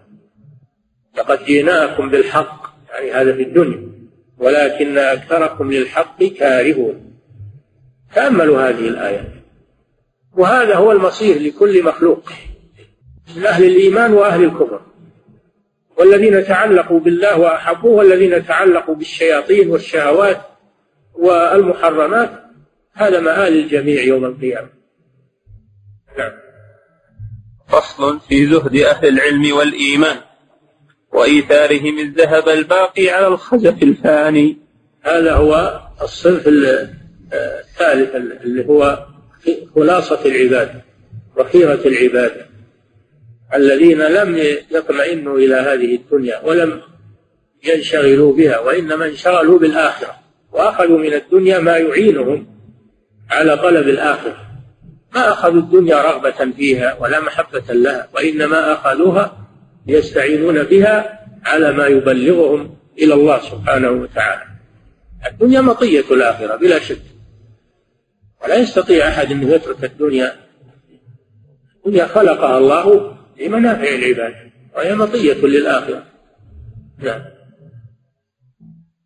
لقد 1.18 1.46
جئناكم 1.46 2.10
بالحق 2.10 2.74
يعني 2.90 3.12
هذا 3.12 3.34
في 3.36 3.44
الدنيا 3.44 3.90
ولكن 4.38 4.98
أكثركم 4.98 5.72
للحق 5.72 6.24
كارهون. 6.24 7.14
تأملوا 8.16 8.70
هذه 8.70 8.88
الآيات 8.88 9.28
وهذا 10.34 10.76
هو 10.76 10.92
المصير 10.92 11.42
لكل 11.42 11.84
مخلوق 11.84 12.30
من 13.38 13.46
أهل 13.46 13.64
الإيمان 13.64 14.14
وأهل 14.14 14.44
الكفر. 14.44 14.82
والذين 15.98 16.46
تعلقوا 16.46 17.00
بالله 17.00 17.39
وأحبوه 17.39 17.91
والذين 17.91 18.46
تعلقوا 18.46 18.96
بالشياطين 18.96 19.70
والشهوات 19.70 20.41
والمحرمات 21.14 22.44
هذا 22.94 23.20
مآل 23.20 23.54
الجميع 23.54 24.04
يوم 24.04 24.26
القيامة. 24.26 24.70
نعم. 26.18 26.32
فصل 27.68 28.20
في 28.20 28.48
زهد 28.48 28.76
أهل 28.76 29.08
العلم 29.08 29.56
والإيمان 29.58 30.18
وإيثارهم 31.12 32.00
الذهب 32.00 32.50
الباقي 32.50 33.10
على 33.10 33.28
الخزف 33.28 33.84
الفاني. 33.84 34.58
هذا 35.02 35.34
هو 35.34 35.82
الصنف 36.02 36.48
الثالث 36.48 38.16
اللي 38.16 38.68
هو 38.68 39.06
خلاصة 39.76 40.26
العبادة 40.26 40.82
وخيرة 41.38 41.88
العبادة. 41.88 42.53
الذين 43.56 44.01
لم 44.01 44.38
يطمئنوا 44.72 45.38
إلى 45.38 45.56
هذه 45.56 45.95
الدنيا 45.95 46.39
ولم 46.39 46.82
ينشغلوا 47.64 48.34
بها 48.34 48.60
وإنما 48.60 49.06
انشغلوا 49.06 49.60
بالآخرة. 49.60 50.16
وأخذوا 50.51 50.99
من 50.99 51.14
الدنيا 51.14 51.60
ما 51.60 51.78
يعينهم 51.78 52.47
على 53.30 53.58
طلب 53.58 53.88
الآخرة. 53.88 54.38
ما 55.16 55.30
أخذوا 55.30 55.62
الدنيا 55.62 56.01
رغبة 56.01 56.51
فيها 56.51 56.97
ولا 57.01 57.20
محبة 57.20 57.74
لها 57.74 58.08
وإنما 58.16 58.74
أخذوها 58.74 59.47
يستعينون 59.88 60.64
بها 60.64 61.20
على 61.45 61.72
ما 61.72 61.88
يبلغهم 61.88 62.78
إلى 62.99 63.14
الله 63.14 63.39
سبحانه 63.39 63.89
وتعالى. 63.89 64.43
الدنيا 65.32 65.62
مطية 65.62 66.06
الآخرة 66.12 66.56
بلا 66.56 66.80
شك. 66.80 67.01
ولا 68.43 68.56
يستطيع 68.56 69.08
أحد 69.08 69.32
أن 69.32 69.51
يترك 69.51 69.84
الدنيا. 69.84 70.36
الدنيا 71.86 72.06
خلقها 72.06 72.58
الله 72.58 73.12
لمنافع 73.42 73.88
العباد 73.88 74.34
وهي 74.76 74.96
مطية 74.96 75.34
للآخرة. 75.34 76.04
نعم. 77.00 77.22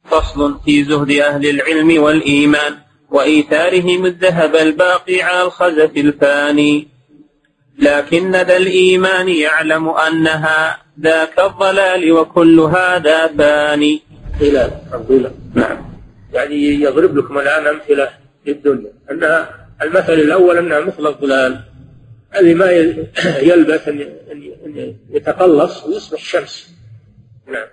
فصل 0.05 0.59
في 0.65 0.84
زهد 0.84 1.11
أهل 1.11 1.49
العلم 1.49 2.03
والإيمان 2.03 2.75
وإيثارهم 3.09 4.05
الذهب 4.05 4.55
الباقي 4.55 5.21
على 5.21 5.41
الخزف 5.41 5.97
الفاني. 5.97 6.88
لكن 7.80 8.32
ذا 8.32 8.57
الإيمان 8.57 9.30
يعلم 9.30 9.89
أنها 9.89 10.78
ذاك 11.01 11.39
الضلال 11.39 12.11
وكل 12.11 12.59
هذا 12.59 13.28
فاني. 13.28 14.01
خلال 14.39 14.71
نعم. 15.53 15.78
يعني 16.34 16.82
يضرب 16.82 17.17
لكم 17.17 17.38
الآن 17.38 17.67
أمثلة 17.67 18.09
في 18.43 18.51
الدنيا. 18.51 18.91
أنها 19.11 19.67
المثل 19.82 20.13
الأول 20.13 20.57
أنها 20.57 20.80
مثل 20.80 21.07
الظلال 21.07 21.59
الذي 22.36 22.53
ما 22.53 22.71
يلبث 23.51 23.88
أن 23.88 24.93
يتقلص 25.09 25.86
ويصبح 25.86 26.19
شمس 26.19 26.69
نعم. 27.47 27.67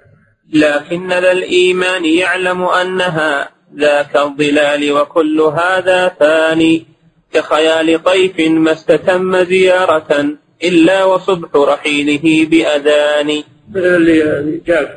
لكن 0.53 1.09
ذا 1.09 1.33
الإيمان 1.33 2.05
يعلم 2.05 2.63
أنها 2.63 3.51
ذاك 3.77 4.17
الظلال 4.17 4.93
وكل 4.93 5.41
هذا 5.41 6.09
فاني 6.09 6.87
كخيال 7.33 8.03
طيف 8.03 8.41
ما 8.41 8.73
استتم 8.73 9.45
زيارة 9.45 10.37
إلا 10.65 11.05
وصبح 11.05 11.57
رحيله 11.57 12.47
بأذان 12.51 13.43
اللي 13.77 14.61
جاء 14.67 14.97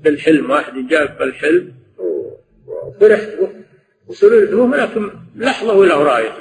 بالحلم 0.00 0.50
واحد 0.50 0.88
جاء 0.88 1.18
بالحلم 1.18 1.72
وفرحت. 2.86 3.28
وسررت 4.08 4.52
لكن 4.52 5.10
لحظة 5.36 5.74
ولا 5.74 5.96
رايح 5.96 6.36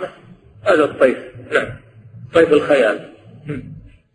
هذا 0.63 0.83
الطيف. 0.83 1.17
نعم. 1.51 1.84
طيف 2.35 2.53
الخيال. 2.53 3.09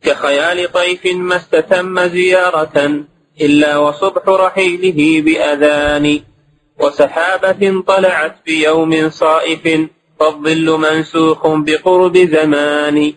كخيال 0.02 0.72
طيف 0.72 1.06
ما 1.06 1.36
استتم 1.36 2.06
زيارة 2.06 3.04
إلا 3.40 3.76
وصبح 3.76 4.28
رحيله 4.28 5.22
بأذان. 5.22 6.20
وسحابة 6.78 7.82
طلعت 7.86 8.36
في 8.44 8.64
يوم 8.64 9.10
صائف 9.10 9.88
فالظل 10.20 10.78
منسوخ 10.78 11.46
بقرب 11.46 12.16
زمان. 12.16 13.12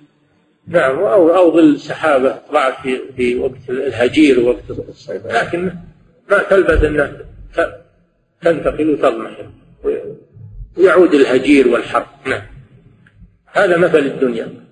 نعم 0.67 0.99
أو 0.99 1.35
أو 1.35 1.53
ظل 1.53 1.79
سحابة 1.79 2.37
طلعت 2.49 2.81
في 2.83 2.99
في 3.17 3.35
وقت 3.35 3.69
الهجير 3.69 4.39
ووقت 4.39 4.89
الصيف. 4.89 5.25
لكن 5.25 5.73
ما 6.31 6.37
تلبث 6.37 6.83
أنها 6.83 7.11
تنتقل 8.41 8.89
وتضمحل 8.89 9.49
ويعود 10.77 11.13
الهجير 11.13 11.67
والحر 11.67 12.05
نعم. 12.25 12.41
هذا 13.45 13.77
مثل 13.77 13.99
الدنيا. 13.99 14.62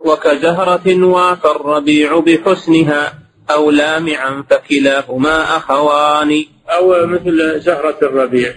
وكزهرة 0.00 1.04
وافى 1.04 1.46
الربيع 1.56 2.18
بحسنها 2.18 3.18
أو 3.50 3.70
لامعا 3.70 4.44
فكلاهما 4.50 5.56
أخوان. 5.56 6.44
أو 6.68 7.06
مثل 7.06 7.60
زهرة 7.60 7.98
الربيع 8.02 8.54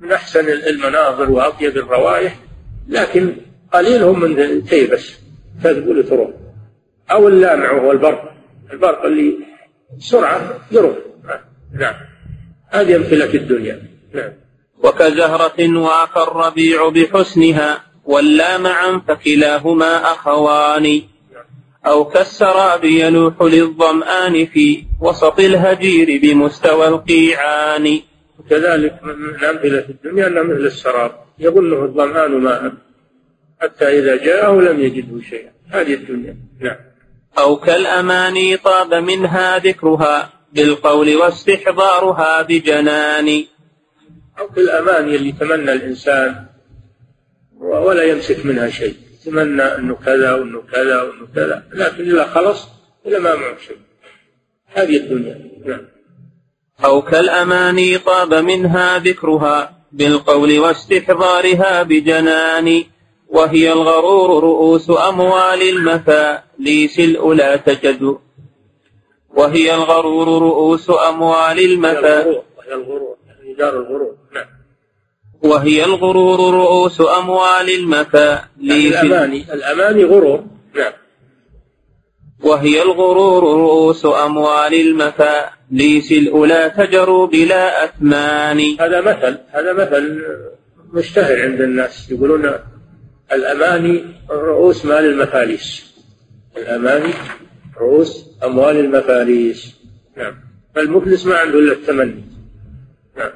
من 0.00 0.12
أحسن 0.12 0.48
المناظر 0.48 1.30
وأطيب 1.30 1.76
الروائح 1.76 2.36
لكن 2.88 3.36
قليل 3.72 4.02
هم 4.02 4.20
من 4.20 4.64
تيبس 4.64 5.14
تقول 5.64 6.08
تروح 6.08 6.30
أو 7.10 7.28
اللامع 7.28 7.72
وهو 7.72 7.92
البرق 7.92 8.32
البرق 8.72 9.04
اللي 9.04 9.38
بسرعة 9.98 10.58
يروح. 10.72 10.96
نعم. 11.72 11.94
هذه 12.68 12.96
أمثلة 12.96 13.34
الدنيا. 13.34 13.82
نعم. 14.14 14.32
وكزهرة 14.82 15.78
وافى 15.78 16.16
الربيع 16.16 16.88
بحسنها 16.88 17.89
واللامعا 18.10 19.02
فكلاهما 19.08 20.12
أخوان. 20.12 21.02
أو 21.86 22.04
كالسراب 22.04 22.84
يلوح 22.84 23.34
للظمآن 23.42 24.46
في 24.46 24.84
وسط 25.00 25.40
الهجير 25.40 26.20
بمستوى 26.22 26.88
القيعان. 26.88 28.00
كذلك 28.50 28.94
من 29.02 29.44
أمثلة 29.44 29.84
الدنيا 29.88 30.26
أنه 30.26 30.42
مثل 30.42 30.66
السراب. 30.66 31.12
يظنه 31.38 31.84
الظمآن 31.84 32.30
ماء. 32.30 32.72
حتى 33.60 33.98
إذا 33.98 34.16
جاءه 34.16 34.60
لم 34.60 34.80
يجده 34.80 35.22
شيئا. 35.30 35.52
هذه 35.70 35.94
الدنيا. 35.94 36.36
نعم. 36.60 36.76
أو 37.38 37.56
كالأماني 37.56 38.56
طاب 38.56 38.94
منها 38.94 39.58
ذكرها 39.58 40.32
بالقول 40.52 41.16
واستحضارها 41.16 42.42
بجنان. 42.42 43.44
أو 44.38 44.48
كالأماني 44.48 45.16
اللي 45.16 45.32
تمنى 45.32 45.72
الإنسان 45.72 46.49
ولا 47.60 48.02
يمسك 48.02 48.46
منها 48.46 48.70
شيء. 48.70 48.94
يتمنى 49.20 49.62
أنه 49.62 49.94
كذا 49.94 50.34
وأنه 50.34 50.62
كذا 50.72 51.02
وأنه 51.02 51.26
كذا. 51.34 51.62
لكن 51.72 52.10
إذا 52.10 52.24
خلص 52.24 52.68
إلى 53.06 53.18
ما 53.18 53.34
معه 53.36 53.58
شيء. 53.66 53.76
هذه 54.66 54.96
الدنيا. 54.96 55.50
نعم. 55.66 55.80
أو 56.84 57.02
كالأماني 57.02 57.98
طاب 57.98 58.34
منها 58.34 58.98
ذكرها 58.98 59.80
بالقول 59.92 60.58
واستحضارها 60.58 61.82
بجنان 61.82 62.84
وهي 63.28 63.72
الغرور 63.72 64.42
رؤوس 64.44 64.90
أموال 64.90 65.62
المفاليس 65.62 66.98
الأولى 66.98 67.60
تجد. 67.66 68.18
وهي 69.36 69.74
الغرور 69.74 70.42
رؤوس 70.42 70.90
أموال 71.08 71.58
المفاليس 71.58 72.26
وهي 72.58 72.74
الغرور. 72.74 73.16
يعني 73.26 73.54
دار 73.54 73.76
الغرور. 73.76 74.16
نعم. 74.34 74.46
وهي 75.42 75.84
الغرور 75.84 76.54
رؤوس 76.54 77.00
أموال 77.00 77.70
المفاليس 77.78 78.44
يعني 78.60 78.88
الأماني. 78.88 79.52
الأماني 79.52 80.04
غرور. 80.04 80.44
نعم. 80.74 80.92
وهي 82.42 82.82
الغرور 82.82 83.42
رؤوس 83.42 84.06
أموال 84.06 84.74
المفاليس 84.74 86.12
الأولى 86.12 86.72
تجروا 86.76 87.26
بلا 87.26 87.84
أثمان. 87.84 88.76
هذا 88.80 89.00
مثل 89.00 89.38
هذا 89.50 89.72
مثل 89.72 90.22
مشتهر 90.92 91.42
عند 91.42 91.60
الناس. 91.60 92.10
يقولون 92.10 92.50
الأماني 93.32 94.04
رؤوس 94.30 94.84
مال 94.84 95.04
المفاليس 95.04 95.94
الأماني 96.56 97.12
رؤوس 97.80 98.26
أموال 98.44 98.76
المفاليس 98.76 99.74
نعم. 100.16 100.34
فالمفلس 100.74 101.26
ما 101.26 101.36
عنده 101.36 101.58
إلا 101.58 101.72
التمني 101.72 102.24
نعم. 103.16 103.30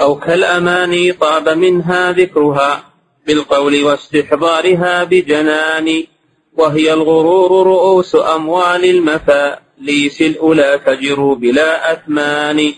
أو 0.00 0.18
كالأماني 0.18 1.12
طاب 1.12 1.48
منها 1.48 2.12
ذكرها 2.12 2.84
بالقول 3.26 3.84
واستحضارها 3.84 5.04
بجنان 5.04 6.04
وهي 6.52 6.92
الغرور 6.92 7.66
رؤوس 7.66 8.16
أموال 8.16 8.84
المفاليس 8.84 10.22
الأولى 10.22 10.80
تجر 10.86 11.34
بلا 11.34 11.92
أثمان. 11.92 12.72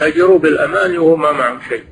تجر 0.00 0.36
بالأمان 0.36 0.98
وهو 0.98 1.16
ما 1.16 1.32
معه 1.32 1.68
شيء. 1.68 1.84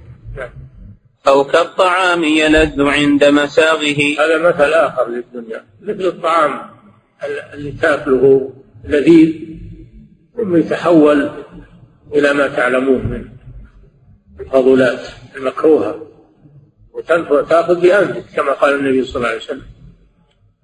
أو 1.28 1.44
كالطعام 1.44 2.24
يلذ 2.24 2.82
عند 2.82 3.24
مساغه. 3.24 4.00
هذا 4.18 4.38
مثل 4.38 4.72
آخر 4.72 5.08
للدنيا. 5.08 5.64
مثل 5.82 6.06
الطعام 6.06 6.60
اللي 7.54 7.72
تأكله 7.82 8.52
لذيذ 8.84 9.32
ثم 10.36 10.56
يتحول 10.56 11.30
إلى 12.14 12.32
ما 12.32 12.48
تعلمون 12.48 13.06
من 13.06 13.33
الفضلات 14.40 15.00
المكروهة 15.36 16.06
وتأخذ 17.30 17.80
بأنفك 17.80 18.24
كما 18.36 18.52
قال 18.52 18.74
النبي 18.74 19.04
صلى 19.04 19.16
الله 19.16 19.28
عليه 19.28 19.38
وسلم. 19.38 19.62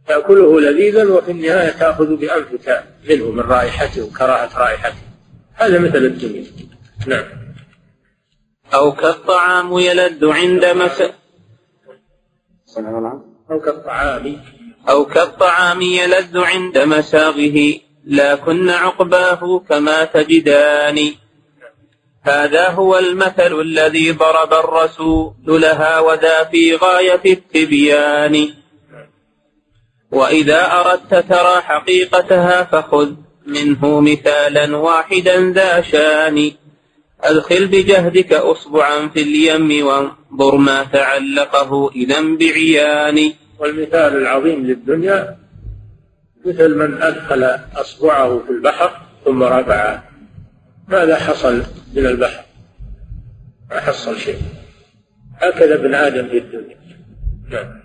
تأكله 0.07 0.61
لذيذا 0.61 1.05
وفي 1.05 1.31
النهاية 1.31 1.71
تأخذ 1.71 2.17
بأنفك 2.17 2.85
منه 3.09 3.31
من 3.31 3.41
رائحته 3.41 4.05
وكراهة 4.05 4.59
رائحته. 4.59 5.03
هذا 5.55 5.79
مثل 5.79 5.97
الدنيا. 5.97 6.45
نعم. 7.07 7.25
أو 8.75 8.93
كالطعام 8.93 9.79
يلد 9.79 10.25
عند 10.25 10.65
مس 10.65 11.03
أو 13.51 13.61
كالطعام. 13.61 14.37
أو 14.89 15.05
كالطعام 15.05 15.83
يلد 15.83 16.37
عند 16.37 16.79
مساغه. 16.79 17.75
لكن 18.05 18.71
عقباه 18.71 19.59
كما 19.69 20.05
تجدان. 20.05 20.99
هذا 22.23 22.69
هو 22.69 22.99
المثل 22.99 23.61
الذي 23.61 24.13
ضرب 24.13 24.53
الرسول 24.53 25.33
لها 25.47 26.01
وذا 26.01 26.45
في 26.45 26.77
غاية 26.77 27.21
التبيان. 27.33 28.49
وإذا 30.13 30.73
أردت 30.73 31.15
ترى 31.15 31.61
حقيقتها 31.61 32.65
فخذ 32.65 33.13
منه 33.47 34.01
مثالا 34.01 34.77
واحدا 34.77 35.53
ذا 35.53 35.81
شان. 35.81 36.53
أدخل 37.21 37.67
بجهدك 37.67 38.33
أصبعا 38.33 39.09
في 39.09 39.23
اليم 39.23 39.87
وانظر 39.87 40.57
ما 40.57 40.85
تعلقه 40.85 41.91
إذا 41.97 42.21
بعيان. 42.21 43.33
والمثال 43.59 44.17
العظيم 44.17 44.67
للدنيا 44.67 45.37
مثل 46.47 46.75
من 46.75 47.03
أدخل 47.03 47.59
أصبعه 47.77 48.39
في 48.47 48.51
البحر 48.53 49.01
ثم 49.25 49.43
رفعه. 49.43 50.10
ماذا 50.91 51.17
حصل 51.17 51.63
من 51.95 52.07
البحر؟ 52.07 52.45
ما 53.71 53.81
حصل 53.81 54.19
شيء. 54.19 54.39
هكذا 55.37 55.75
ابن 55.75 55.95
آدم 55.95 56.29
في 56.29 56.39
الدنيا. 56.39 56.77
نعم. 57.51 57.81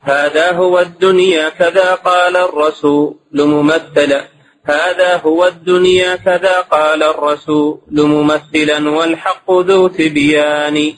هذا 0.00 0.52
هو 0.52 0.78
الدنيا 0.80 1.48
كذا 1.48 1.94
قال 1.94 2.36
الرسول 2.36 3.14
ممثلا. 3.32 4.28
هذا 4.64 5.16
هو 5.16 5.46
الدنيا 5.46 6.16
كذا 6.16 6.60
قال 6.60 7.02
الرسول 7.02 7.80
ممثلا 7.90 8.90
والحق 8.90 9.50
ذو 9.50 9.88
تبيان 9.88 10.92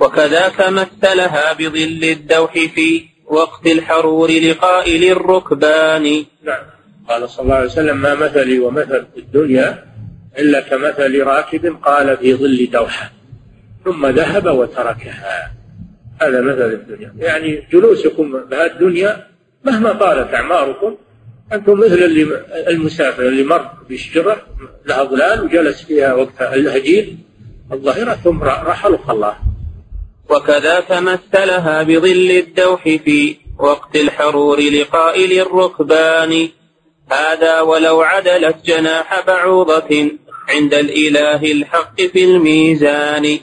وكذاك 0.00 0.68
مثلها 0.68 1.52
بظل 1.52 2.04
الدوح 2.04 2.52
في 2.52 3.04
وقت 3.26 3.66
الحرور 3.66 4.30
لقائل 4.30 5.04
الركبان. 5.04 6.24
نعم. 6.42 6.73
قال 7.08 7.30
صلى 7.30 7.44
الله 7.44 7.54
عليه 7.54 7.66
وسلم 7.66 7.96
ما 7.96 8.14
مثلي 8.14 8.58
ومثل 8.58 9.06
الدنيا 9.16 9.84
إلا 10.38 10.60
كمثل 10.60 11.22
راكب 11.22 11.76
قال 11.82 12.16
في 12.16 12.34
ظل 12.34 12.70
دوحة 12.72 13.12
ثم 13.84 14.06
ذهب 14.06 14.46
وتركها. 14.46 15.52
هذا 16.20 16.40
مثل 16.40 16.72
الدنيا. 16.72 17.12
يعني 17.18 17.62
جلوسكم 17.72 18.32
بهالدنيا 18.50 19.26
مهما 19.64 19.92
طالت 19.92 20.34
أعماركم 20.34 20.96
أنتم 21.52 21.78
مثل 21.78 21.94
اللي 21.94 22.44
المسافر 22.68 23.28
اللي 23.28 23.44
مر 23.44 23.70
بشجرة 23.90 24.36
لها 24.86 25.04
ظلال 25.04 25.44
وجلس 25.44 25.82
فيها 25.82 26.14
وقت 26.14 26.42
الهجير 26.42 27.16
الظهيرة 27.72 28.12
ثم 28.12 28.42
رحل 28.42 28.92
وخلاها 28.92 29.42
وكذاك 30.30 30.92
مثلها 30.92 31.82
بظل 31.82 32.30
الدوح 32.30 32.82
في 32.82 33.36
وقت 33.58 33.96
الحرور 33.96 34.60
لقائل 34.60 35.40
الركبان. 35.40 36.48
هذا 37.12 37.60
ولو 37.60 38.02
عدلت 38.02 38.56
جناح 38.66 39.26
بعوضة 39.26 40.10
عند 40.48 40.74
الإله 40.74 41.52
الحق 41.52 42.00
في 42.00 42.24
الميزان. 42.24 43.38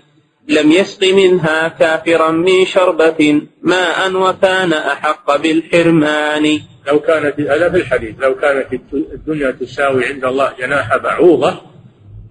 لم 0.47 0.71
يسق 0.71 1.13
منها 1.13 1.67
كافرا 1.67 2.31
من 2.31 2.65
شربة 2.65 3.41
ماء 3.61 4.13
وكان 4.13 4.73
أحق 4.73 5.35
بالحرمان. 5.35 6.59
لو 6.87 6.99
كانت 6.99 7.39
هذا 7.39 7.69
في 7.69 7.77
الحديث 7.77 8.15
لو 8.19 8.35
كانت 8.35 8.67
الدنيا 8.93 9.51
تساوي 9.51 10.05
عند 10.05 10.25
الله 10.25 10.53
جناح 10.59 10.97
بعوضة 10.97 11.61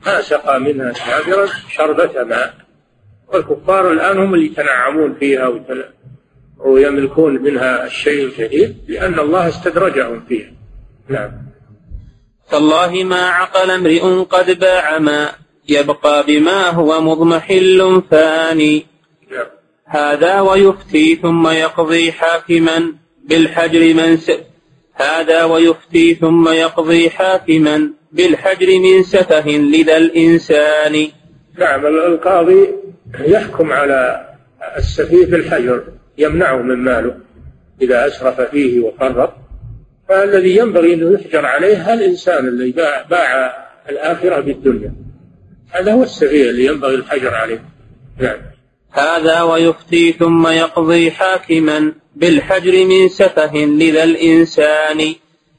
ما 0.07 0.20
سقى 0.20 0.61
منها 0.61 0.93
كافرا 0.93 1.47
شربة 1.70 2.24
ماء. 2.24 2.55
والكفار 3.28 3.93
الآن 3.93 4.18
هم 4.18 4.35
اللي 4.35 4.47
يتنعمون 4.47 5.14
فيها 5.14 5.61
ويملكون 6.59 7.43
منها 7.43 7.87
الشيء 7.87 8.24
الكثير 8.24 8.74
لأن 8.89 9.18
الله 9.18 9.49
استدرجهم 9.49 10.24
فيها. 10.28 10.59
نعم. 11.11 11.32
تالله 12.50 13.04
ما 13.04 13.28
عقل 13.28 13.70
امرئ 13.70 14.24
قد 14.24 14.58
باع 14.58 14.98
ما 14.98 15.32
يبقى 15.68 16.26
بما 16.26 16.70
هو 16.70 17.00
مضمحل 17.00 18.02
فاني. 18.11 18.86
نعم. 19.30 19.46
هذا 19.84 20.40
ويفتي 20.40 21.16
ثم 21.16 21.48
يقضي 21.48 22.12
حاكما 22.12 22.94
بالحجر 23.24 23.94
من 23.94 24.16
س... 24.16 24.30
هذا 24.94 25.44
ويفتي 25.44 26.14
ثم 26.14 26.48
يقضي 26.48 27.11
حاكما 27.11 27.90
بالحجر 28.12 28.78
من 28.78 29.02
سفه 29.02 29.48
لدى 29.48 29.96
الإنسان. 29.96 31.08
نعم 31.58 31.86
القاضي 31.86 32.68
يحكم 33.20 33.72
على 33.72 34.26
السفيه 34.76 35.26
بالحجر 35.26 35.84
يمنعه 36.18 36.56
من 36.56 36.76
ماله 36.76 37.16
إذا 37.82 38.06
أسرف 38.06 38.40
فيه 38.40 38.80
وفرط 38.80 39.32
فالذي 40.11 40.56
ينبغي 40.56 40.94
أنه 40.94 41.12
يحجر 41.12 41.46
عليه 41.46 41.94
الإنسان 41.94 42.48
الذي 42.48 42.70
باع, 42.70 43.02
باع 43.02 43.56
الآخرة 43.88 44.40
بالدنيا. 44.40 44.94
هذا 45.70 45.92
هو 45.92 46.02
السفيه 46.02 46.50
اللي 46.50 46.64
ينبغي 46.64 46.94
الحجر 46.94 47.34
عليه. 47.34 47.62
نعم. 48.18 48.38
هذا 48.90 49.42
ويفتي 49.42 50.12
ثم 50.12 50.46
يقضي 50.46 51.11
حاكما 51.11 51.92
بالحجر 52.16 52.84
من 52.84 53.08
سفه 53.08 53.56
لذا 53.56 54.04
الإنسان 54.04 55.14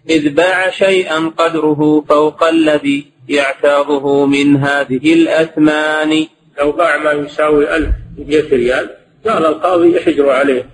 إذ 0.10 0.30
باع 0.30 0.70
شيئا 0.70 1.32
قدره 1.38 2.06
فوق 2.10 2.44
الذي 2.44 3.06
يعتاضه 3.30 4.26
من 4.26 4.58
هذه 4.58 5.14
الأثمان. 5.14 6.26
لو 6.60 6.72
باع 6.72 6.98
ما 6.98 7.12
يساوي 7.12 7.76
ألف 7.76 7.90
مئة 8.18 8.56
ريال 8.56 8.90
قال 9.26 9.46
القاضي 9.46 10.00
احجروا 10.00 10.34
عليه. 10.34 10.70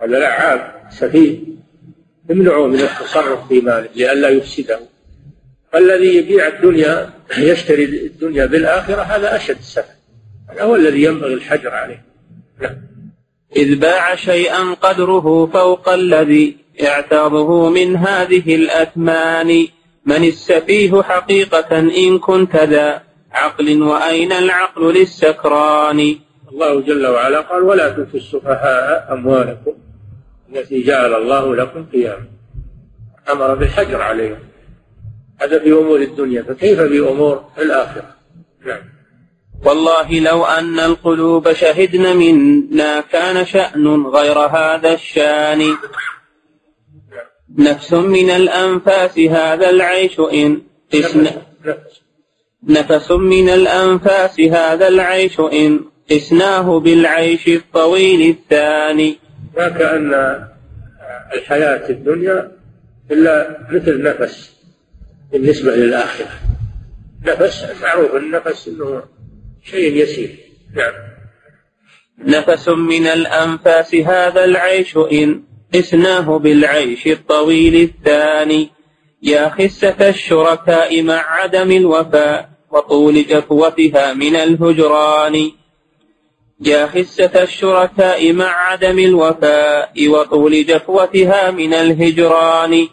هذا 0.00 0.18
لعاب 0.18 0.72
سفيه. 0.90 1.55
امنعوا 2.30 2.68
من 2.68 2.80
التصرف 2.80 3.48
في 3.48 3.60
ماله 3.60 3.88
لئلا 3.96 4.28
يفسده. 4.28 4.80
الذي 5.74 6.16
يبيع 6.16 6.48
الدنيا 6.48 7.10
يشتري 7.38 7.84
الدنيا 7.84 8.46
بالآخرة 8.46 9.02
هذا 9.02 9.36
أشد 9.36 9.58
السفه 9.58 9.94
هذا 10.50 10.62
هو 10.62 10.76
الذي 10.76 11.02
ينبغي 11.02 11.34
الحجر 11.34 11.70
عليه. 11.70 12.04
نعم. 12.60 12.76
إذ 13.56 13.78
باع 13.78 14.14
شيئا 14.14 14.74
قدره 14.74 15.46
فوق 15.46 15.88
الذي 15.88 16.56
يعتاضه 16.74 17.70
من 17.70 17.96
هذه 17.96 18.54
الأثمان. 18.54 19.66
من 20.06 20.24
السفيه 20.24 21.02
حقيقة 21.02 21.78
إن 21.78 22.18
كنت 22.18 22.56
ذا 22.56 23.02
عقل 23.32 23.82
وأين 23.82 24.32
العقل 24.32 24.94
للسكران؟ 24.94 26.16
الله 26.52 26.80
جل 26.80 27.06
وعلا 27.06 27.40
قال 27.40 27.62
ولا 27.62 27.88
تؤتوا 27.88 28.20
السفهاء 28.20 29.12
أموالكم 29.12 29.72
التي 30.52 30.82
جعل 30.82 31.14
الله 31.14 31.56
لكم 31.56 31.86
قياما. 31.92 32.26
أمر 33.32 33.54
بالحجر 33.54 34.02
عليهم 34.02 34.38
هذا 35.40 35.58
في 35.58 35.72
أمور 35.72 36.00
الدنيا 36.00 36.42
فكيف 36.42 36.80
في 36.80 36.98
أمور 36.98 37.44
الآخرة؟ 37.58 38.14
نعم. 38.66 38.82
والله 39.64 40.20
لو 40.20 40.44
أن 40.44 40.80
القلوب 40.80 41.52
شهدن 41.52 42.16
منا 42.16 43.00
كان 43.00 43.46
شأن 43.46 44.06
غير 44.06 44.38
هذا 44.38 44.94
الشأن. 44.94 45.76
نفس 47.58 47.92
من 47.92 48.30
الأنفاس 48.30 49.18
هذا 49.18 49.70
العيش 49.70 50.20
إن 50.20 50.62
قسنا. 50.94 51.42
نفس 52.68 53.10
من 53.10 53.48
الأنفاس 53.48 54.40
هذا 54.40 54.88
العيش 54.88 55.40
إن 55.40 55.80
قسناه 56.10 56.80
بالعيش 56.80 57.48
الطويل 57.48 58.30
الثاني. 58.30 59.18
ما 59.56 59.68
كأن 59.68 60.14
الحياة 61.34 61.90
الدنيا 61.90 62.52
إلا 63.10 63.58
مثل 63.70 64.02
نفس 64.02 64.56
بالنسبة 65.32 65.76
للآخرة. 65.76 66.30
نفس 67.26 67.66
معروف 67.82 68.14
النفس 68.14 68.68
أنه 68.68 69.02
شيء 69.64 70.02
يسير. 70.02 70.36
نعم. 70.74 70.92
نفس 72.18 72.68
من 72.68 73.06
الأنفاس 73.06 73.94
هذا 73.94 74.44
العيش 74.44 74.96
إن 74.96 75.42
قسناه 75.74 76.38
بالعيش 76.38 77.06
الطويل 77.06 77.74
الثاني. 77.74 78.70
يا 79.22 79.48
خسة 79.48 80.08
الشركاء 80.08 81.02
مع 81.02 81.40
عدم 81.40 81.70
الوفاء 81.70 82.50
وطول 82.70 83.26
جفوتها 83.26 84.14
من 84.14 84.36
الهجران. 84.36 85.50
يا 86.60 86.86
خسة 86.86 87.42
الشركاء 87.42 88.32
مع 88.32 88.70
عدم 88.70 88.98
الوفاء 88.98 90.08
وطول 90.08 90.66
جفوتها 90.66 91.50
من 91.50 91.74
الهجران. 91.74 92.88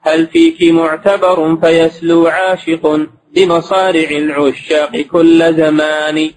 هل 0.00 0.26
فيك 0.26 0.62
معتبر 0.62 1.56
فيسلو 1.56 2.26
عاشق 2.26 3.06
بمصارع 3.34 4.10
العشاق 4.10 4.96
كل 4.96 5.54
زمان. 5.54 6.30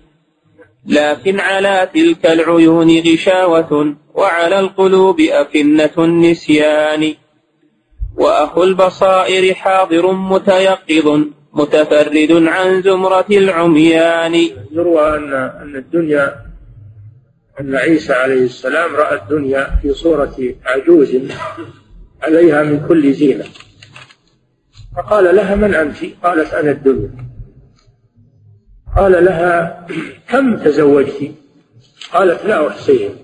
لكن 0.88 1.40
على 1.40 1.90
تلك 1.94 2.26
العيون 2.26 3.00
غشاوة 3.00 3.96
وعلى 4.14 4.60
القلوب 4.60 5.20
أكنة 5.20 5.94
النسيان. 5.98 7.14
وأخو 8.18 8.64
البصائر 8.64 9.54
حاضر 9.54 10.12
متيقظ 10.12 11.22
متفرد 11.54 12.48
عن 12.48 12.82
زمرة 12.82 13.26
العميان. 13.32 14.36
يروى 14.72 15.18
أن 15.18 15.76
الدنيا 15.76 16.49
أن 17.60 17.76
عيسى 17.76 18.14
عليه 18.14 18.46
السلام 18.46 18.96
رأى 18.96 19.16
الدنيا 19.16 19.80
في 19.82 19.94
صورة 19.94 20.56
عجوز 20.66 21.18
عليها 22.22 22.64
من 22.64 22.88
كل 22.88 23.14
زينة. 23.14 23.46
فقال 24.98 25.36
لها 25.36 25.56
من 25.56 25.76
أنت؟ 25.76 25.98
قالت 26.24 26.54
أنا 26.54 26.72
الدنيا. 26.72 27.12
قال 28.98 29.26
لها 29.26 29.88
كم 30.30 30.58
تزوجت؟ 30.58 31.32
قالت 32.14 32.46
لا 32.46 32.68
أحصيهم. 32.68 33.16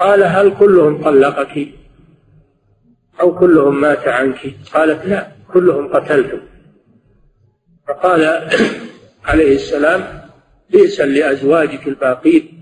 قال 0.00 0.22
هل 0.22 0.56
كلهم 0.58 1.02
طلقك؟ 1.02 1.68
أو 3.20 3.38
كلهم 3.38 3.80
مات 3.80 4.08
عنك؟ 4.08 4.54
قالت 4.74 5.06
لا 5.06 5.28
كلهم 5.52 5.88
قتلتم 5.88 6.40
فقال 7.88 8.50
عليه 9.24 9.54
السلام 9.54 10.28
بئسا 10.70 11.02
لأزواجك 11.02 11.88
الباقين. 11.88 12.57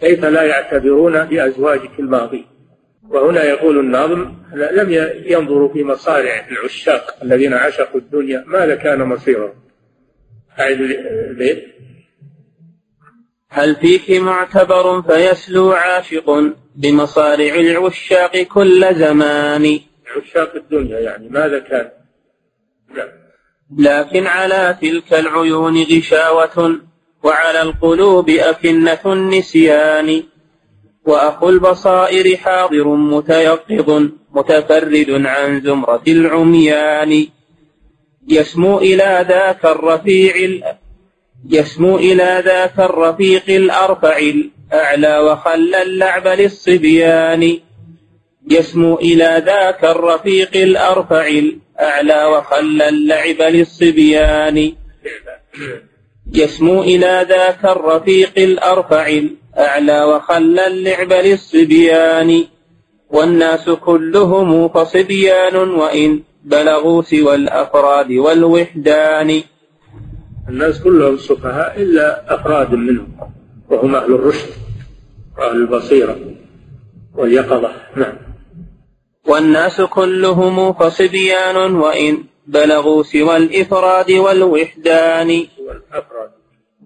كيف 0.00 0.24
لا 0.24 0.42
يعتبرون 0.42 1.24
بأزواجك 1.24 1.90
الماضين 1.98 2.46
وهنا 3.08 3.44
يقول 3.44 3.78
الناظم 3.78 4.34
لم 4.54 5.12
ينظروا 5.26 5.72
في 5.72 5.84
مصارع 5.84 6.46
العشاق 6.50 7.16
الذين 7.22 7.54
عشقوا 7.54 8.00
الدنيا 8.00 8.44
ماذا 8.46 8.74
كان 8.74 9.02
مصيرهم؟ 9.02 9.54
أعد 10.60 10.80
البيت 10.80 11.64
هل 13.50 13.76
فيك 13.76 14.10
معتبر 14.10 15.02
فيسلو 15.02 15.72
عاشق 15.72 16.54
بمصارع 16.74 17.54
العشاق 17.54 18.36
كل 18.36 18.94
زمان؟ 18.94 19.80
عشاق 20.16 20.54
الدنيا 20.54 20.98
يعني 20.98 21.28
ماذا 21.28 21.58
كان؟ 21.58 21.90
نعم. 22.96 23.08
لكن 23.78 24.26
على 24.26 24.78
تلك 24.80 25.14
العيون 25.14 25.82
غشاوة. 25.82 26.80
وعلى 27.22 27.62
القلوب 27.62 28.30
أكنة 28.30 28.98
النسيان 29.06 30.22
وأخو 31.04 31.48
البصائر 31.48 32.36
حاضر 32.36 32.88
متيقظ 32.88 34.08
متفرد 34.32 35.26
عن 35.26 35.60
زمرة 35.60 36.02
العميان. 36.08 37.26
يسمو 38.28 38.78
إلى 38.78 39.26
ذاك 39.28 39.64
الرفيع 39.64 40.34
يسمو 41.48 41.96
إلى 41.96 42.42
ذاك 42.44 42.78
الرفيق 42.78 43.44
الأرفع 43.48 44.18
الأعلى 44.18 45.18
وخلى 45.18 45.82
اللعب 45.82 46.26
للصبيان. 46.28 47.58
يسمو 48.50 48.94
إلى 48.94 49.42
ذاك 49.46 49.84
الرفيق 49.84 50.56
الأرفع 50.56 51.26
الأعلى 51.28 52.24
وخلى 52.24 52.88
اللعب 52.88 53.42
للصبيان. 53.42 54.72
يسمو 56.34 56.82
إلى 56.82 57.26
ذاك 57.28 57.64
الرفيق 57.64 58.32
الأرفع 58.38 59.08
الأعلى 59.08 60.04
وخلى 60.04 60.66
اللعب 60.66 61.12
للصبيان. 61.12 62.44
والناس 63.10 63.70
كلهم 63.70 64.68
فصبيان 64.68 65.56
وإن 65.56 66.22
بلغوا 66.44 67.02
سوى 67.02 67.34
الأفراد 67.34 68.12
والوحدان. 68.12 69.42
الناس 70.48 70.82
كلهم 70.82 71.16
سفهاء 71.16 71.82
إلا 71.82 72.34
أفراد 72.34 72.74
منهم 72.74 73.08
وهم 73.70 73.94
أهل 73.94 74.14
الرشد 74.14 74.48
وأهل 75.38 75.56
البصيرة 75.56 76.16
واليقظة. 77.14 77.72
نعم. 77.96 78.16
والناس 79.28 79.80
كلهم 79.80 80.72
فصبيان 80.72 81.74
وإن 81.74 82.24
بلغوا 82.48 83.02
سوى 83.02 83.36
الإفراد 83.36 84.10
والوحدان. 84.10 85.46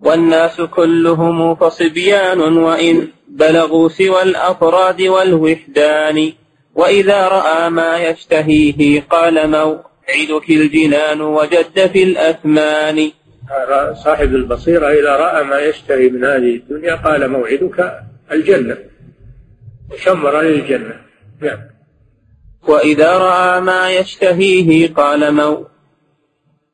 والناس 0.02 0.60
كلهم 0.60 1.54
فصبيان 1.54 2.40
وإن 2.40 3.08
بلغوا 3.28 3.88
سوى 3.88 4.22
الأفراد 4.22 5.02
والوحدان. 5.02 6.32
وإذا 6.74 7.28
رأى 7.28 7.70
ما 7.70 7.98
يشتهيه 7.98 9.00
قال 9.10 9.50
موعدك 9.50 10.50
الجنان 10.50 11.20
وجد 11.20 11.86
في 11.92 12.02
الأثمان. 12.02 13.10
صاحب 14.04 14.34
البصيرة 14.34 14.86
إذا 14.86 15.16
رأى 15.16 15.44
ما 15.44 15.58
يشتهي 15.58 16.08
من 16.08 16.24
هذه 16.24 16.54
الدنيا 16.56 16.94
قال 16.94 17.30
موعدك 17.30 17.78
الجنة. 18.32 18.76
وشمر 19.92 20.40
للجنة. 20.40 20.94
نعم. 21.40 21.71
وإذا 22.68 23.18
رأى 23.18 23.60
ما 23.60 23.90
يشتهيه 23.90 24.94
قال 24.94 25.34
مو. 25.34 25.66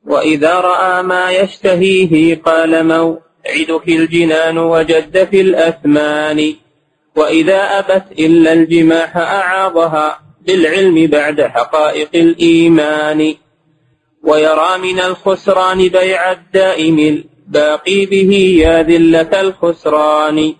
وإذا 0.06 0.54
رأى 0.54 1.02
ما 1.02 1.30
يشتهيه 1.30 2.42
قال 2.42 2.86
موعدك 2.86 3.88
الجنان 3.88 4.58
وجد 4.58 5.24
في 5.24 5.40
الأثمان. 5.40 6.54
وإذا 7.16 7.78
أبت 7.78 8.04
إلا 8.18 8.52
الجماح 8.52 9.16
أعاضها 9.16 10.20
بالعلم 10.46 11.06
بعد 11.06 11.40
حقائق 11.40 12.08
الإيمان. 12.14 13.34
ويرى 14.22 14.78
من 14.78 15.00
الخسران 15.00 15.88
بيع 15.88 16.32
الدائم 16.32 16.98
الباقي 16.98 18.06
به 18.06 18.32
يا 18.60 18.82
ذلة 18.82 19.40
الخسران. 19.40 20.54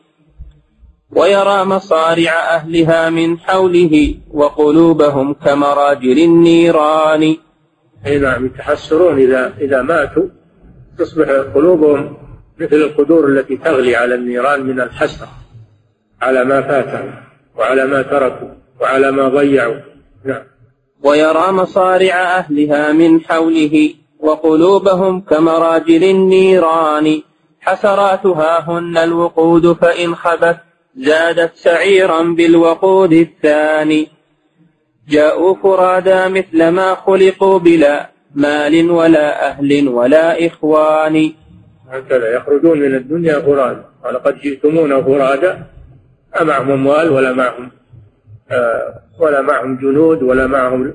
ويرى 1.12 1.64
مصارع 1.64 2.32
أهلها 2.32 3.10
من 3.10 3.38
حوله 3.38 4.14
وقلوبهم 4.30 5.34
كمراجل 5.34 6.18
النيران. 6.18 7.36
أي 8.06 8.18
نعم 8.18 8.46
يتحسرون 8.46 9.18
إذا 9.18 9.54
إذا 9.60 9.82
ماتوا 9.82 10.28
تصبح 10.98 11.28
قلوبهم 11.54 12.16
مثل 12.58 12.76
القدور 12.76 13.28
التي 13.28 13.56
تغلي 13.56 13.96
على 13.96 14.14
النيران 14.14 14.66
من 14.66 14.80
الحسرة 14.80 15.28
على 16.22 16.44
ما 16.44 16.62
فاتهم 16.62 17.14
وعلى 17.56 17.86
ما 17.86 18.02
تركوا 18.02 18.48
وعلى 18.80 19.10
ما 19.10 19.28
ضيعوا. 19.28 19.76
نعم. 20.24 20.42
ويرى 21.02 21.52
مصارع 21.52 22.14
أهلها 22.14 22.92
من 22.92 23.20
حوله 23.20 23.94
وقلوبهم 24.20 25.20
كمراجل 25.20 26.04
النيران. 26.04 27.22
حسراتها 27.60 28.70
هن 28.70 28.96
الوقود 28.96 29.72
فإن 29.72 30.14
خبت 30.14 30.58
زادت 30.98 31.54
سعيرا 31.54 32.22
بالوقود 32.22 33.12
الثاني. 33.12 34.08
جاءوا 35.08 35.54
فرادا 35.54 36.28
مثل 36.28 36.68
ما 36.68 36.94
خلقوا 36.94 37.58
بلا 37.58 38.10
مال 38.34 38.90
ولا 38.90 39.48
أهل 39.48 39.88
ولا 39.88 40.46
إخوان. 40.46 41.32
هكذا 41.90 42.36
يخرجون 42.36 42.80
من 42.80 42.94
الدنيا 42.94 43.38
فرادا. 43.38 43.84
ولقد 44.04 44.38
جئتمونا 44.38 45.02
فرادا. 45.02 45.66
ما 46.34 46.44
معهم 46.44 46.70
أموال 46.70 47.10
ولا 47.10 47.32
معهم 47.32 47.70
آه 48.50 49.02
ولا 49.18 49.42
معهم 49.42 49.76
جنود 49.76 50.22
ولا 50.22 50.46
معهم 50.46 50.94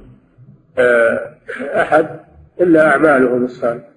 آه 0.78 1.36
أحد 1.82 2.20
إلا 2.62 2.88
أعمالهم 2.88 3.45
الصالحة 3.45 3.89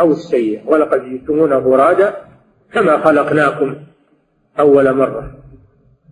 أو 0.00 0.10
السيئة. 0.10 0.66
ولقد 0.66 1.10
جئتمونا 1.10 1.60
فرادا 1.60 2.14
كما 2.72 3.04
خلقناكم. 3.04 3.76
أول 4.58 4.92
مرة. 4.92 5.34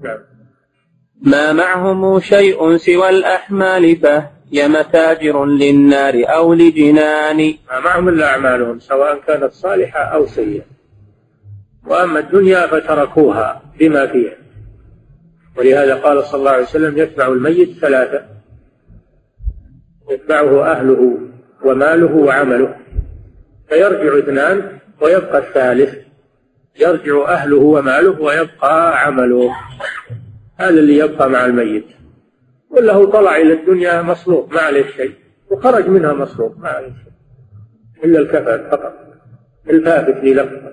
نعم. 0.03 0.19
ما 1.23 1.53
معهم 1.53 2.21
شيء 2.21 2.77
سوى 2.77 3.09
الأحمال 3.09 3.97
فهي 3.97 4.69
متاجر 4.69 5.45
للنار 5.45 6.15
أو 6.27 6.55
لجنان. 6.55 7.55
ما 7.71 7.81
معهم 7.81 8.09
إلا 8.09 8.27
أعمالهم 8.27 8.79
سواء 8.79 9.21
كانت 9.27 9.53
صالحة 9.53 10.01
أو 10.01 10.27
سيئة. 10.27 10.63
وأما 11.87 12.19
الدنيا 12.19 12.67
فتركوها 12.67 13.63
بما 13.79 14.07
فيها. 14.07 14.37
ولهذا 15.57 15.95
قال 15.95 16.25
صلى 16.25 16.39
الله 16.39 16.51
عليه 16.51 16.63
وسلم 16.63 16.99
يتبع 16.99 17.27
الميت 17.27 17.79
ثلاثة. 17.79 18.25
يتبعه 20.11 20.73
أهله 20.73 21.19
وماله 21.65 22.15
وعمله. 22.15 22.77
فيرجع 23.69 24.19
اثنان 24.19 24.79
ويبقى 25.01 25.39
الثالث. 25.39 26.02
يرجع 26.81 27.29
أهله 27.29 27.57
وماله 27.57 28.21
ويبقى 28.21 29.05
عمله. 29.07 29.51
هذا 30.57 30.71
اللي 30.71 30.99
يبقى 30.99 31.31
مع 31.31 31.47
الميت. 31.47 31.87
ولا 32.71 32.93
هو 32.93 33.05
طلع 33.05 33.37
إلى 33.37 33.53
الدنيا 33.53 34.03
مصلوب 34.03 34.55
ما 34.55 34.61
عليه 34.61 34.87
شيء. 34.97 35.15
وخرج 35.51 35.89
منها 35.89 36.13
مصلوب 36.13 36.61
ما 36.61 36.69
عليه 36.69 36.87
شيء. 37.05 37.13
إلا 38.05 38.19
الكفن 38.19 38.71
فقط. 38.71 39.03
الفافت 39.71 40.25
للفظ 40.25 40.73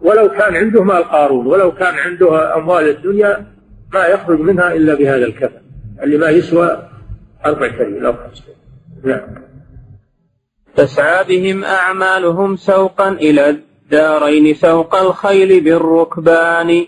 ولو 0.00 0.28
كان 0.28 0.56
عنده 0.56 0.84
مال 0.84 1.04
قارون 1.04 1.46
ولو 1.46 1.72
كان 1.72 1.94
عنده 1.94 2.56
أموال 2.56 2.88
الدنيا 2.88 3.46
ما 3.94 4.06
يخرج 4.06 4.40
منها 4.40 4.72
إلا 4.74 4.94
بهذا 4.94 5.24
الكفن 5.24 5.60
اللي 6.02 6.16
ما 6.16 6.28
يسوى 6.28 6.88
أربع 7.46 7.68
كريم 7.68 8.06
أو 8.06 8.12
خمسة 8.12 8.42
نعم. 9.04 9.34
تسعى 10.76 11.24
بهم 11.24 11.64
أعمالهم 11.64 12.56
سوقا 12.56 13.08
إلى 13.08 13.56
الدارين 13.84 14.54
سوق 14.54 14.94
الخيل 14.94 15.60
بالركبان. 15.60 16.86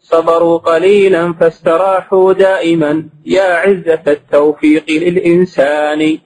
صبروا 0.00 0.58
قليلا 0.58 1.32
فاستراحوا 1.32 2.32
دائما. 2.32 3.08
يا 3.26 3.54
عزة 3.54 4.02
التوفيق 4.06 4.84
للإنسان. 4.90 6.18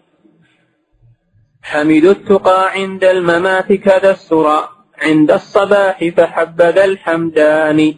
حمدوا 1.63 2.11
التقى 2.11 2.73
عند 2.73 3.05
الممات 3.05 3.73
كذا 3.73 4.11
السرى. 4.11 4.69
عند 4.99 5.31
الصباح 5.31 6.05
فحبذا 6.17 6.85
الحمدان. 6.85 7.95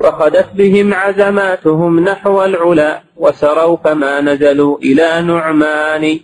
وخدت 0.00 0.48
بهم 0.54 0.94
عزماتهم 0.94 2.00
نحو 2.00 2.44
العلا. 2.44 3.02
وسروا 3.16 3.76
فما 3.76 4.20
نزلوا 4.20 4.78
إلى 4.78 5.22
نعمان. 5.22 6.20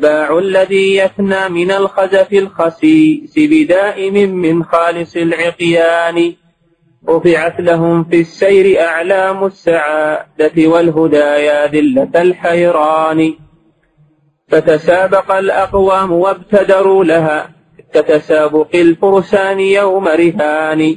باعوا 0.00 0.40
الذي 0.40 0.96
يثنى 0.96 1.48
من 1.48 1.70
الخزف 1.70 2.32
الخسيس 2.32 3.34
بدائم 3.36 4.14
من 4.30 4.64
خالص 4.64 5.16
العقيان. 5.16 6.32
رفعت 7.08 7.60
لهم 7.60 8.04
في 8.04 8.20
السير 8.20 8.80
أعلام 8.80 9.44
السعادة 9.44 10.66
والهدايا 10.66 11.66
ذلة 11.66 12.10
الحيران. 12.16 13.34
فتسابق 14.48 15.32
الأقوام 15.32 16.12
وابتدروا 16.12 17.04
لها 17.04 17.50
كتسابق 17.94 18.68
الفرسان 18.74 19.60
يوم 19.60 20.08
رهان. 20.08 20.96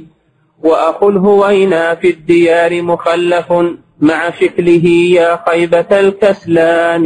وأخو 0.64 1.10
الهوينا 1.10 1.96
في 1.96 2.10
الديار 2.10 2.82
مخلف 2.82 3.54
مع 4.00 4.30
شكله 4.30 4.86
يا 4.88 5.40
خيبة 5.48 6.00
الكسلان. 6.00 7.06